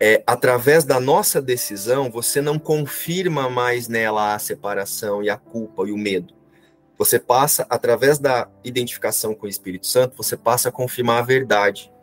é, 0.03 0.23
através 0.25 0.83
da 0.83 0.99
nossa 0.99 1.39
decisão, 1.39 2.09
você 2.09 2.41
não 2.41 2.57
confirma 2.57 3.47
mais 3.47 3.87
nela 3.87 4.33
a 4.33 4.39
separação 4.39 5.21
e 5.21 5.29
a 5.29 5.37
culpa 5.37 5.87
e 5.87 5.91
o 5.91 5.97
medo. 5.97 6.33
Você 6.97 7.19
passa, 7.19 7.67
através 7.69 8.17
da 8.17 8.49
identificação 8.63 9.35
com 9.35 9.45
o 9.45 9.49
Espírito 9.49 9.85
Santo, 9.85 10.17
você 10.17 10.35
passa 10.35 10.69
a 10.69 10.71
confirmar 10.71 11.19
a 11.19 11.21
verdade. 11.21 11.93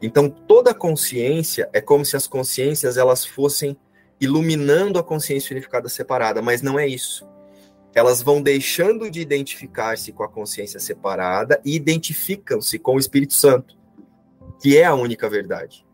Então, 0.00 0.30
toda 0.30 0.72
consciência 0.72 1.68
é 1.74 1.80
como 1.82 2.06
se 2.06 2.16
as 2.16 2.26
consciências 2.26 2.96
elas 2.96 3.26
fossem 3.26 3.76
iluminando 4.18 4.98
a 4.98 5.04
consciência 5.04 5.52
unificada 5.52 5.90
separada, 5.90 6.40
mas 6.40 6.62
não 6.62 6.78
é 6.78 6.88
isso. 6.88 7.28
Elas 7.94 8.22
vão 8.22 8.40
deixando 8.40 9.10
de 9.10 9.20
identificar-se 9.20 10.10
com 10.10 10.22
a 10.22 10.28
consciência 10.28 10.80
separada 10.80 11.60
e 11.62 11.76
identificam-se 11.76 12.78
com 12.78 12.96
o 12.96 12.98
Espírito 12.98 13.34
Santo, 13.34 13.76
que 14.58 14.78
é 14.78 14.86
a 14.86 14.94
única 14.94 15.28
verdade. 15.28 15.85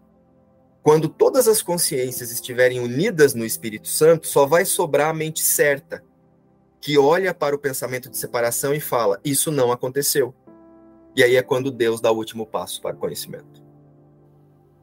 Quando 0.83 1.09
todas 1.09 1.47
as 1.47 1.62
consciências 1.62 2.33
estiverem 2.33 2.80
unidas 2.80 3.35
no 3.35 3.45
Espírito 3.45 3.87
Santo, 3.87 4.26
só 4.26 4.47
vai 4.47 4.64
sobrar 4.64 5.11
a 5.11 5.14
mente 5.14 5.41
certa, 5.41 6.03
que 6.80 6.99
olha 6.99 7.33
para 7.33 7.55
o 7.55 7.59
pensamento 7.59 8.11
de 8.11 8.18
separação 8.18 8.74
e 8.74 8.80
fala: 8.80 9.20
Isso 9.24 9.53
não 9.53 9.70
aconteceu. 9.70 10.35
E 11.14 11.22
aí 11.22 11.37
é 11.37 11.43
quando 11.43 11.70
Deus 11.70 12.01
dá 12.01 12.11
o 12.11 12.16
último 12.16 12.45
passo 12.45 12.80
para 12.83 12.97
o 12.97 12.99
conhecimento. 12.99 13.62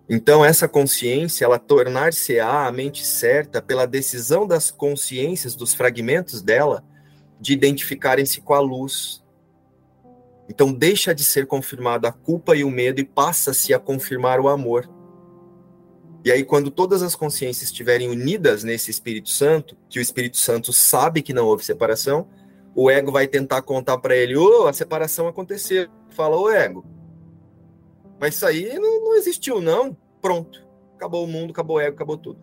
Então, 0.08 0.43
essa 0.43 0.68
consciência, 0.68 1.45
ela 1.45 1.60
tornar-se-á 1.60 2.66
a 2.66 2.72
mente 2.72 3.06
certa 3.06 3.62
pela 3.62 3.86
decisão 3.86 4.47
das 4.47 4.72
consciências, 4.72 5.56
dos 5.56 5.74
fragmentos 5.74 6.41
dela, 6.41 6.84
de 7.39 7.54
identificarem-se 7.54 8.41
com 8.41 8.54
a 8.54 8.60
luz. 8.60 9.24
Então, 10.50 10.74
deixa 10.74 11.14
de 11.14 11.24
ser 11.24 11.45
confirmada 11.45 12.08
a 12.08 12.12
culpa 12.12 12.56
e 12.56 12.64
o 12.64 12.72
medo 12.72 13.00
e 13.00 13.06
passa-se 13.06 13.72
a 13.72 13.78
confirmar 13.78 14.39
o 14.39 14.47
amor. 14.47 14.89
E 16.24 16.32
aí, 16.32 16.44
quando 16.44 16.70
todas 16.70 17.02
as 17.02 17.16
consciências 17.16 17.70
estiverem 17.70 18.10
unidas 18.10 18.64
nesse 18.64 18.92
Espírito 18.92 19.30
Santo, 19.30 19.78
que 19.90 20.00
o 20.00 20.02
Espírito 20.02 20.38
Santo 20.38 20.74
sabe 20.74 21.22
que 21.22 21.34
não 21.34 21.46
houve 21.46 21.64
separação, 21.64 22.28
o 22.76 22.90
ego 22.90 23.12
vai 23.12 23.28
tentar 23.28 23.62
contar 23.62 23.98
para 23.98 24.16
ele: 24.16 24.36
oh, 24.36 24.68
a 24.68 24.74
separação 24.74 25.28
aconteceu. 25.28 25.88
Fala, 26.10 26.38
ô 26.38 26.50
ego, 26.50 26.86
mas 28.20 28.36
isso 28.36 28.46
aí 28.46 28.78
não, 28.78 29.06
não 29.06 29.16
existiu, 29.16 29.62
não. 29.62 29.96
Pronto. 30.22 30.68
Acabou 30.96 31.24
o 31.24 31.28
mundo, 31.28 31.52
acabou 31.52 31.78
o 31.78 31.80
ego, 31.80 31.96
acabou 31.96 32.18
tudo. 32.18 32.40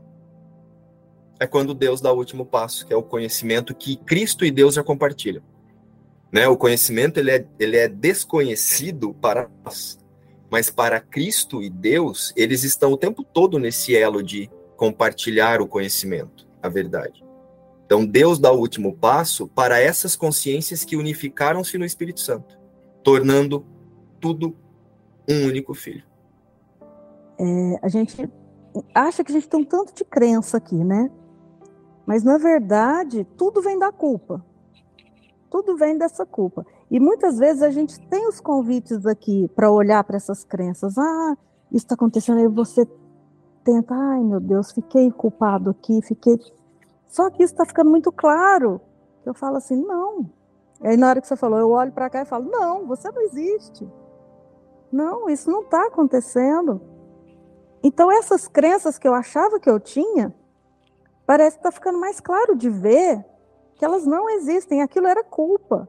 É 1.39 1.47
quando 1.47 1.75
Deus 1.75 2.01
dá 2.01 2.11
o 2.11 2.17
último 2.17 2.47
passo, 2.47 2.87
que 2.87 2.95
é 2.95 2.97
o 2.97 3.03
conhecimento 3.03 3.75
que 3.75 3.97
Cristo 3.97 4.45
e 4.45 4.51
Deus 4.51 4.75
já 4.75 4.83
compartilham. 4.83 5.43
Né? 6.33 6.49
O 6.49 6.57
conhecimento 6.57 7.21
ele 7.21 7.31
é, 7.31 7.47
ele 7.59 7.77
é 7.77 7.87
desconhecido 7.87 9.13
para 9.15 9.51
nós, 9.63 9.99
mas 10.57 10.71
para 10.71 10.99
Cristo 11.03 11.63
e 11.63 11.69
Deus, 11.69 12.33
eles 12.35 12.65
estão 12.65 12.91
o 12.91 12.97
tempo 12.97 13.23
todo 13.23 13.59
nesse 13.59 13.95
elo 13.95 14.23
de 14.23 14.51
compartilhar 14.75 15.61
o 15.61 15.69
conhecimento, 15.69 16.49
a 16.63 16.69
verdade. 16.71 17.23
Então, 17.85 18.07
Deus 18.07 18.39
dá 18.39 18.51
o 18.51 18.59
último 18.59 18.97
passo 18.97 19.49
para 19.49 19.79
essas 19.79 20.17
consciências 20.17 20.83
que 20.83 20.97
unificaram-se 20.97 21.77
no 21.77 21.85
Espírito 21.85 22.21
Santo, 22.21 22.59
tornando 23.03 23.67
tudo 24.19 24.57
um 25.29 25.45
único 25.45 25.75
filho. 25.75 26.05
É, 27.39 27.79
a 27.83 27.89
gente 27.89 28.17
acha 28.95 29.23
que 29.23 29.33
a 29.33 29.35
gente 29.35 29.51
tem 29.51 29.61
um 29.61 29.65
tanto 29.65 29.93
de 29.95 30.07
crença 30.07 30.57
aqui, 30.57 30.83
né? 30.83 31.11
Mas, 32.07 32.25
na 32.25 32.39
verdade, 32.39 33.27
tudo 33.37 33.61
vem 33.61 33.79
da 33.79 33.93
culpa. 33.93 34.43
Tudo 35.51 35.77
vem 35.77 35.99
dessa 35.99 36.25
culpa. 36.25 36.65
E 36.91 37.01
muitas 37.01 37.39
vezes 37.39 37.63
a 37.63 37.71
gente 37.71 38.01
tem 38.09 38.29
os 38.29 38.41
convites 38.41 39.05
aqui 39.07 39.49
para 39.55 39.71
olhar 39.71 40.03
para 40.05 40.17
essas 40.17 40.45
crenças. 40.45 40.97
Ah, 40.97 41.37
isso 41.73 41.85
está 41.85 41.95
acontecendo, 41.95 42.39
aí 42.39 42.49
você 42.49 42.87
tenta, 43.65 43.95
ai 43.95 44.23
meu 44.23 44.39
Deus, 44.39 44.71
fiquei 44.71 45.11
culpado 45.11 45.71
aqui, 45.71 46.01
fiquei 46.03 46.39
só 47.07 47.31
que 47.31 47.43
isso 47.43 47.55
está 47.55 47.65
ficando 47.65 47.91
muito 47.91 48.13
claro. 48.13 48.81
Eu 49.25 49.35
falo 49.35 49.57
assim, 49.57 49.77
não. 49.77 50.31
Aí 50.83 50.97
na 50.97 51.09
hora 51.09 51.21
que 51.21 51.27
você 51.27 51.37
falou, 51.37 51.59
eu 51.59 51.71
olho 51.71 51.93
para 51.93 52.11
cá 52.11 52.23
e 52.23 52.27
falo, 52.27 52.51
não, 52.51 52.87
você 52.87 53.11
não 53.11 53.23
existe. 53.23 53.91
Não, 54.93 55.29
isso 55.29 55.51
não 55.51 55.63
está 55.63 55.87
acontecendo. 55.87 56.81
Então 57.83 58.11
essas 58.11 58.47
crenças 58.47 58.99
que 58.99 59.09
eu 59.09 59.15
achava 59.15 59.59
que 59.59 59.71
eu 59.71 59.81
tinha, 59.81 60.35
parece 61.27 61.57
que 61.57 61.61
está 61.61 61.73
ficando 61.73 61.99
mais 61.99 62.21
claro 62.21 62.55
de 62.55 62.69
ver 62.69 63.25
que 63.77 63.85
elas 63.85 64.07
não 64.07 64.29
existem. 64.29 64.83
Aquilo 64.83 65.07
era 65.07 65.25
culpa. 65.25 65.89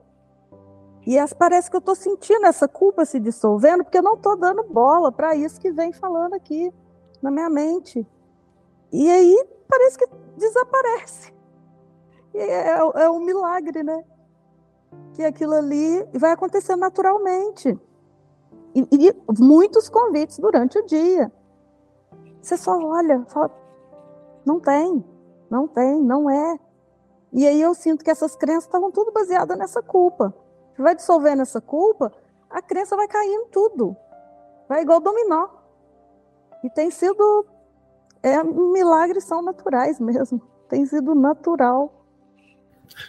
E 1.07 1.17
as, 1.17 1.31
parece 1.31 1.69
que 1.69 1.75
eu 1.77 1.79
estou 1.79 1.95
sentindo 1.95 2.45
essa 2.47 2.67
culpa 2.67 3.05
se 3.05 3.17
dissolvendo, 3.17 3.81
porque 3.81 3.97
eu 3.97 4.03
não 4.03 4.15
estou 4.15 4.35
dando 4.35 4.61
bola 4.63 5.09
para 5.09 5.33
isso 5.37 5.57
que 5.57 5.71
vem 5.71 5.93
falando 5.93 6.33
aqui 6.33 6.69
na 7.21 7.31
minha 7.31 7.49
mente. 7.49 8.05
E 8.91 9.09
aí 9.09 9.47
parece 9.69 9.97
que 9.97 10.05
desaparece. 10.35 11.33
E 12.33 12.39
é, 12.39 12.71
é, 12.71 13.03
é 13.05 13.09
um 13.09 13.21
milagre, 13.21 13.83
né? 13.83 14.03
Que 15.13 15.23
aquilo 15.23 15.53
ali 15.53 16.03
vai 16.13 16.31
acontecer 16.31 16.75
naturalmente. 16.75 17.79
E, 18.75 18.85
e, 18.91 19.15
muitos 19.39 19.87
convites 19.87 20.37
durante 20.39 20.77
o 20.77 20.85
dia. 20.85 21.31
Você 22.41 22.57
só 22.57 22.77
olha, 22.77 23.23
fala, 23.29 23.49
não 24.45 24.59
tem, 24.59 25.05
não 25.49 25.69
tem, 25.69 26.01
não 26.01 26.29
é. 26.29 26.59
E 27.31 27.47
aí 27.47 27.61
eu 27.61 27.73
sinto 27.73 28.03
que 28.03 28.11
essas 28.11 28.35
crenças 28.35 28.65
estavam 28.65 28.91
tudo 28.91 29.13
baseadas 29.13 29.57
nessa 29.57 29.81
culpa. 29.81 30.35
Você 30.77 30.83
vai 30.83 30.95
dissolvendo 30.95 31.41
essa 31.41 31.59
culpa, 31.59 32.13
a 32.47 32.61
crença 32.61 32.95
vai 32.95 33.07
caindo 33.07 33.47
tudo. 33.47 33.97
Vai 34.69 34.83
igual 34.83 34.99
dominó. 34.99 35.47
E 36.63 36.69
tem 36.69 36.91
sido 36.91 37.47
é, 38.21 38.43
milagres 38.43 39.23
são 39.23 39.41
naturais 39.41 39.99
mesmo. 39.99 40.39
Tem 40.69 40.85
sido 40.85 41.15
natural. 41.15 42.05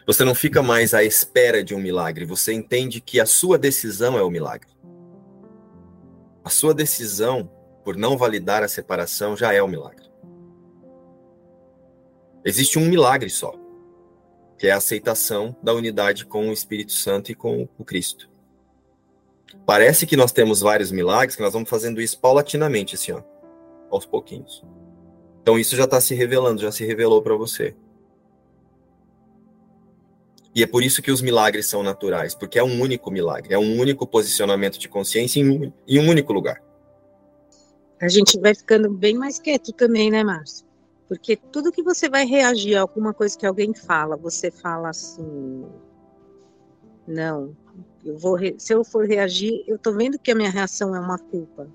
Você 0.06 0.24
não 0.24 0.34
fica 0.34 0.62
mais 0.62 0.94
à 0.94 1.04
espera 1.04 1.62
de 1.62 1.74
um 1.74 1.78
milagre, 1.78 2.24
você 2.24 2.54
entende 2.54 3.02
que 3.02 3.20
a 3.20 3.26
sua 3.26 3.58
decisão 3.58 4.16
é 4.16 4.22
o 4.22 4.30
milagre. 4.30 4.70
A 6.42 6.48
sua 6.48 6.72
decisão 6.72 7.50
por 7.84 7.96
não 7.96 8.16
validar 8.16 8.62
a 8.62 8.68
separação 8.68 9.36
já 9.36 9.52
é 9.52 9.62
o 9.62 9.68
milagre. 9.68 10.08
Existe 12.44 12.78
um 12.78 12.88
milagre 12.88 13.28
só, 13.28 13.54
que 14.58 14.66
é 14.66 14.72
a 14.72 14.76
aceitação 14.76 15.56
da 15.62 15.72
unidade 15.72 16.26
com 16.26 16.48
o 16.48 16.52
Espírito 16.52 16.92
Santo 16.92 17.30
e 17.30 17.34
com 17.34 17.68
o 17.78 17.84
Cristo. 17.84 18.28
Parece 19.64 20.06
que 20.06 20.16
nós 20.16 20.32
temos 20.32 20.60
vários 20.60 20.90
milagres, 20.90 21.36
que 21.36 21.42
nós 21.42 21.52
vamos 21.52 21.70
fazendo 21.70 22.00
isso 22.00 22.18
paulatinamente, 22.18 22.96
assim, 22.96 23.12
ó, 23.12 23.22
aos 23.90 24.04
pouquinhos. 24.04 24.64
Então 25.42 25.58
isso 25.58 25.76
já 25.76 25.84
está 25.84 26.00
se 26.00 26.14
revelando, 26.14 26.60
já 26.60 26.72
se 26.72 26.84
revelou 26.84 27.22
para 27.22 27.36
você. 27.36 27.74
E 30.54 30.62
é 30.62 30.66
por 30.66 30.82
isso 30.82 31.00
que 31.00 31.12
os 31.12 31.22
milagres 31.22 31.66
são 31.66 31.82
naturais, 31.82 32.34
porque 32.34 32.58
é 32.58 32.64
um 32.64 32.80
único 32.80 33.10
milagre, 33.10 33.54
é 33.54 33.58
um 33.58 33.78
único 33.78 34.06
posicionamento 34.06 34.78
de 34.78 34.88
consciência 34.88 35.40
em 35.40 35.48
um, 35.48 35.72
em 35.86 36.00
um 36.00 36.08
único 36.08 36.32
lugar. 36.32 36.60
A 38.00 38.08
gente 38.08 38.38
vai 38.40 38.54
ficando 38.54 38.90
bem 38.90 39.14
mais 39.16 39.38
quieto 39.38 39.72
também, 39.72 40.10
né, 40.10 40.22
Márcio? 40.22 40.67
Porque 41.08 41.36
tudo 41.36 41.72
que 41.72 41.82
você 41.82 42.08
vai 42.08 42.26
reagir 42.26 42.76
a 42.76 42.82
alguma 42.82 43.14
coisa 43.14 43.36
que 43.36 43.46
alguém 43.46 43.72
fala, 43.72 44.16
você 44.16 44.50
fala 44.50 44.90
assim: 44.90 45.64
não, 47.06 47.56
eu 48.04 48.18
vou 48.18 48.38
se 48.58 48.74
eu 48.74 48.84
for 48.84 49.06
reagir, 49.06 49.64
eu 49.66 49.78
tô 49.78 49.92
vendo 49.92 50.18
que 50.18 50.30
a 50.30 50.34
minha 50.34 50.50
reação 50.50 50.94
é 50.94 51.00
uma 51.00 51.18
culpa. 51.18 51.66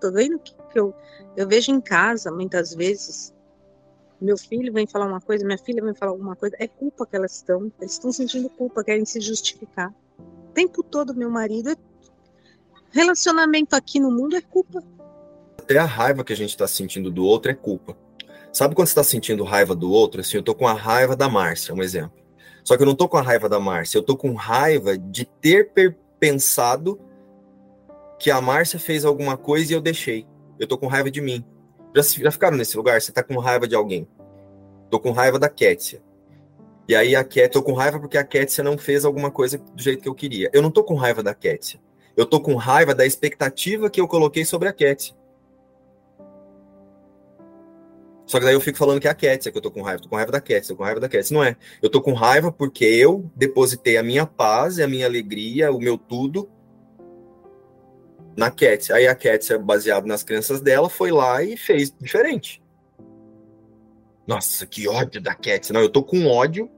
Tô 0.00 0.10
vendo 0.10 0.38
que 0.38 0.54
eu, 0.74 0.94
eu 1.36 1.46
vejo 1.46 1.70
em 1.70 1.80
casa, 1.80 2.30
muitas 2.30 2.74
vezes, 2.74 3.34
meu 4.20 4.38
filho 4.38 4.72
vem 4.72 4.86
falar 4.86 5.06
uma 5.06 5.20
coisa, 5.20 5.44
minha 5.44 5.58
filha 5.58 5.82
vem 5.82 5.94
falar 5.94 6.12
alguma 6.12 6.34
coisa, 6.34 6.56
é 6.58 6.66
culpa 6.66 7.06
que 7.06 7.14
elas 7.14 7.36
estão, 7.36 7.70
eles 7.78 7.92
estão 7.92 8.10
sentindo 8.10 8.48
culpa, 8.48 8.82
querem 8.82 9.04
se 9.04 9.20
justificar. 9.20 9.94
O 10.18 10.52
tempo 10.54 10.82
todo, 10.82 11.14
meu 11.14 11.30
marido, 11.30 11.70
é... 11.70 11.76
relacionamento 12.90 13.76
aqui 13.76 14.00
no 14.00 14.10
mundo 14.10 14.36
é 14.36 14.40
culpa. 14.40 14.82
Até 15.58 15.78
a 15.78 15.84
raiva 15.84 16.24
que 16.24 16.32
a 16.32 16.36
gente 16.36 16.50
está 16.50 16.66
sentindo 16.66 17.10
do 17.10 17.24
outro 17.24 17.50
é 17.50 17.54
culpa. 17.54 17.96
Sabe 18.54 18.76
quando 18.76 18.86
você 18.86 18.92
está 18.92 19.02
sentindo 19.02 19.42
raiva 19.42 19.74
do 19.74 19.90
outro? 19.90 20.20
Assim, 20.20 20.36
eu 20.36 20.42
tô 20.42 20.54
com 20.54 20.68
a 20.68 20.72
raiva 20.72 21.16
da 21.16 21.28
Márcia, 21.28 21.74
um 21.74 21.82
exemplo. 21.82 22.22
Só 22.62 22.76
que 22.76 22.84
eu 22.84 22.86
não 22.86 22.94
tô 22.94 23.08
com 23.08 23.16
a 23.16 23.20
raiva 23.20 23.48
da 23.48 23.58
Márcia, 23.58 23.98
eu 23.98 24.02
tô 24.02 24.16
com 24.16 24.32
raiva 24.32 24.96
de 24.96 25.24
ter 25.24 25.72
pensado 26.20 27.00
que 28.16 28.30
a 28.30 28.40
Márcia 28.40 28.78
fez 28.78 29.04
alguma 29.04 29.36
coisa 29.36 29.72
e 29.72 29.74
eu 29.74 29.80
deixei. 29.80 30.24
Eu 30.56 30.68
tô 30.68 30.78
com 30.78 30.86
raiva 30.86 31.10
de 31.10 31.20
mim. 31.20 31.44
Já, 31.96 32.02
já 32.02 32.30
ficaram 32.30 32.56
nesse 32.56 32.76
lugar? 32.76 33.02
Você 33.02 33.10
tá 33.10 33.24
com 33.24 33.36
raiva 33.40 33.66
de 33.66 33.74
alguém. 33.74 34.06
Tô 34.88 35.00
com 35.00 35.10
raiva 35.10 35.36
da 35.36 35.48
Kétia. 35.48 36.00
E 36.88 36.94
aí 36.94 37.16
a 37.16 37.24
Kétia, 37.24 37.50
tô 37.50 37.62
com 37.62 37.72
raiva 37.72 37.98
porque 37.98 38.16
a 38.16 38.22
Kétia 38.22 38.62
não 38.62 38.78
fez 38.78 39.04
alguma 39.04 39.32
coisa 39.32 39.58
do 39.58 39.82
jeito 39.82 40.00
que 40.00 40.08
eu 40.08 40.14
queria. 40.14 40.48
Eu 40.52 40.62
não 40.62 40.70
tô 40.70 40.84
com 40.84 40.94
raiva 40.94 41.24
da 41.24 41.34
Kétia. 41.34 41.80
Eu 42.16 42.24
tô 42.24 42.40
com 42.40 42.54
raiva 42.54 42.94
da 42.94 43.04
expectativa 43.04 43.90
que 43.90 44.00
eu 44.00 44.06
coloquei 44.06 44.44
sobre 44.44 44.68
a 44.68 44.72
Kétia. 44.72 45.16
Só 48.26 48.38
que 48.38 48.44
daí 48.44 48.54
eu 48.54 48.60
fico 48.60 48.78
falando 48.78 49.00
que 49.00 49.06
é 49.06 49.10
a 49.10 49.14
Kétia 49.14 49.52
que 49.52 49.58
eu 49.58 49.62
tô 49.62 49.70
com 49.70 49.82
raiva. 49.82 50.02
Tô 50.02 50.08
com 50.08 50.16
raiva 50.16 50.32
da 50.32 50.40
Kétia, 50.40 50.68
tô 50.68 50.76
com 50.76 50.84
raiva 50.84 51.00
da 51.00 51.08
Kétia. 51.08 51.34
Não 51.34 51.44
é. 51.44 51.56
Eu 51.82 51.90
tô 51.90 52.00
com 52.00 52.12
raiva 52.12 52.50
porque 52.50 52.84
eu 52.84 53.30
depositei 53.36 53.96
a 53.96 54.02
minha 54.02 54.26
paz, 54.26 54.78
a 54.78 54.88
minha 54.88 55.06
alegria, 55.06 55.70
o 55.70 55.78
meu 55.78 55.98
tudo 55.98 56.48
na 58.36 58.50
Cat. 58.50 58.92
Aí 58.92 59.06
a 59.06 59.14
Cat, 59.14 59.56
baseado 59.58 60.06
nas 60.06 60.22
crenças 60.22 60.60
dela, 60.60 60.88
foi 60.88 61.10
lá 61.10 61.42
e 61.42 61.56
fez 61.56 61.94
diferente. 62.00 62.62
Nossa, 64.26 64.66
que 64.66 64.88
ódio 64.88 65.20
da 65.20 65.34
Cat. 65.34 65.72
Não, 65.72 65.80
eu 65.80 65.88
tô 65.88 66.02
com 66.02 66.26
ódio. 66.26 66.70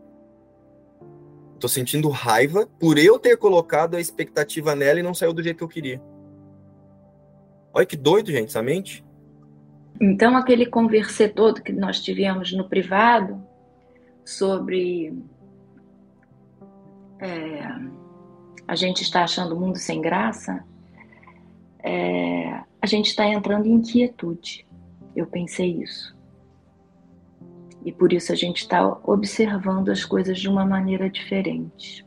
Tô 1.59 1.68
sentindo 1.68 2.09
raiva 2.09 2.68
por 2.78 2.99
eu 2.99 3.18
ter 3.18 3.36
colocado 3.36 3.97
a 3.97 4.01
expectativa 4.01 4.74
nela 4.74 5.01
e 5.01 5.03
não 5.03 5.14
saiu 5.14 5.32
do 5.32 5.42
jeito 5.42 5.59
que 5.59 5.64
eu 5.64 5.68
queria. 5.68 6.03
Olha 7.72 7.86
que 7.86 7.97
doido, 7.97 8.30
gente, 8.30 8.49
essa 8.49 8.62
mente. 8.62 9.05
Então, 10.01 10.36
aquele 10.36 10.66
converser 10.66 11.34
todo 11.34 11.62
que 11.62 11.72
nós 11.72 12.01
tivemos 12.01 12.53
no 12.53 12.68
privado 12.68 13.42
sobre 14.24 15.14
é, 17.18 17.61
a 18.66 18.74
gente 18.74 19.03
está 19.03 19.22
achando 19.24 19.55
o 19.55 19.61
mundo 19.61 19.78
sem 19.78 20.01
graça, 20.01 20.64
é, 21.78 22.61
a 22.80 22.86
gente 22.86 23.07
está 23.07 23.26
entrando 23.26 23.66
em 23.66 23.74
inquietude. 23.74 24.66
Eu 25.14 25.26
pensei 25.26 25.82
isso. 25.82 26.16
E 27.84 27.92
por 27.92 28.12
isso 28.12 28.32
a 28.32 28.34
gente 28.34 28.62
está 28.62 28.84
observando 29.05 29.90
as 29.90 30.05
coisas 30.05 30.38
de 30.38 30.49
uma 30.49 30.66
maneira 30.66 31.09
diferente. 31.09 32.05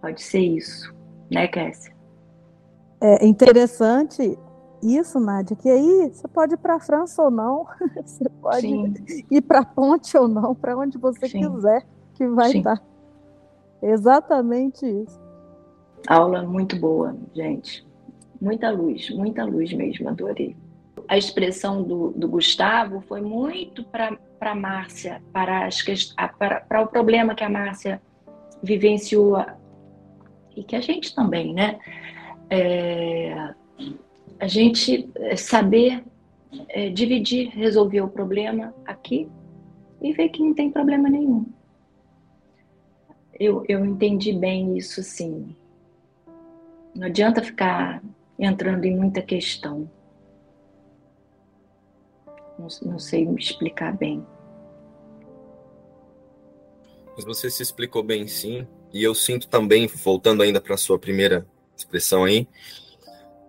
Pode 0.00 0.22
ser 0.22 0.40
isso, 0.40 0.92
né, 1.30 1.46
Kessia? 1.46 1.92
É 3.00 3.26
interessante 3.26 4.38
isso, 4.82 5.20
Nádia, 5.20 5.56
que 5.56 5.68
aí 5.68 6.10
você 6.12 6.26
pode 6.26 6.54
ir 6.54 6.56
para 6.56 6.74
a 6.74 6.80
França 6.80 7.22
ou 7.22 7.30
não, 7.30 7.66
você 8.04 8.28
pode 8.40 8.60
Sim. 8.60 8.94
ir 9.30 9.40
para 9.42 9.60
a 9.60 9.64
ponte 9.64 10.16
ou 10.16 10.26
não, 10.26 10.54
para 10.54 10.76
onde 10.76 10.98
você 10.98 11.28
Sim. 11.28 11.40
quiser 11.48 11.86
que 12.14 12.26
vai 12.26 12.50
Sim. 12.50 12.58
estar. 12.58 12.82
Exatamente 13.80 14.84
isso. 14.86 15.20
Aula 16.08 16.42
muito 16.42 16.76
boa, 16.76 17.16
gente. 17.34 17.86
Muita 18.40 18.70
luz, 18.70 19.08
muita 19.10 19.44
luz 19.44 19.72
mesmo, 19.72 20.08
adorei. 20.08 20.56
a 21.08 21.16
expressão 21.16 21.82
do, 21.82 22.10
do 22.10 22.28
Gustavo 22.28 23.00
foi 23.02 23.20
muito 23.20 23.84
para 23.84 24.18
a 24.40 24.54
Márcia, 24.54 25.22
para, 25.32 25.66
as, 25.66 25.80
para, 26.38 26.60
para 26.60 26.82
o 26.82 26.88
problema 26.88 27.34
que 27.36 27.44
a 27.44 27.48
Márcia 27.48 28.02
vivenciou 28.62 29.36
e 30.56 30.64
que 30.64 30.74
a 30.74 30.80
gente 30.80 31.14
também, 31.14 31.54
né? 31.54 31.78
É, 32.50 33.54
a 34.42 34.48
gente 34.48 35.08
é, 35.14 35.36
saber 35.36 36.02
é, 36.70 36.90
dividir, 36.90 37.50
resolver 37.50 38.00
o 38.00 38.08
problema 38.08 38.74
aqui 38.84 39.28
e 40.00 40.12
ver 40.12 40.30
que 40.30 40.42
não 40.42 40.52
tem 40.52 40.68
problema 40.68 41.08
nenhum. 41.08 41.46
Eu, 43.38 43.64
eu 43.68 43.84
entendi 43.84 44.32
bem 44.32 44.76
isso, 44.76 45.00
sim. 45.00 45.54
Não 46.92 47.06
adianta 47.06 47.40
ficar 47.40 48.02
entrando 48.36 48.84
em 48.84 48.96
muita 48.96 49.22
questão. 49.22 49.88
Não, 52.58 52.66
não 52.82 52.98
sei 52.98 53.24
me 53.24 53.40
explicar 53.40 53.96
bem. 53.96 54.26
Mas 57.14 57.24
você 57.24 57.48
se 57.48 57.62
explicou 57.62 58.02
bem, 58.02 58.26
sim. 58.26 58.66
E 58.92 59.04
eu 59.04 59.14
sinto 59.14 59.46
também, 59.46 59.86
voltando 59.86 60.42
ainda 60.42 60.60
para 60.60 60.74
a 60.74 60.78
sua 60.78 60.98
primeira 60.98 61.46
expressão 61.76 62.24
aí, 62.24 62.48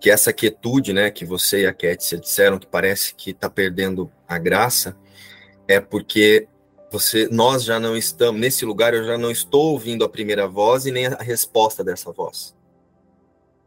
que 0.03 0.11
essa 0.11 0.33
quietude, 0.33 0.91
né, 0.91 1.09
que 1.09 1.23
você 1.23 1.61
e 1.61 1.65
a 1.65 1.73
Kétia 1.73 2.17
disseram 2.17 2.59
que 2.59 2.67
parece 2.67 3.15
que 3.15 3.29
está 3.29 3.49
perdendo 3.49 4.11
a 4.27 4.37
graça, 4.37 4.97
é 5.65 5.79
porque 5.79 6.45
você, 6.91 7.29
nós 7.31 7.63
já 7.63 7.79
não 7.79 7.95
estamos 7.95 8.41
nesse 8.41 8.65
lugar. 8.65 8.93
Eu 8.93 9.05
já 9.05 9.17
não 9.17 9.31
estou 9.31 9.71
ouvindo 9.71 10.03
a 10.03 10.09
primeira 10.09 10.45
voz 10.45 10.85
e 10.85 10.91
nem 10.91 11.05
a 11.05 11.15
resposta 11.21 11.85
dessa 11.85 12.11
voz, 12.11 12.53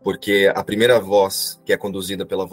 porque 0.05 0.53
a 0.55 0.63
primeira 0.63 1.01
voz 1.01 1.59
que 1.65 1.73
é 1.73 1.77
conduzida 1.79 2.27
pela 2.27 2.47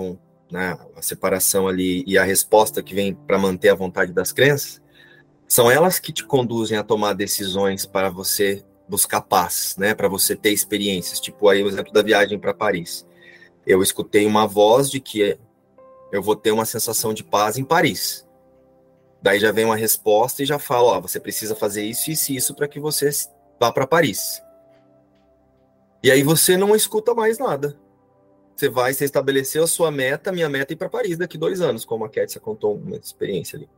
né, 0.50 0.80
a 0.96 1.02
separação 1.02 1.68
ali 1.68 2.06
e 2.08 2.18
a 2.18 2.24
resposta 2.24 2.82
que 2.82 2.96
vem 2.96 3.14
para 3.14 3.38
manter 3.38 3.68
a 3.68 3.76
vontade 3.76 4.14
das 4.14 4.32
crenças, 4.32 4.82
são 5.46 5.70
elas 5.70 6.00
que 6.00 6.14
te 6.14 6.24
conduzem 6.24 6.78
a 6.78 6.84
tomar 6.84 7.12
decisões 7.12 7.86
para 7.86 8.10
você 8.10 8.64
buscar 8.88 9.20
paz, 9.20 9.76
né, 9.78 9.94
para 9.94 10.08
você 10.08 10.38
ter 10.38 10.52
experiências, 10.52 11.20
tipo 11.20 11.50
aí 11.50 11.62
o 11.62 11.68
exemplo 11.68 11.92
da 11.92 12.02
viagem 12.02 12.40
para 12.40 12.54
Paris. 12.54 13.06
Eu 13.66 13.82
escutei 13.82 14.26
uma 14.26 14.46
voz 14.46 14.90
de 14.90 15.00
que 15.00 15.38
eu 16.12 16.22
vou 16.22 16.36
ter 16.36 16.52
uma 16.52 16.66
sensação 16.66 17.14
de 17.14 17.24
paz 17.24 17.58
em 17.58 17.64
Paris. 17.64 18.28
Daí 19.22 19.40
já 19.40 19.52
vem 19.52 19.66
uma 19.66 19.76
resposta 19.76 20.44
e 20.44 20.46
já 20.46 20.60
fala, 20.60 20.98
ó, 20.98 21.02
você 21.02 21.20
precisa 21.20 21.56
fazer 21.56 21.84
isso 21.84 22.10
e 22.10 22.14
isso, 22.14 22.34
isso 22.34 22.56
para 22.56 22.68
que 22.68 22.80
você 22.80 23.10
vá 23.60 23.72
para 23.72 23.88
Paris. 23.88 24.42
E 26.04 26.12
aí 26.12 26.22
você 26.22 26.58
não 26.58 26.76
escuta 26.76 27.14
mais 27.14 27.40
nada. 27.40 27.78
Você 28.56 28.70
vai, 28.70 28.94
você 28.94 29.06
estabeleceu 29.06 29.64
a 29.64 29.68
sua 29.68 29.90
meta, 29.90 30.32
minha 30.32 30.50
meta 30.50 30.74
é 30.74 30.76
ir 30.76 30.78
para 30.78 30.90
Paris 30.90 31.18
daqui 31.18 31.38
dois 31.38 31.62
anos, 31.62 31.86
como 31.86 32.06
a 32.06 32.10
Kétia 32.10 32.40
contou 32.40 32.76
uma 32.76 32.98
experiência 32.98 33.58
ali. 33.58 33.70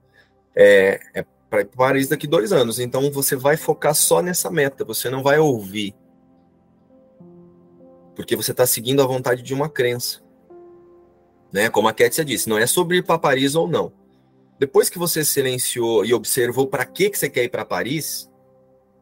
É, 0.56 1.00
é 1.14 1.26
para 1.50 1.64
Paris 1.66 2.10
daqui 2.10 2.28
dois 2.28 2.52
anos. 2.52 2.80
Então 2.80 3.10
você 3.12 3.36
vai 3.36 3.56
focar 3.56 3.96
só 3.96 4.22
nessa 4.22 4.50
meta, 4.50 4.84
você 4.84 5.10
não 5.10 5.24
vai 5.24 5.40
ouvir. 5.40 5.96
Porque 8.16 8.36
você 8.36 8.51
está 8.51 8.66
seguindo 8.66 9.01
a 9.01 9.05
vontade 9.05 9.41
de 9.41 9.53
uma 9.53 9.70
crença. 9.70 10.22
Né? 11.51 11.70
Como 11.70 11.88
a 11.88 11.93
Kétia 11.93 12.24
disse, 12.26 12.49
não 12.49 12.57
é 12.57 12.66
sobre 12.66 12.97
ir 12.97 13.03
para 13.03 13.20
Paris 13.20 13.55
ou 13.55 13.68
não. 13.68 13.91
Depois 14.57 14.89
que 14.89 14.97
você 14.97 15.24
silenciou 15.26 16.05
e 16.05 16.13
observou 16.13 16.68
para 16.68 16.86
que, 16.86 17.09
que 17.09 17.18
você 17.18 17.30
quer 17.30 17.43
ir 17.43 17.49
para 17.49 17.66
Paris, 17.66 18.32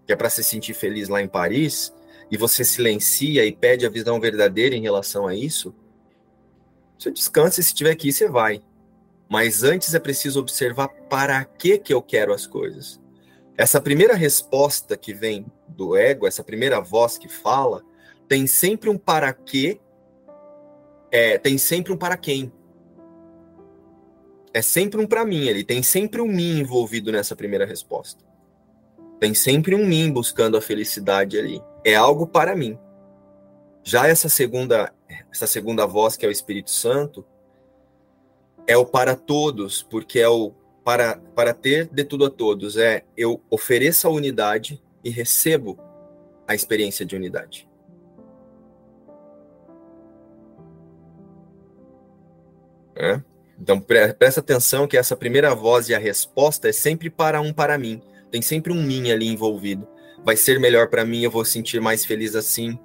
que 0.05 0.14
é 0.14 0.16
para 0.16 0.30
se 0.30 0.43
sentir 0.43 0.74
feliz 0.74 1.07
lá 1.09 1.22
em 1.22 1.28
Paris, 1.28 1.93
e 2.32 2.38
você 2.38 2.64
silencia 2.64 3.45
e 3.45 3.51
pede 3.51 3.86
a 3.86 3.89
visão 3.89 4.20
verdadeira 4.20 4.76
em 4.76 4.82
relação 4.82 5.28
a 5.28 5.36
isso, 5.36 5.74
você 6.97 7.11
descansa 7.11 7.59
e 7.59 7.64
se 7.64 7.74
tiver 7.74 7.95
que 7.95 8.09
ir, 8.09 8.14
você 8.14 8.28
vai. 8.28 8.64
Mas 9.30 9.64
antes 9.64 9.93
é 9.93 9.99
preciso 9.99 10.39
observar 10.39 10.88
para 10.88 11.43
que 11.43 11.78
que 11.78 11.93
eu 11.93 12.01
quero 12.01 12.34
as 12.34 12.47
coisas. 12.47 12.99
Essa 13.57 13.80
primeira 13.82 14.16
resposta 14.16 14.97
que 14.97 15.14
vem 15.14 15.45
do 15.68 15.95
ego, 15.95 16.26
essa 16.26 16.43
primeira 16.43 16.80
voz 16.80 17.18
que 17.18 17.28
fala, 17.28 17.84
tem 18.28 18.48
sempre 18.48 18.90
um 18.90 18.98
para 18.98 19.32
quê, 19.34 19.80
é, 21.12 21.38
tem 21.38 21.58
sempre 21.58 21.94
um 21.94 21.98
para 21.98 22.18
quem. 22.18 22.52
É 24.54 24.62
sempre 24.62 25.02
um 25.02 25.08
para 25.08 25.26
mim, 25.26 25.48
ele 25.48 25.64
tem 25.64 25.82
sempre 25.82 26.22
um 26.22 26.28
mim 26.28 26.60
envolvido 26.60 27.12
nessa 27.12 27.36
primeira 27.36 27.66
resposta. 27.66 28.24
Tem 29.20 29.34
sempre 29.34 29.74
um 29.74 29.86
mim 29.86 30.12
buscando 30.12 30.58
a 30.58 30.62
felicidade 30.62 31.38
ali. 31.38 31.62
É 31.84 31.96
algo 31.96 32.28
para 32.28 32.56
mim. 32.56 32.78
Já 33.84 34.08
essa 34.08 34.30
segunda, 34.30 34.94
essa 35.32 35.48
segunda 35.48 35.86
voz, 35.86 36.16
que 36.16 36.26
é 36.26 36.30
o 36.30 36.32
Espírito 36.32 36.72
Santo, 36.72 37.26
é 38.68 38.78
o 38.78 38.86
para 38.86 39.16
todos, 39.16 39.82
porque 39.84 40.20
é 40.20 40.30
o 40.30 40.52
para, 40.84 41.18
para 41.36 41.54
ter 41.54 41.88
de 41.88 42.04
tudo 42.04 42.26
a 42.26 42.30
todos. 42.30 42.78
É 42.78 43.04
eu 43.18 43.42
ofereço 43.50 44.08
a 44.08 44.12
unidade 44.12 44.82
e 45.04 45.10
recebo 45.10 45.78
a 46.48 46.54
experiência 46.54 47.06
de 47.06 47.16
unidade. 47.16 47.68
É? 52.96 53.22
Então 53.60 53.80
presta 53.80 54.39
atenção 54.39 54.88
que 54.88 54.98
essa 54.98 55.16
primeira 55.16 55.54
voz 55.54 55.89
e 55.89 55.96
a 55.96 56.00
resposta 56.00 56.70
é 56.70 56.72
sempre 56.72 57.10
para 57.10 57.39
um 57.41 57.54
para 57.54 57.78
mim. 57.78 58.02
Tem 58.32 58.41
sempre 58.41 58.74
um 58.74 58.82
mim 58.82 59.12
ali 59.12 59.28
envolvido. 59.28 59.88
Vai 60.24 60.36
ser 60.36 60.60
melhor 60.60 60.89
para 60.89 61.06
mim, 61.06 61.24
eu 61.24 61.32
vou 61.32 61.46
sentir 61.46 61.80
mais 61.80 62.04
feliz 62.04 62.36
assim. 62.36 62.78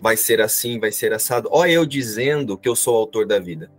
Vai 0.00 0.16
ser 0.16 0.40
assim, 0.40 0.78
vai 0.78 0.92
ser 0.92 1.12
assado. 1.12 1.48
Olha 1.50 1.72
eu 1.72 1.86
dizendo 1.86 2.58
que 2.58 2.68
eu 2.68 2.76
sou 2.76 2.96
autor 2.96 3.26
da 3.26 3.38
vida. 3.38 3.70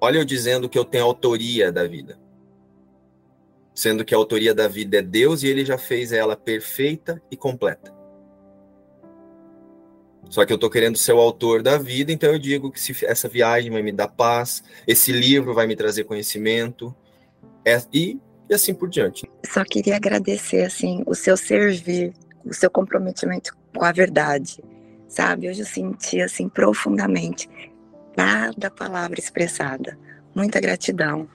Olha 0.00 0.18
eu 0.18 0.24
dizendo 0.24 0.68
que 0.68 0.78
eu 0.78 0.84
tenho 0.84 1.04
autoria 1.04 1.72
da 1.72 1.86
vida. 1.86 2.18
Sendo 3.74 4.04
que 4.04 4.14
a 4.14 4.18
autoria 4.18 4.54
da 4.54 4.68
vida 4.68 4.98
é 4.98 5.02
Deus 5.02 5.42
e 5.42 5.48
ele 5.48 5.64
já 5.64 5.76
fez 5.76 6.12
ela 6.12 6.36
perfeita 6.36 7.20
e 7.30 7.36
completa. 7.36 7.97
Só 10.28 10.44
que 10.44 10.52
eu 10.52 10.56
estou 10.56 10.68
querendo 10.68 10.98
ser 10.98 11.12
o 11.12 11.20
autor 11.20 11.62
da 11.62 11.78
vida, 11.78 12.12
então 12.12 12.30
eu 12.30 12.38
digo 12.38 12.70
que 12.70 12.80
se 12.80 13.04
essa 13.04 13.28
viagem 13.28 13.70
vai 13.70 13.82
me 13.82 13.92
dar 13.92 14.08
paz, 14.08 14.62
esse 14.86 15.10
livro 15.10 15.54
vai 15.54 15.66
me 15.66 15.74
trazer 15.74 16.04
conhecimento, 16.04 16.94
é, 17.64 17.80
e, 17.92 18.18
e 18.48 18.54
assim 18.54 18.74
por 18.74 18.88
diante. 18.88 19.28
Só 19.46 19.64
queria 19.64 19.96
agradecer 19.96 20.64
assim 20.64 21.02
o 21.06 21.14
seu 21.14 21.36
servir, 21.36 22.12
o 22.44 22.52
seu 22.52 22.70
comprometimento 22.70 23.56
com 23.74 23.84
a 23.84 23.92
verdade, 23.92 24.62
sabe? 25.08 25.48
Hoje 25.48 25.60
eu 25.60 25.66
senti 25.66 26.20
assim 26.20 26.48
profundamente 26.48 27.48
cada 28.14 28.70
palavra 28.70 29.18
expressada. 29.18 29.98
Muita 30.34 30.60
gratidão. 30.60 31.28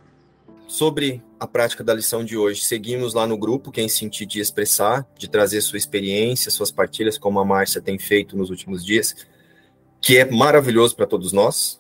Sobre 0.73 1.23
a 1.39 1.45
prática 1.45 1.83
da 1.83 1.93
lição 1.93 2.25
de 2.25 2.35
hoje, 2.35 2.63
seguimos 2.63 3.13
lá 3.13 3.27
no 3.27 3.37
grupo, 3.37 3.71
quem 3.71 3.87
sentir 3.87 4.25
de 4.25 4.39
expressar, 4.39 5.07
de 5.15 5.29
trazer 5.29 5.61
sua 5.61 5.77
experiência, 5.77 6.49
suas 6.49 6.71
partilhas, 6.71 7.15
como 7.15 7.39
a 7.39 7.45
Márcia 7.45 7.79
tem 7.79 7.99
feito 7.99 8.35
nos 8.35 8.49
últimos 8.49 8.83
dias, 8.83 9.15
que 10.01 10.17
é 10.17 10.25
maravilhoso 10.25 10.95
para 10.95 11.05
todos 11.05 11.31
nós, 11.31 11.79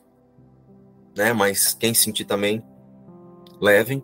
né? 1.17 1.33
Mas 1.33 1.73
quem 1.73 1.91
sentir 1.91 2.25
também, 2.25 2.63
levem. 3.59 4.03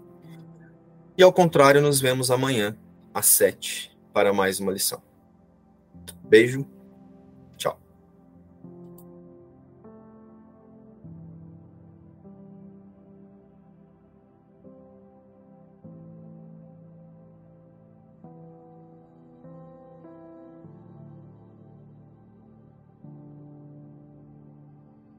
E 1.15 1.21
ao 1.21 1.31
contrário, 1.31 1.83
nos 1.83 2.01
vemos 2.01 2.31
amanhã, 2.31 2.75
às 3.13 3.27
sete, 3.27 3.95
para 4.11 4.33
mais 4.33 4.59
uma 4.59 4.71
lição. 4.71 5.03
Beijo 6.23 6.65